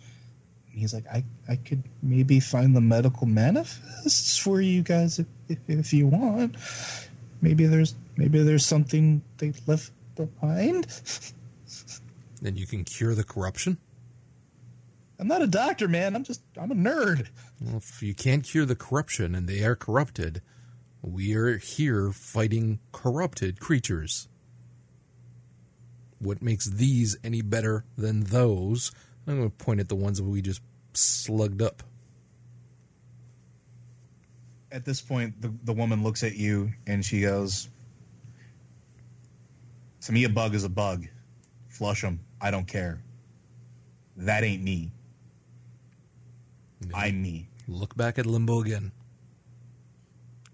He's 0.71 0.95
like, 0.95 1.07
I, 1.07 1.25
I 1.49 1.57
could 1.57 1.83
maybe 2.03 2.41
find 2.41 2.75
the 2.75 2.81
medical 2.81 3.27
manifests 3.27 4.39
for 4.39 4.61
you 4.61 4.83
guys 4.83 5.19
if, 5.19 5.27
if, 5.49 5.59
if 5.69 5.93
you 5.93 6.07
want. 6.07 6.57
Maybe 7.41 7.67
there's 7.67 7.95
maybe 8.17 8.43
there's 8.43 8.65
something 8.65 9.23
they 9.39 9.53
left 9.67 9.93
behind. 10.17 10.87
Then 12.41 12.57
you 12.57 12.67
can 12.67 12.85
cure 12.85 13.15
the 13.15 13.25
corruption. 13.25 13.79
I'm 15.19 15.29
not 15.29 15.43
a 15.43 15.47
doctor, 15.47 15.89
man. 15.89 16.17
I'm 16.17 16.25
just 16.25 16.43
I'm 16.61 16.71
a 16.71 16.75
nerd. 16.75 17.29
Well, 17.61 17.77
if 17.77 18.03
you 18.03 18.15
can't 18.15 18.43
cure 18.43 18.65
the 18.65 18.75
corruption 18.75 19.35
and 19.35 19.49
they 19.49 19.63
are 19.63 19.77
corrupted, 19.77 20.43
we 21.03 21.35
are 21.35 21.59
here 21.59 22.13
fighting 22.13 22.81
corrupted 22.93 23.61
creatures. 23.61 24.29
What 26.23 26.41
makes 26.41 26.67
these 26.67 27.17
any 27.25 27.43
better 27.43 27.85
than 27.99 28.21
those? 28.21 28.93
I'm 29.27 29.39
going 29.39 29.51
to 29.51 29.57
point 29.57 29.81
at 29.81 29.89
the 29.89 29.97
ones 29.97 30.19
that 30.19 30.25
we 30.25 30.41
just 30.41 30.63
slugged 30.95 31.61
up. 31.61 31.83
At 34.71 34.85
this 34.85 35.01
point, 35.01 35.41
the, 35.43 35.53
the 35.65 35.73
woman 35.73 36.05
looks 36.05 36.23
at 36.23 36.37
you 36.37 36.73
and 36.87 37.05
she 37.05 37.23
goes, 37.23 37.69
To 40.03 40.13
me, 40.13 40.23
a 40.23 40.29
bug 40.29 40.55
is 40.55 40.63
a 40.63 40.69
bug. 40.69 41.07
Flush 41.69 42.03
them. 42.03 42.21
I 42.41 42.53
don't 42.53 42.69
care. 42.69 43.03
That 44.17 44.45
ain't 44.45 44.63
me. 44.63 44.93
I'm 46.95 47.21
me. 47.21 47.49
Look 47.67 47.97
back 47.97 48.19
at 48.19 48.27
Limbo 48.27 48.61
again. 48.61 48.93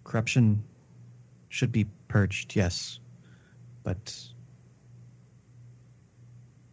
Corruption 0.05 0.63
should 1.51 1.73
be 1.73 1.87
purged, 2.09 2.57
yes, 2.57 3.01
but 3.83 4.19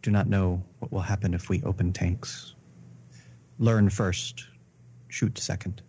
do 0.06 0.12
not 0.12 0.28
know 0.28 0.62
what 0.78 0.92
will 0.92 1.00
happen 1.00 1.34
if 1.34 1.48
we 1.48 1.60
open 1.64 1.92
tanks. 1.92 2.54
Learn 3.58 3.90
first, 3.90 4.44
shoot 5.08 5.36
second. 5.36 5.82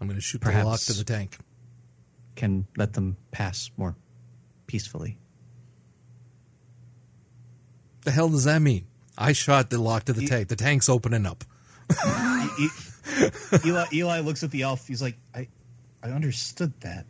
I'm 0.00 0.06
going 0.06 0.14
to 0.14 0.20
shoot 0.22 0.40
Perhaps. 0.40 0.62
the 0.62 0.68
lock 0.70 0.80
to 0.82 0.92
the 0.92 1.02
tank. 1.02 1.38
Can 2.36 2.68
let 2.76 2.92
them 2.92 3.16
pass 3.32 3.68
more 3.76 3.96
peacefully. 4.68 5.18
The 8.02 8.12
hell 8.12 8.28
does 8.28 8.44
that 8.44 8.62
mean? 8.62 8.86
I 9.18 9.32
shot 9.32 9.68
the 9.70 9.80
lock 9.80 10.04
to 10.04 10.12
the 10.12 10.24
tank. 10.28 10.46
The 10.46 10.54
tank's 10.54 10.88
opening 10.88 11.26
up. 11.26 11.42
E- 12.60 12.68
Eli, 13.64 13.86
Eli 13.92 14.20
looks 14.20 14.44
at 14.44 14.52
the 14.52 14.62
elf. 14.62 14.86
He's 14.86 15.02
like, 15.02 15.16
I, 15.34 15.48
I 16.00 16.10
understood 16.10 16.72
that. 16.82 17.06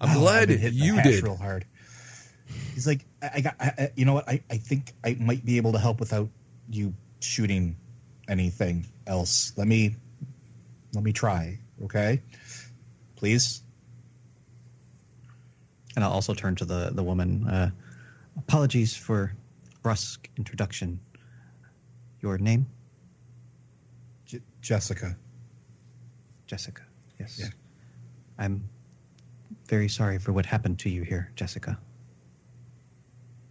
I'm 0.00 0.16
Oh, 0.16 0.20
glad 0.20 0.50
you 0.50 1.00
did. 1.02 1.22
real 1.22 1.36
hard. 1.36 1.66
He's 2.74 2.86
like, 2.86 3.04
I, 3.22 3.30
I 3.36 3.40
got, 3.40 3.54
I, 3.60 3.72
I- 3.78 3.92
you 3.96 4.04
know 4.04 4.14
what? 4.14 4.28
I, 4.28 4.42
I 4.50 4.56
think 4.56 4.92
I 5.04 5.16
might 5.20 5.44
be 5.44 5.56
able 5.56 5.72
to 5.72 5.78
help 5.78 6.00
without 6.00 6.28
you 6.68 6.94
shooting 7.20 7.76
anything 8.28 8.86
else. 9.06 9.52
Let 9.56 9.66
me, 9.68 9.96
let 10.94 11.02
me 11.04 11.12
try. 11.12 11.58
Okay, 11.84 12.20
please. 13.16 13.62
And 15.96 16.04
I'll 16.04 16.12
also 16.12 16.34
turn 16.34 16.54
to 16.56 16.64
the 16.64 16.90
the 16.92 17.02
woman. 17.02 17.46
Uh, 17.48 17.70
apologies 18.36 18.96
for 18.96 19.34
brusque 19.82 20.28
introduction. 20.36 21.00
Your 22.20 22.38
name, 22.38 22.66
J- 24.26 24.40
Jessica. 24.60 25.16
Jessica. 26.46 26.82
Yes. 27.18 27.38
Yeah. 27.40 27.48
I'm 28.38 28.68
very 29.68 29.88
sorry 29.88 30.18
for 30.18 30.32
what 30.32 30.46
happened 30.46 30.78
to 30.80 30.90
you 30.90 31.02
here, 31.02 31.30
Jessica. 31.34 31.78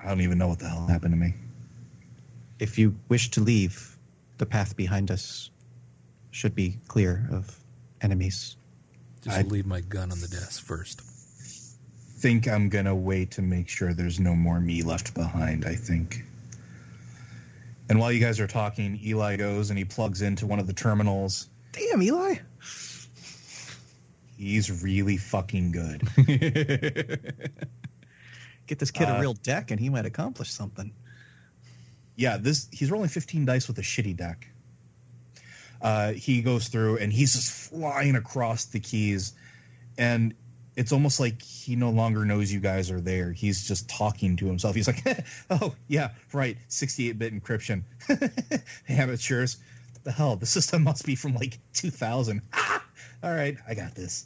I 0.01 0.07
don't 0.07 0.21
even 0.21 0.37
know 0.37 0.47
what 0.47 0.59
the 0.59 0.69
hell 0.69 0.87
happened 0.87 1.13
to 1.13 1.17
me. 1.17 1.33
If 2.59 2.77
you 2.77 2.95
wish 3.09 3.29
to 3.31 3.41
leave, 3.41 3.97
the 4.37 4.45
path 4.45 4.75
behind 4.75 5.11
us 5.11 5.49
should 6.31 6.55
be 6.55 6.77
clear 6.87 7.27
of 7.31 7.57
enemies. 8.01 8.55
Just 9.21 9.37
I- 9.37 9.41
leave 9.41 9.65
my 9.65 9.81
gun 9.81 10.11
on 10.11 10.19
the 10.19 10.27
desk 10.27 10.63
first. 10.63 11.01
Think 11.01 12.47
I'm 12.47 12.67
gonna 12.67 12.95
wait 12.95 13.31
to 13.31 13.41
make 13.41 13.69
sure 13.69 13.93
there's 13.93 14.19
no 14.19 14.35
more 14.35 14.59
me 14.59 14.83
left 14.83 15.13
behind. 15.13 15.65
I 15.65 15.75
think. 15.75 16.23
And 17.89 17.97
while 17.97 18.11
you 18.11 18.19
guys 18.19 18.39
are 18.39 18.47
talking, 18.47 18.99
Eli 19.03 19.35
goes 19.37 19.69
and 19.69 19.79
he 19.79 19.85
plugs 19.85 20.21
into 20.21 20.45
one 20.45 20.59
of 20.59 20.67
the 20.67 20.73
terminals. 20.73 21.49
Damn, 21.71 22.01
Eli. 22.03 22.35
He's 24.37 24.83
really 24.83 25.17
fucking 25.17 25.71
good. 25.71 26.03
Get 28.69 28.77
this 28.77 28.91
kid 28.91 29.09
Uh, 29.09 29.15
a 29.15 29.19
real 29.19 29.33
deck 29.33 29.71
and 29.71 29.79
he 29.79 29.89
might 29.89 30.05
accomplish 30.05 30.51
something. 30.51 30.93
yeah, 32.15 32.37
this 32.37 32.67
he's 32.71 32.91
rolling 32.91 33.09
15 33.09 33.43
dice 33.45 33.67
with 33.67 33.79
a 33.79 33.81
shitty 33.81 34.15
deck. 34.15 34.47
Uh, 35.81 36.11
he 36.13 36.41
goes 36.43 36.67
through 36.67 36.97
and 36.97 37.11
he's 37.11 37.33
just 37.33 37.51
flying 37.51 38.15
across 38.15 38.65
the 38.65 38.79
keys, 38.79 39.33
and 39.97 40.35
it's 40.75 40.91
almost 40.91 41.19
like 41.19 41.41
he 41.41 41.75
no 41.75 41.89
longer 41.89 42.25
knows 42.25 42.51
you 42.53 42.59
guys 42.59 42.91
are 42.91 43.01
there. 43.01 43.31
He's 43.31 43.67
just 43.67 43.89
talking 43.89 44.35
to 44.35 44.45
himself. 44.45 44.75
He's 44.75 44.87
like, 44.87 45.03
"Oh 45.49 45.73
yeah, 45.87 46.11
right, 46.31 46.57
68-bit 46.69 47.33
encryption, 47.33 47.83
amateurs. 48.89 49.57
What 49.93 50.03
the 50.03 50.11
hell? 50.11 50.35
The 50.35 50.45
system 50.45 50.83
must 50.83 51.05
be 51.05 51.15
from 51.15 51.33
like 51.35 51.57
2000. 51.73 52.41
Ah! 52.53 52.85
All 53.23 53.33
right, 53.33 53.57
I 53.67 53.73
got 53.73 53.95
this. 53.95 54.25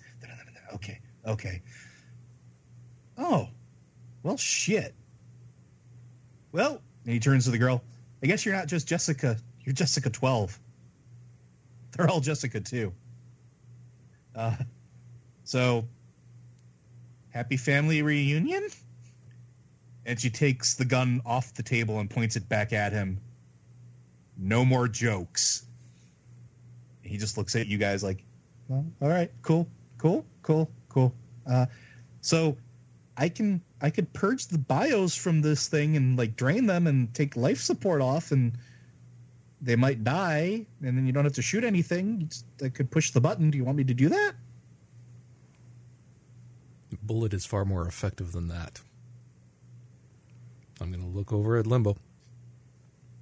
Okay, 0.75 0.99
okay. 1.25 1.61
Oh, 3.17 3.47
well, 4.23 4.37
shit. 4.37 4.95
Well, 6.51 6.81
and 7.03 7.13
he 7.13 7.19
turns 7.19 7.45
to 7.45 7.51
the 7.51 7.57
girl. 7.57 7.83
I 8.23 8.27
guess 8.27 8.45
you're 8.45 8.55
not 8.55 8.67
just 8.67 8.87
Jessica. 8.87 9.37
You're 9.61 9.73
Jessica 9.73 10.09
12. 10.09 10.57
They're 11.91 12.09
all 12.09 12.21
Jessica 12.21 12.59
too. 12.59 12.93
Uh, 14.35 14.55
so, 15.43 15.85
happy 17.29 17.57
family 17.57 18.01
reunion? 18.01 18.67
And 20.05 20.19
she 20.19 20.29
takes 20.29 20.75
the 20.75 20.85
gun 20.85 21.21
off 21.25 21.53
the 21.53 21.63
table 21.63 21.99
and 21.99 22.09
points 22.09 22.35
it 22.35 22.47
back 22.49 22.73
at 22.73 22.91
him. 22.93 23.19
No 24.37 24.65
more 24.65 24.87
jokes. 24.87 25.65
He 27.01 27.17
just 27.17 27.37
looks 27.37 27.55
at 27.55 27.67
you 27.67 27.77
guys 27.77 28.03
like, 28.03 28.23
well, 28.67 28.85
all 29.01 29.09
right, 29.09 29.31
cool, 29.41 29.67
cool, 29.97 30.25
cool, 30.41 30.69
cool. 30.89 31.13
Uh, 31.45 31.65
so 32.21 32.57
I 33.17 33.29
can 33.29 33.61
I 33.83 33.89
could 33.89 34.11
purge 34.13 34.47
the 34.47 34.57
bios 34.57 35.13
from 35.13 35.41
this 35.41 35.67
thing 35.67 35.97
and 35.97 36.17
like 36.17 36.37
drain 36.37 36.65
them 36.67 36.87
and 36.87 37.13
take 37.13 37.35
life 37.35 37.59
support 37.59 38.01
off 38.01 38.31
and 38.31 38.57
they 39.61 39.75
might 39.75 40.05
die 40.05 40.65
and 40.81 40.97
then 40.97 41.05
you 41.05 41.11
don't 41.11 41.25
have 41.25 41.33
to 41.33 41.41
shoot 41.41 41.65
anything. 41.65 42.31
I 42.63 42.69
could 42.69 42.89
push 42.89 43.11
the 43.11 43.19
button. 43.19 43.51
Do 43.51 43.57
you 43.57 43.65
want 43.65 43.77
me 43.77 43.83
to 43.83 43.93
do 43.93 44.07
that? 44.07 44.33
Bullet 47.01 47.33
is 47.33 47.45
far 47.45 47.65
more 47.65 47.85
effective 47.85 48.31
than 48.31 48.47
that. 48.47 48.79
I'm 50.79 50.89
going 50.89 51.03
to 51.03 51.17
look 51.17 51.33
over 51.33 51.57
at 51.57 51.67
Limbo. 51.67 51.97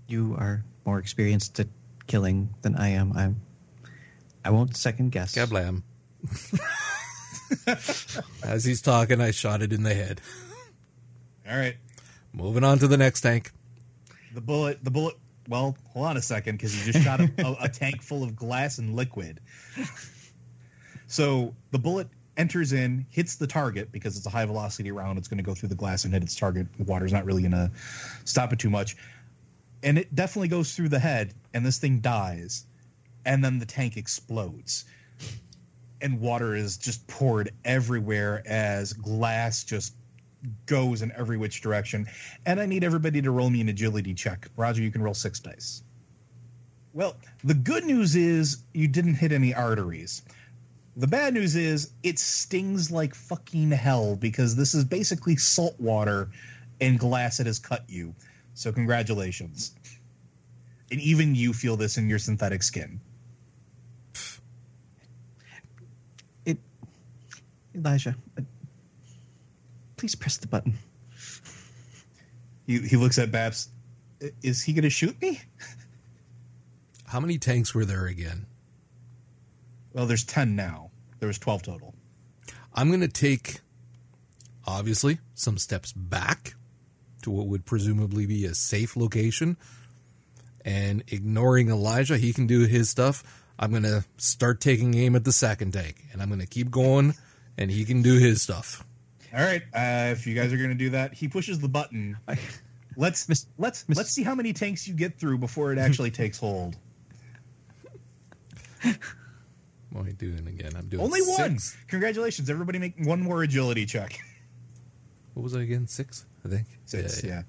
You 0.07 0.36
are 0.38 0.64
more 0.86 0.99
experienced 0.99 1.59
at 1.59 1.68
killing 2.05 2.53
than 2.62 2.76
I 2.76 2.89
am. 2.89 3.14
I'm. 3.14 3.41
I 4.45 4.51
won't 4.51 4.76
second 4.78 5.12
guess. 5.12 5.36
Gablam. 5.36 5.84
As 8.43 8.64
he's 8.64 8.82
talking, 8.82 9.22
I 9.22 9.32
shot 9.32 9.62
it 9.62 9.74
in 9.74 9.84
the 9.84 9.93
head. 9.93 10.22
All 11.52 11.58
right. 11.58 11.76
Moving 12.34 12.64
on 12.64 12.80
to 12.80 12.88
the 12.88 12.97
next 12.97 13.22
tank. 13.22 13.52
The 14.34 14.41
bullet 14.41 14.84
the 14.84 14.91
bullet 14.91 15.18
well, 15.49 15.76
hold 15.91 16.06
on 16.06 16.18
a 16.18 16.22
second 16.22 16.56
because 16.56 16.78
you 16.78 16.93
just 16.93 17.04
shot 17.04 17.20
a, 17.20 17.30
a, 17.39 17.58
a 17.64 17.70
tank 17.70 18.02
full 18.02 18.24
of 18.24 18.36
glass 18.36 18.78
and 18.78 18.95
liquid. 18.95 19.41
So 21.08 21.54
the 21.72 21.80
bullet 21.80 22.08
enters 22.38 22.72
in, 22.72 23.06
hits 23.10 23.36
the 23.36 23.47
target 23.47 23.91
because 23.91 24.16
it's 24.16 24.26
a 24.26 24.30
high 24.30 24.45
velocity 24.45 24.91
round. 24.91 25.18
It's 25.18 25.28
going 25.28 25.39
to 25.39 25.43
go 25.43 25.54
through 25.54 25.70
the 25.70 25.76
glass 25.76 26.06
and 26.06 26.14
hit 26.14 26.24
its 26.24 26.36
target. 26.36 26.68
The 26.78 26.86
water's 26.86 27.12
not 27.12 27.26
really 27.26 27.41
going 27.41 27.52
to 27.52 27.70
stop 28.24 28.54
it 28.54 28.60
too 28.60 28.70
much. 28.70 28.95
And 29.84 29.97
it 29.97 30.16
definitely 30.16 30.47
goes 30.47 30.74
through 30.74 30.89
the 30.89 30.99
head, 30.99 31.34
and 31.54 31.66
this 31.66 31.80
thing 31.80 31.99
dies. 31.99 32.66
And 33.26 33.43
then 33.43 33.60
the 33.60 33.66
tank 33.66 33.97
explodes. 33.97 34.86
And 36.02 36.22
water 36.22 36.56
is 36.56 36.78
just 36.78 37.06
poured 37.08 37.52
everywhere 37.66 38.41
as 38.45 38.93
glass 38.93 39.66
just 39.66 39.95
goes 40.66 41.02
in 41.02 41.12
every 41.18 41.38
which 41.38 41.62
direction. 41.62 42.08
And 42.46 42.60
I 42.60 42.66
need 42.66 42.84
everybody 42.84 43.22
to 43.22 43.32
roll 43.32 43.50
me 43.50 43.62
an 43.62 43.70
agility 43.70 44.14
check. 44.14 44.48
Roger, 44.58 44.82
you 44.82 44.92
can 44.92 45.02
roll 45.02 45.14
six 45.14 45.39
dice. 45.39 45.84
Well, 46.94 47.16
the 47.44 47.54
good 47.54 47.86
news 47.86 48.16
is 48.16 48.64
you 48.74 48.88
didn't 48.88 49.16
hit 49.16 49.32
any 49.32 49.54
arteries. 49.54 50.24
The 50.98 51.08
bad 51.08 51.34
news 51.34 51.56
is 51.56 51.94
it 52.04 52.20
stings 52.20 52.92
like 52.92 53.16
fucking 53.16 53.72
hell 53.72 54.18
because 54.18 54.56
this 54.56 54.74
is 54.74 54.84
basically 54.84 55.38
salt 55.38 55.80
water 55.80 56.30
and 56.82 57.00
glass 57.00 57.38
that 57.38 57.46
has 57.46 57.60
cut 57.60 57.86
you. 57.88 58.14
So 58.56 58.72
congratulations. 58.74 59.74
And 60.92 61.00
even 61.00 61.34
you 61.34 61.54
feel 61.54 61.78
this 61.78 61.98
in 61.98 62.10
your 62.10 62.20
synthetic 62.20 62.62
skin. 62.62 63.00
It, 66.46 66.58
Elijah, 67.74 68.16
please 70.02 70.16
press 70.16 70.38
the 70.38 70.47
button. 70.47 70.74
He, 72.66 72.80
he 72.80 72.97
looks 72.97 73.20
at 73.20 73.32
Babs. 73.32 73.70
Is 74.41 74.64
he 74.64 74.74
going 74.74 74.82
to 74.82 74.89
shoot 74.89 75.22
me? 75.22 75.39
How 77.06 77.20
many 77.20 77.38
tanks 77.38 77.76
were 77.76 77.86
there 77.86 78.08
again? 78.08 78.47
Well, 79.93 80.08
there's 80.08 80.24
10 80.24 80.56
now. 80.56 80.89
There 81.20 81.28
was 81.28 81.38
12 81.38 81.62
total. 81.62 81.93
I'm 82.74 82.88
going 82.88 83.02
to 83.02 83.08
take, 83.08 83.60
obviously, 84.66 85.20
some 85.36 85.60
steps 85.60 85.91
back 85.91 86.56
to 87.22 87.30
what 87.30 87.45
would 87.45 87.68
presumably 87.68 88.26
be 88.26 88.45
a 88.45 88.56
safe 88.56 88.97
location. 88.97 89.56
And 90.66 91.04
ignoring 91.10 91.70
Elijah, 91.70 92.18
he 92.18 92.34
can 92.34 92.47
do 92.47 92.66
his 92.66 92.89
stuff. 92.89 93.24
I'm 93.60 93.70
going 93.70 93.84
to 93.84 94.04
start 94.18 94.62
taking 94.62 94.95
aim 94.95 95.16
at 95.16 95.26
the 95.26 95.32
second 95.32 95.74
tank. 95.74 96.06
And 96.12 96.24
I'm 96.24 96.30
going 96.30 96.41
to 96.41 96.47
keep 96.47 96.72
going, 96.72 97.14
and 97.56 97.70
he 97.70 97.86
can 97.86 98.02
do 98.02 98.18
his 98.18 98.41
stuff. 98.41 98.84
All 99.34 99.43
right. 99.43 99.61
Uh, 99.73 100.11
if 100.11 100.27
you 100.27 100.36
guys 100.36 100.51
are 100.51 100.57
going 100.57 100.69
to 100.69 100.75
do 100.75 100.89
that, 100.91 101.13
he 101.13 101.27
pushes 101.27 101.59
the 101.59 101.69
button. 101.69 102.17
Let's 102.97 103.29
Miss- 103.29 103.47
let's 103.57 103.88
Miss- 103.88 103.97
let's 103.97 104.11
see 104.11 104.23
how 104.23 104.36
many 104.36 104.51
tanks 104.53 104.88
you 104.88 104.93
get 104.93 105.17
through 105.17 105.38
before 105.38 105.71
it 105.71 105.77
actually 105.77 106.11
takes 106.21 106.38
hold. 106.38 106.77
What 108.84 110.01
am 110.01 110.07
I 110.07 110.11
doing 110.11 110.47
again? 110.47 110.71
I'm 110.75 110.88
doing 110.88 111.03
Only 111.03 111.21
one. 111.21 111.57
Congratulations, 111.88 112.49
everybody! 112.49 112.79
Make 112.79 112.93
one 113.05 113.21
more 113.21 113.43
agility 113.43 113.86
check. 113.86 114.17
What 115.34 115.43
was 115.43 115.55
I 115.55 115.61
again? 115.61 115.88
Six, 115.88 116.25
I 116.43 116.49
think. 116.49 116.67
Six. 116.84 117.23
Yeah. 117.23 117.43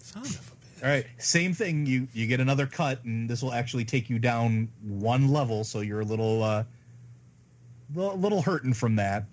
Son 0.00 0.22
of 0.22 0.30
a 0.30 0.32
bitch. 0.32 0.82
All 0.82 0.88
right. 0.88 1.04
Same 1.18 1.52
thing. 1.52 1.84
You 1.84 2.08
you 2.14 2.26
get 2.26 2.40
another 2.40 2.66
cut, 2.66 3.04
and 3.04 3.28
this 3.28 3.42
will 3.42 3.52
actually 3.52 3.84
take 3.84 4.08
you 4.08 4.18
down 4.18 4.68
one 4.82 5.28
level, 5.28 5.64
so 5.64 5.80
you're 5.80 6.00
a 6.00 6.06
little 6.06 6.42
uh, 6.42 6.64
a 7.94 8.00
little 8.00 8.40
hurting 8.40 8.72
from 8.72 8.96
that. 8.96 9.26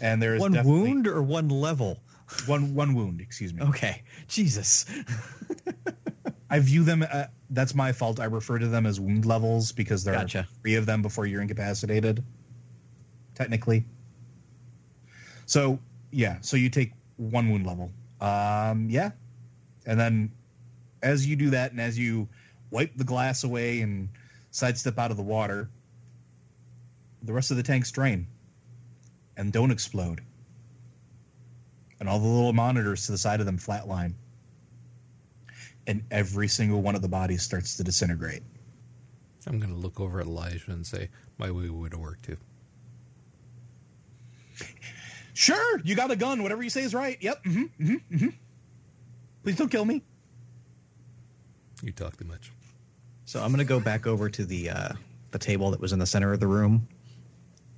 And 0.00 0.22
there's 0.22 0.40
one 0.40 0.64
wound 0.64 1.06
or 1.06 1.22
one 1.22 1.48
level? 1.48 2.00
one 2.46 2.74
one 2.74 2.94
wound. 2.94 3.20
Excuse 3.20 3.54
me. 3.54 3.62
Okay, 3.62 4.02
Jesus. 4.26 4.84
I 6.50 6.60
view 6.60 6.82
them. 6.82 7.04
Uh, 7.10 7.24
that's 7.50 7.74
my 7.74 7.92
fault. 7.92 8.20
I 8.20 8.24
refer 8.24 8.58
to 8.58 8.66
them 8.68 8.86
as 8.86 9.00
wound 9.00 9.26
levels 9.26 9.72
because 9.72 10.04
there 10.04 10.14
Gotcha. 10.14 10.40
are 10.40 10.46
three 10.62 10.74
of 10.76 10.86
them 10.86 11.02
before 11.02 11.26
you're 11.26 11.42
incapacitated. 11.42 12.24
Technically. 13.34 13.84
So 15.46 15.78
yeah, 16.10 16.38
so 16.40 16.56
you 16.56 16.70
take 16.70 16.92
one 17.16 17.50
wound 17.50 17.66
level. 17.66 17.90
Um, 18.20 18.88
yeah, 18.90 19.10
and 19.86 19.98
then 19.98 20.32
as 21.02 21.26
you 21.26 21.36
do 21.36 21.50
that, 21.50 21.70
and 21.70 21.80
as 21.80 21.98
you 21.98 22.28
wipe 22.70 22.94
the 22.96 23.04
glass 23.04 23.44
away 23.44 23.80
and 23.80 24.08
sidestep 24.50 24.98
out 24.98 25.10
of 25.10 25.16
the 25.16 25.22
water, 25.22 25.70
the 27.22 27.32
rest 27.32 27.50
of 27.50 27.56
the 27.56 27.62
tanks 27.62 27.90
drain 27.90 28.26
and 29.38 29.52
don't 29.52 29.70
explode. 29.70 30.20
and 32.00 32.08
all 32.08 32.18
the 32.18 32.26
little 32.26 32.52
monitors 32.52 33.06
to 33.06 33.12
the 33.12 33.18
side 33.18 33.40
of 33.40 33.46
them 33.46 33.58
flatline. 33.58 34.14
And 35.86 36.02
every 36.10 36.48
single 36.48 36.82
one 36.82 36.94
of 36.94 37.02
the 37.02 37.08
bodies 37.08 37.42
starts 37.42 37.76
to 37.78 37.84
disintegrate. 37.84 38.42
I'm 39.46 39.58
going 39.58 39.72
to 39.72 39.78
look 39.78 40.00
over 40.00 40.20
at 40.20 40.26
Elijah 40.26 40.70
and 40.70 40.86
say, 40.86 41.08
my 41.38 41.50
way 41.50 41.68
would 41.68 41.92
have 41.92 42.00
worked 42.00 42.24
too. 42.24 42.36
Sure, 45.34 45.80
you 45.84 45.94
got 45.94 46.10
a 46.10 46.16
gun. 46.16 46.42
Whatever 46.42 46.62
you 46.62 46.70
say 46.70 46.82
is 46.82 46.94
right. 46.94 47.16
Yep. 47.20 47.44
Mm-hmm, 47.44 47.62
mm-hmm, 47.84 48.16
mm-hmm. 48.16 48.28
Please 49.44 49.56
don't 49.56 49.70
kill 49.70 49.84
me. 49.84 50.02
You 51.82 51.92
talk 51.92 52.16
too 52.16 52.24
much. 52.24 52.52
So 53.24 53.40
I'm 53.42 53.48
going 53.50 53.58
to 53.58 53.64
go 53.64 53.80
back 53.80 54.06
over 54.06 54.28
to 54.30 54.44
the 54.44 54.70
uh, 54.70 54.88
the 55.30 55.38
table 55.38 55.70
that 55.70 55.80
was 55.80 55.92
in 55.92 55.98
the 56.00 56.06
center 56.06 56.32
of 56.32 56.40
the 56.40 56.46
room, 56.46 56.88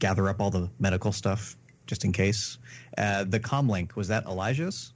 gather 0.01 0.29
up 0.29 0.41
all 0.41 0.51
the 0.51 0.69
medical 0.81 1.13
stuff 1.13 1.57
just 1.87 2.05
in 2.05 2.13
case. 2.13 2.59
Uh, 2.99 3.25
the 3.25 3.39
comlink 3.39 3.95
was 3.95 4.09
that 4.09 4.25
Elijah's? 4.25 4.93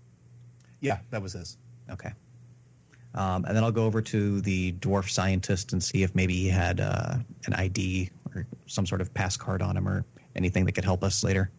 Yeah, 0.81 0.99
that 1.11 1.23
was 1.23 1.33
his. 1.35 1.57
Okay. 1.91 2.13
Um, 3.15 3.45
and 3.45 3.57
then 3.57 3.63
I'll 3.63 3.73
go 3.73 3.85
over 3.85 4.03
to 4.03 4.41
the 4.41 4.73
dwarf 4.73 5.09
scientist 5.09 5.73
and 5.73 5.83
see 5.83 6.03
if 6.03 6.15
maybe 6.15 6.35
he 6.35 6.49
had 6.49 6.81
uh, 6.81 7.17
an 7.47 7.55
ID 7.55 8.11
or 8.35 8.47
some 8.67 8.87
sort 8.87 9.01
of 9.01 9.15
pass 9.15 9.37
card 9.37 9.63
on 9.63 9.77
him 9.77 9.89
or 9.89 10.05
anything 10.35 10.65
that 10.65 10.73
could 10.73 10.85
help 10.85 11.05
us 11.05 11.23
later. 11.23 11.51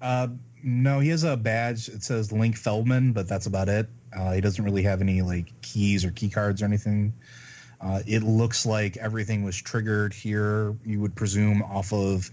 Uh, 0.00 0.28
no, 0.62 1.00
he 1.00 1.08
has 1.08 1.24
a 1.24 1.36
badge. 1.36 1.88
It 1.88 2.02
says 2.02 2.30
Link 2.30 2.56
Feldman, 2.56 3.12
but 3.12 3.28
that's 3.28 3.46
about 3.46 3.68
it. 3.68 3.88
Uh, 4.16 4.32
he 4.32 4.40
doesn't 4.40 4.64
really 4.64 4.82
have 4.82 5.00
any 5.00 5.22
like 5.22 5.48
keys 5.62 6.04
or 6.04 6.10
key 6.10 6.28
cards 6.28 6.62
or 6.62 6.66
anything. 6.66 7.12
Uh, 7.80 8.00
it 8.06 8.22
looks 8.22 8.66
like 8.66 8.96
everything 8.98 9.42
was 9.42 9.56
triggered 9.56 10.12
here. 10.12 10.76
You 10.84 11.00
would 11.00 11.14
presume 11.14 11.62
off 11.62 11.92
of, 11.92 12.30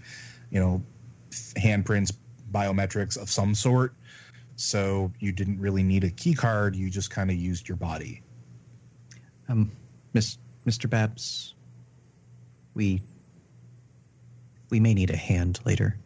you 0.50 0.60
know, 0.60 0.82
handprints, 1.30 2.12
biometrics 2.52 3.16
of 3.16 3.30
some 3.30 3.54
sort. 3.54 3.94
So 4.56 5.12
you 5.20 5.32
didn't 5.32 5.60
really 5.60 5.82
need 5.82 6.04
a 6.04 6.10
key 6.10 6.34
card. 6.34 6.76
You 6.76 6.90
just 6.90 7.10
kind 7.10 7.30
of 7.30 7.36
used 7.36 7.68
your 7.68 7.76
body. 7.76 8.22
Um, 9.48 9.72
Miss 10.12 10.36
Mr. 10.66 10.90
Babs, 10.90 11.54
we 12.74 13.00
we 14.68 14.80
may 14.80 14.92
need 14.92 15.10
a 15.10 15.16
hand 15.16 15.60
later. 15.64 15.98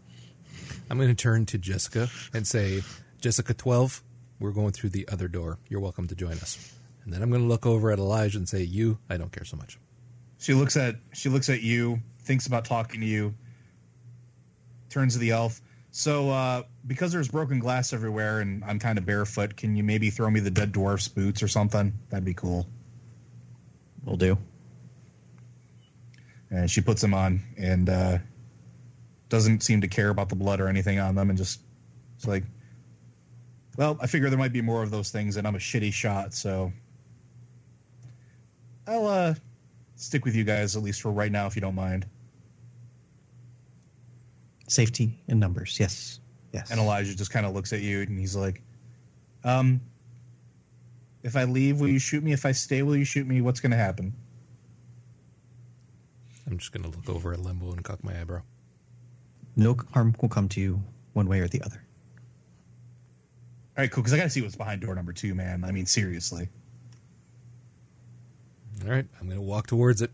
I'm 0.88 0.98
going 0.98 1.08
to 1.08 1.14
turn 1.14 1.46
to 1.46 1.58
Jessica 1.58 2.08
and 2.34 2.46
say, 2.46 2.82
Jessica 3.20 3.54
12, 3.54 4.02
we're 4.38 4.52
going 4.52 4.72
through 4.72 4.90
the 4.90 5.08
other 5.08 5.26
door. 5.26 5.58
You're 5.68 5.80
welcome 5.80 6.06
to 6.08 6.14
join 6.14 6.32
us. 6.32 6.74
And 7.04 7.12
then 7.12 7.22
I'm 7.22 7.30
going 7.30 7.42
to 7.42 7.48
look 7.48 7.66
over 7.66 7.90
at 7.90 7.98
Elijah 7.98 8.38
and 8.38 8.48
say, 8.48 8.62
you, 8.62 8.98
I 9.10 9.16
don't 9.16 9.32
care 9.32 9.44
so 9.44 9.56
much. 9.56 9.78
She 10.38 10.54
looks 10.54 10.76
at 10.76 10.96
she 11.12 11.28
looks 11.28 11.48
at 11.48 11.62
you, 11.62 12.00
thinks 12.20 12.46
about 12.46 12.64
talking 12.64 13.00
to 13.00 13.06
you, 13.06 13.34
turns 14.88 15.14
to 15.14 15.18
the 15.18 15.30
elf. 15.30 15.60
So, 15.94 16.30
uh, 16.30 16.62
because 16.86 17.12
there's 17.12 17.28
broken 17.28 17.58
glass 17.58 17.92
everywhere 17.92 18.40
and 18.40 18.64
I'm 18.64 18.78
kind 18.78 18.98
of 18.98 19.04
barefoot, 19.04 19.56
can 19.56 19.76
you 19.76 19.82
maybe 19.82 20.10
throw 20.10 20.30
me 20.30 20.40
the 20.40 20.50
dead 20.50 20.72
dwarf's 20.72 21.06
boots 21.06 21.42
or 21.42 21.48
something? 21.48 21.92
That'd 22.08 22.24
be 22.24 22.34
cool. 22.34 22.66
Will 24.04 24.16
do. 24.16 24.38
And 26.50 26.70
she 26.70 26.80
puts 26.80 27.02
them 27.02 27.14
on 27.14 27.42
and 27.58 27.88
uh, 27.88 28.18
doesn't 29.28 29.62
seem 29.62 29.82
to 29.82 29.88
care 29.88 30.08
about 30.08 30.28
the 30.28 30.34
blood 30.34 30.60
or 30.60 30.68
anything 30.68 30.98
on 30.98 31.14
them 31.14 31.28
and 31.28 31.36
just 31.38 31.60
it's 32.16 32.26
like, 32.26 32.44
well, 33.76 33.98
I 34.00 34.06
figure 34.06 34.28
there 34.28 34.38
might 34.38 34.52
be 34.52 34.62
more 34.62 34.82
of 34.82 34.90
those 34.90 35.10
things 35.10 35.36
and 35.36 35.46
I'm 35.46 35.54
a 35.54 35.58
shitty 35.58 35.92
shot, 35.92 36.34
so 36.34 36.72
I'll 38.86 39.06
uh, 39.06 39.34
stick 39.96 40.24
with 40.24 40.34
you 40.34 40.44
guys 40.44 40.76
at 40.76 40.82
least 40.82 41.02
for 41.02 41.10
right 41.12 41.30
now 41.30 41.46
if 41.46 41.54
you 41.54 41.60
don't 41.62 41.74
mind. 41.74 42.06
Safety 44.68 45.20
in 45.28 45.38
numbers, 45.38 45.78
yes, 45.78 46.20
yes. 46.52 46.70
And 46.70 46.80
Elijah 46.80 47.16
just 47.16 47.30
kind 47.30 47.46
of 47.46 47.54
looks 47.54 47.72
at 47.72 47.80
you 47.80 48.00
and 48.00 48.18
he's 48.18 48.34
like, 48.34 48.62
um, 49.44 49.80
if 51.22 51.36
I 51.36 51.44
leave, 51.44 51.80
will 51.80 51.88
you 51.88 51.98
shoot 51.98 52.22
me? 52.22 52.32
If 52.32 52.46
I 52.46 52.52
stay, 52.52 52.82
will 52.82 52.96
you 52.96 53.04
shoot 53.04 53.26
me? 53.26 53.40
What's 53.40 53.60
going 53.60 53.70
to 53.70 53.76
happen? 53.76 54.12
I'm 56.46 56.58
just 56.58 56.72
going 56.72 56.82
to 56.82 56.96
look 56.96 57.08
over 57.08 57.32
at 57.32 57.40
Limbo 57.40 57.72
and 57.72 57.84
cock 57.84 58.02
my 58.02 58.18
eyebrow. 58.20 58.42
no 59.56 59.76
harm 59.92 60.14
will 60.20 60.28
come 60.28 60.48
to 60.50 60.60
you 60.60 60.82
one 61.12 61.28
way 61.28 61.40
or 61.40 61.48
the 61.48 61.62
other. 61.62 61.84
All 63.76 63.82
right, 63.82 63.90
cool. 63.90 64.02
Because 64.02 64.12
I 64.12 64.16
got 64.16 64.24
to 64.24 64.30
see 64.30 64.42
what's 64.42 64.56
behind 64.56 64.80
door 64.80 64.94
number 64.94 65.12
two, 65.12 65.34
man. 65.34 65.64
I 65.64 65.70
mean, 65.70 65.86
seriously. 65.86 66.48
All 68.84 68.90
right, 68.90 69.06
I'm 69.20 69.26
going 69.26 69.38
to 69.38 69.42
walk 69.42 69.68
towards 69.68 70.02
it. 70.02 70.10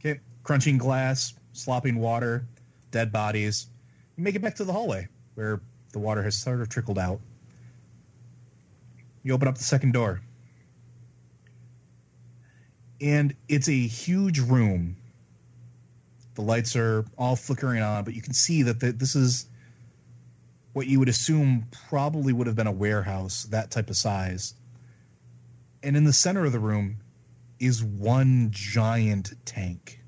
Okay, 0.00 0.20
crunching 0.42 0.76
glass, 0.76 1.32
slopping 1.52 1.96
water, 1.96 2.46
dead 2.90 3.10
bodies. 3.10 3.68
You 4.16 4.24
make 4.24 4.34
it 4.34 4.42
back 4.42 4.54
to 4.56 4.64
the 4.64 4.72
hallway 4.72 5.08
where 5.34 5.60
the 5.92 5.98
water 5.98 6.22
has 6.22 6.36
sort 6.36 6.60
of 6.60 6.68
trickled 6.68 6.98
out. 6.98 7.20
You 9.22 9.32
open 9.32 9.48
up 9.48 9.56
the 9.56 9.64
second 9.64 9.92
door. 9.92 10.20
And 13.00 13.34
it's 13.48 13.68
a 13.68 13.86
huge 13.86 14.38
room. 14.40 14.96
The 16.34 16.42
lights 16.42 16.76
are 16.76 17.04
all 17.16 17.34
flickering 17.34 17.82
on, 17.82 18.04
but 18.04 18.14
you 18.14 18.20
can 18.20 18.34
see 18.34 18.62
that 18.62 18.78
the, 18.78 18.92
this 18.92 19.16
is 19.16 19.46
what 20.74 20.86
you 20.86 20.98
would 20.98 21.08
assume 21.08 21.66
probably 21.88 22.34
would 22.34 22.46
have 22.46 22.56
been 22.56 22.66
a 22.66 22.72
warehouse, 22.72 23.44
that 23.44 23.70
type 23.70 23.88
of 23.88 23.96
size. 23.96 24.54
And 25.86 25.96
in 25.96 26.02
the 26.02 26.12
center 26.12 26.44
of 26.44 26.50
the 26.50 26.58
room 26.58 26.96
is 27.60 27.84
one 27.84 28.48
giant 28.50 29.34
tank. 29.44 30.00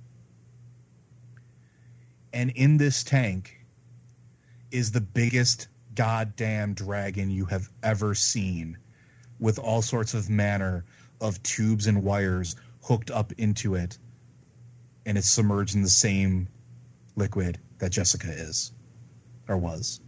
And 2.32 2.50
in 2.50 2.78
this 2.78 3.04
tank 3.04 3.64
is 4.72 4.90
the 4.90 5.00
biggest 5.00 5.68
goddamn 5.94 6.74
dragon 6.74 7.30
you 7.30 7.44
have 7.44 7.68
ever 7.84 8.16
seen 8.16 8.76
with 9.38 9.60
all 9.60 9.80
sorts 9.80 10.14
of 10.14 10.28
manner 10.28 10.84
of 11.20 11.40
tubes 11.44 11.86
and 11.86 12.02
wires 12.02 12.56
hooked 12.82 13.12
up 13.12 13.32
into 13.38 13.76
it. 13.76 13.98
And 15.06 15.16
it's 15.16 15.30
submerged 15.30 15.76
in 15.76 15.82
the 15.82 15.88
same 15.88 16.48
liquid 17.14 17.56
that 17.78 17.92
Jessica 17.92 18.32
is 18.32 18.72
or 19.46 19.56
was. 19.56 20.00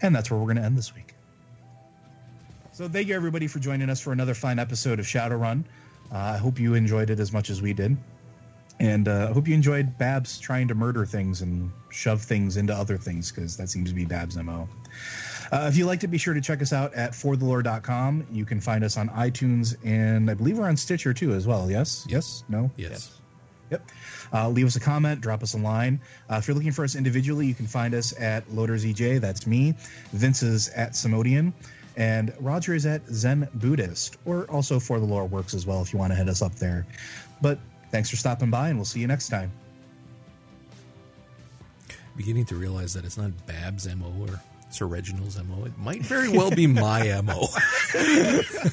And 0.00 0.16
that's 0.16 0.30
where 0.30 0.40
we're 0.40 0.46
going 0.46 0.56
to 0.56 0.62
end 0.62 0.78
this 0.78 0.94
week. 0.94 1.15
So 2.76 2.86
thank 2.86 3.08
you 3.08 3.16
everybody 3.16 3.46
for 3.46 3.58
joining 3.58 3.88
us 3.88 4.02
for 4.02 4.12
another 4.12 4.34
fine 4.34 4.58
episode 4.58 5.00
of 5.00 5.06
Shadowrun. 5.06 5.64
Uh, 6.12 6.16
I 6.18 6.36
hope 6.36 6.60
you 6.60 6.74
enjoyed 6.74 7.08
it 7.08 7.18
as 7.18 7.32
much 7.32 7.48
as 7.48 7.62
we 7.62 7.72
did. 7.72 7.96
And 8.80 9.08
uh, 9.08 9.28
I 9.30 9.32
hope 9.32 9.48
you 9.48 9.54
enjoyed 9.54 9.96
Babs 9.96 10.38
trying 10.38 10.68
to 10.68 10.74
murder 10.74 11.06
things 11.06 11.40
and 11.40 11.72
shove 11.88 12.20
things 12.20 12.58
into 12.58 12.74
other 12.74 12.98
things 12.98 13.32
because 13.32 13.56
that 13.56 13.70
seems 13.70 13.88
to 13.88 13.94
be 13.94 14.04
Babs' 14.04 14.36
MO. 14.36 14.68
Uh, 15.50 15.70
if 15.70 15.74
you 15.78 15.86
liked 15.86 16.04
it, 16.04 16.08
be 16.08 16.18
sure 16.18 16.34
to 16.34 16.40
check 16.42 16.60
us 16.60 16.74
out 16.74 16.92
at 16.92 17.12
forthelore.com. 17.12 18.26
You 18.30 18.44
can 18.44 18.60
find 18.60 18.84
us 18.84 18.98
on 18.98 19.08
iTunes 19.08 19.76
and 19.82 20.30
I 20.30 20.34
believe 20.34 20.58
we're 20.58 20.68
on 20.68 20.76
Stitcher 20.76 21.14
too 21.14 21.32
as 21.32 21.46
well. 21.46 21.70
Yes? 21.70 22.06
Yes? 22.10 22.44
No? 22.50 22.70
Yes. 22.76 23.20
Yep. 23.70 23.90
Uh, 24.34 24.50
leave 24.50 24.66
us 24.66 24.76
a 24.76 24.80
comment, 24.80 25.22
drop 25.22 25.42
us 25.42 25.54
a 25.54 25.58
line. 25.58 25.98
Uh, 26.28 26.36
if 26.36 26.46
you're 26.46 26.54
looking 26.54 26.72
for 26.72 26.84
us 26.84 26.94
individually, 26.94 27.46
you 27.46 27.54
can 27.54 27.66
find 27.66 27.94
us 27.94 28.12
at 28.20 28.44
Loaders 28.52 28.84
EJ. 28.84 29.18
That's 29.22 29.46
me. 29.46 29.74
Vince 30.12 30.42
is 30.42 30.68
at 30.68 30.92
Simodian. 30.92 31.54
And 31.96 32.32
Roger 32.40 32.74
is 32.74 32.84
at 32.84 33.06
Zen 33.08 33.48
Buddhist, 33.54 34.16
or 34.26 34.44
also 34.50 34.78
For 34.78 35.00
the 35.00 35.06
Lore 35.06 35.24
works 35.26 35.54
as 35.54 35.66
well 35.66 35.80
if 35.80 35.92
you 35.92 35.98
want 35.98 36.12
to 36.12 36.16
hit 36.16 36.28
us 36.28 36.42
up 36.42 36.54
there. 36.56 36.86
But 37.40 37.58
thanks 37.90 38.10
for 38.10 38.16
stopping 38.16 38.50
by, 38.50 38.68
and 38.68 38.76
we'll 38.78 38.84
see 38.84 39.00
you 39.00 39.06
next 39.06 39.28
time. 39.28 39.50
Beginning 42.16 42.44
to 42.46 42.54
realize 42.54 42.92
that 42.94 43.04
it's 43.04 43.16
not 43.16 43.30
Bab's 43.46 43.86
MO 43.94 44.12
or 44.20 44.40
Sir 44.70 44.86
Reginald's 44.86 45.42
MO. 45.42 45.64
It 45.64 45.76
might 45.78 46.02
very 46.02 46.28
well 46.28 46.50
be 46.50 46.66
my 46.66 47.20
MO. 47.22 47.46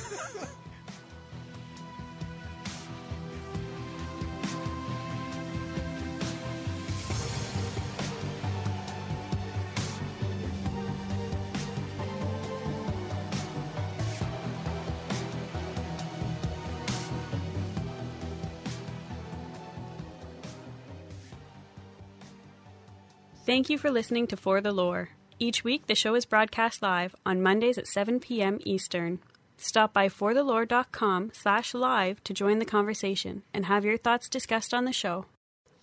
Thank 23.53 23.69
you 23.69 23.77
for 23.77 23.91
listening 23.91 24.25
to 24.29 24.35
For 24.35 24.61
the 24.61 24.71
Lore. 24.71 25.09
Each 25.37 25.63
week, 25.63 25.85
the 25.85 25.93
show 25.93 26.15
is 26.15 26.25
broadcast 26.25 26.81
live 26.81 27.15
on 27.23 27.43
Mondays 27.43 27.77
at 27.77 27.85
7 27.85 28.19
p.m. 28.19 28.57
Eastern. 28.65 29.19
Stop 29.57 29.93
by 29.93 30.09
forthelore.com 30.09 31.29
slash 31.35 31.75
live 31.75 32.23
to 32.23 32.33
join 32.33 32.57
the 32.57 32.65
conversation 32.65 33.43
and 33.53 33.67
have 33.67 33.85
your 33.85 33.95
thoughts 33.95 34.27
discussed 34.27 34.73
on 34.73 34.85
the 34.85 34.91
show. 34.91 35.27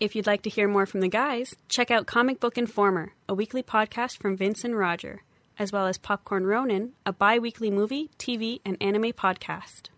If 0.00 0.16
you'd 0.16 0.26
like 0.26 0.42
to 0.42 0.50
hear 0.50 0.66
more 0.66 0.84
from 0.84 1.00
the 1.00 1.06
guys, 1.06 1.54
check 1.68 1.92
out 1.92 2.08
Comic 2.08 2.40
Book 2.40 2.58
Informer, 2.58 3.12
a 3.28 3.34
weekly 3.34 3.62
podcast 3.62 4.16
from 4.16 4.36
Vince 4.36 4.64
and 4.64 4.76
Roger, 4.76 5.22
as 5.56 5.70
well 5.70 5.86
as 5.86 5.96
Popcorn 5.96 6.46
Ronin, 6.46 6.94
a 7.06 7.12
bi 7.12 7.38
weekly 7.38 7.70
movie, 7.70 8.10
TV, 8.18 8.60
and 8.64 8.76
anime 8.80 9.12
podcast. 9.12 9.90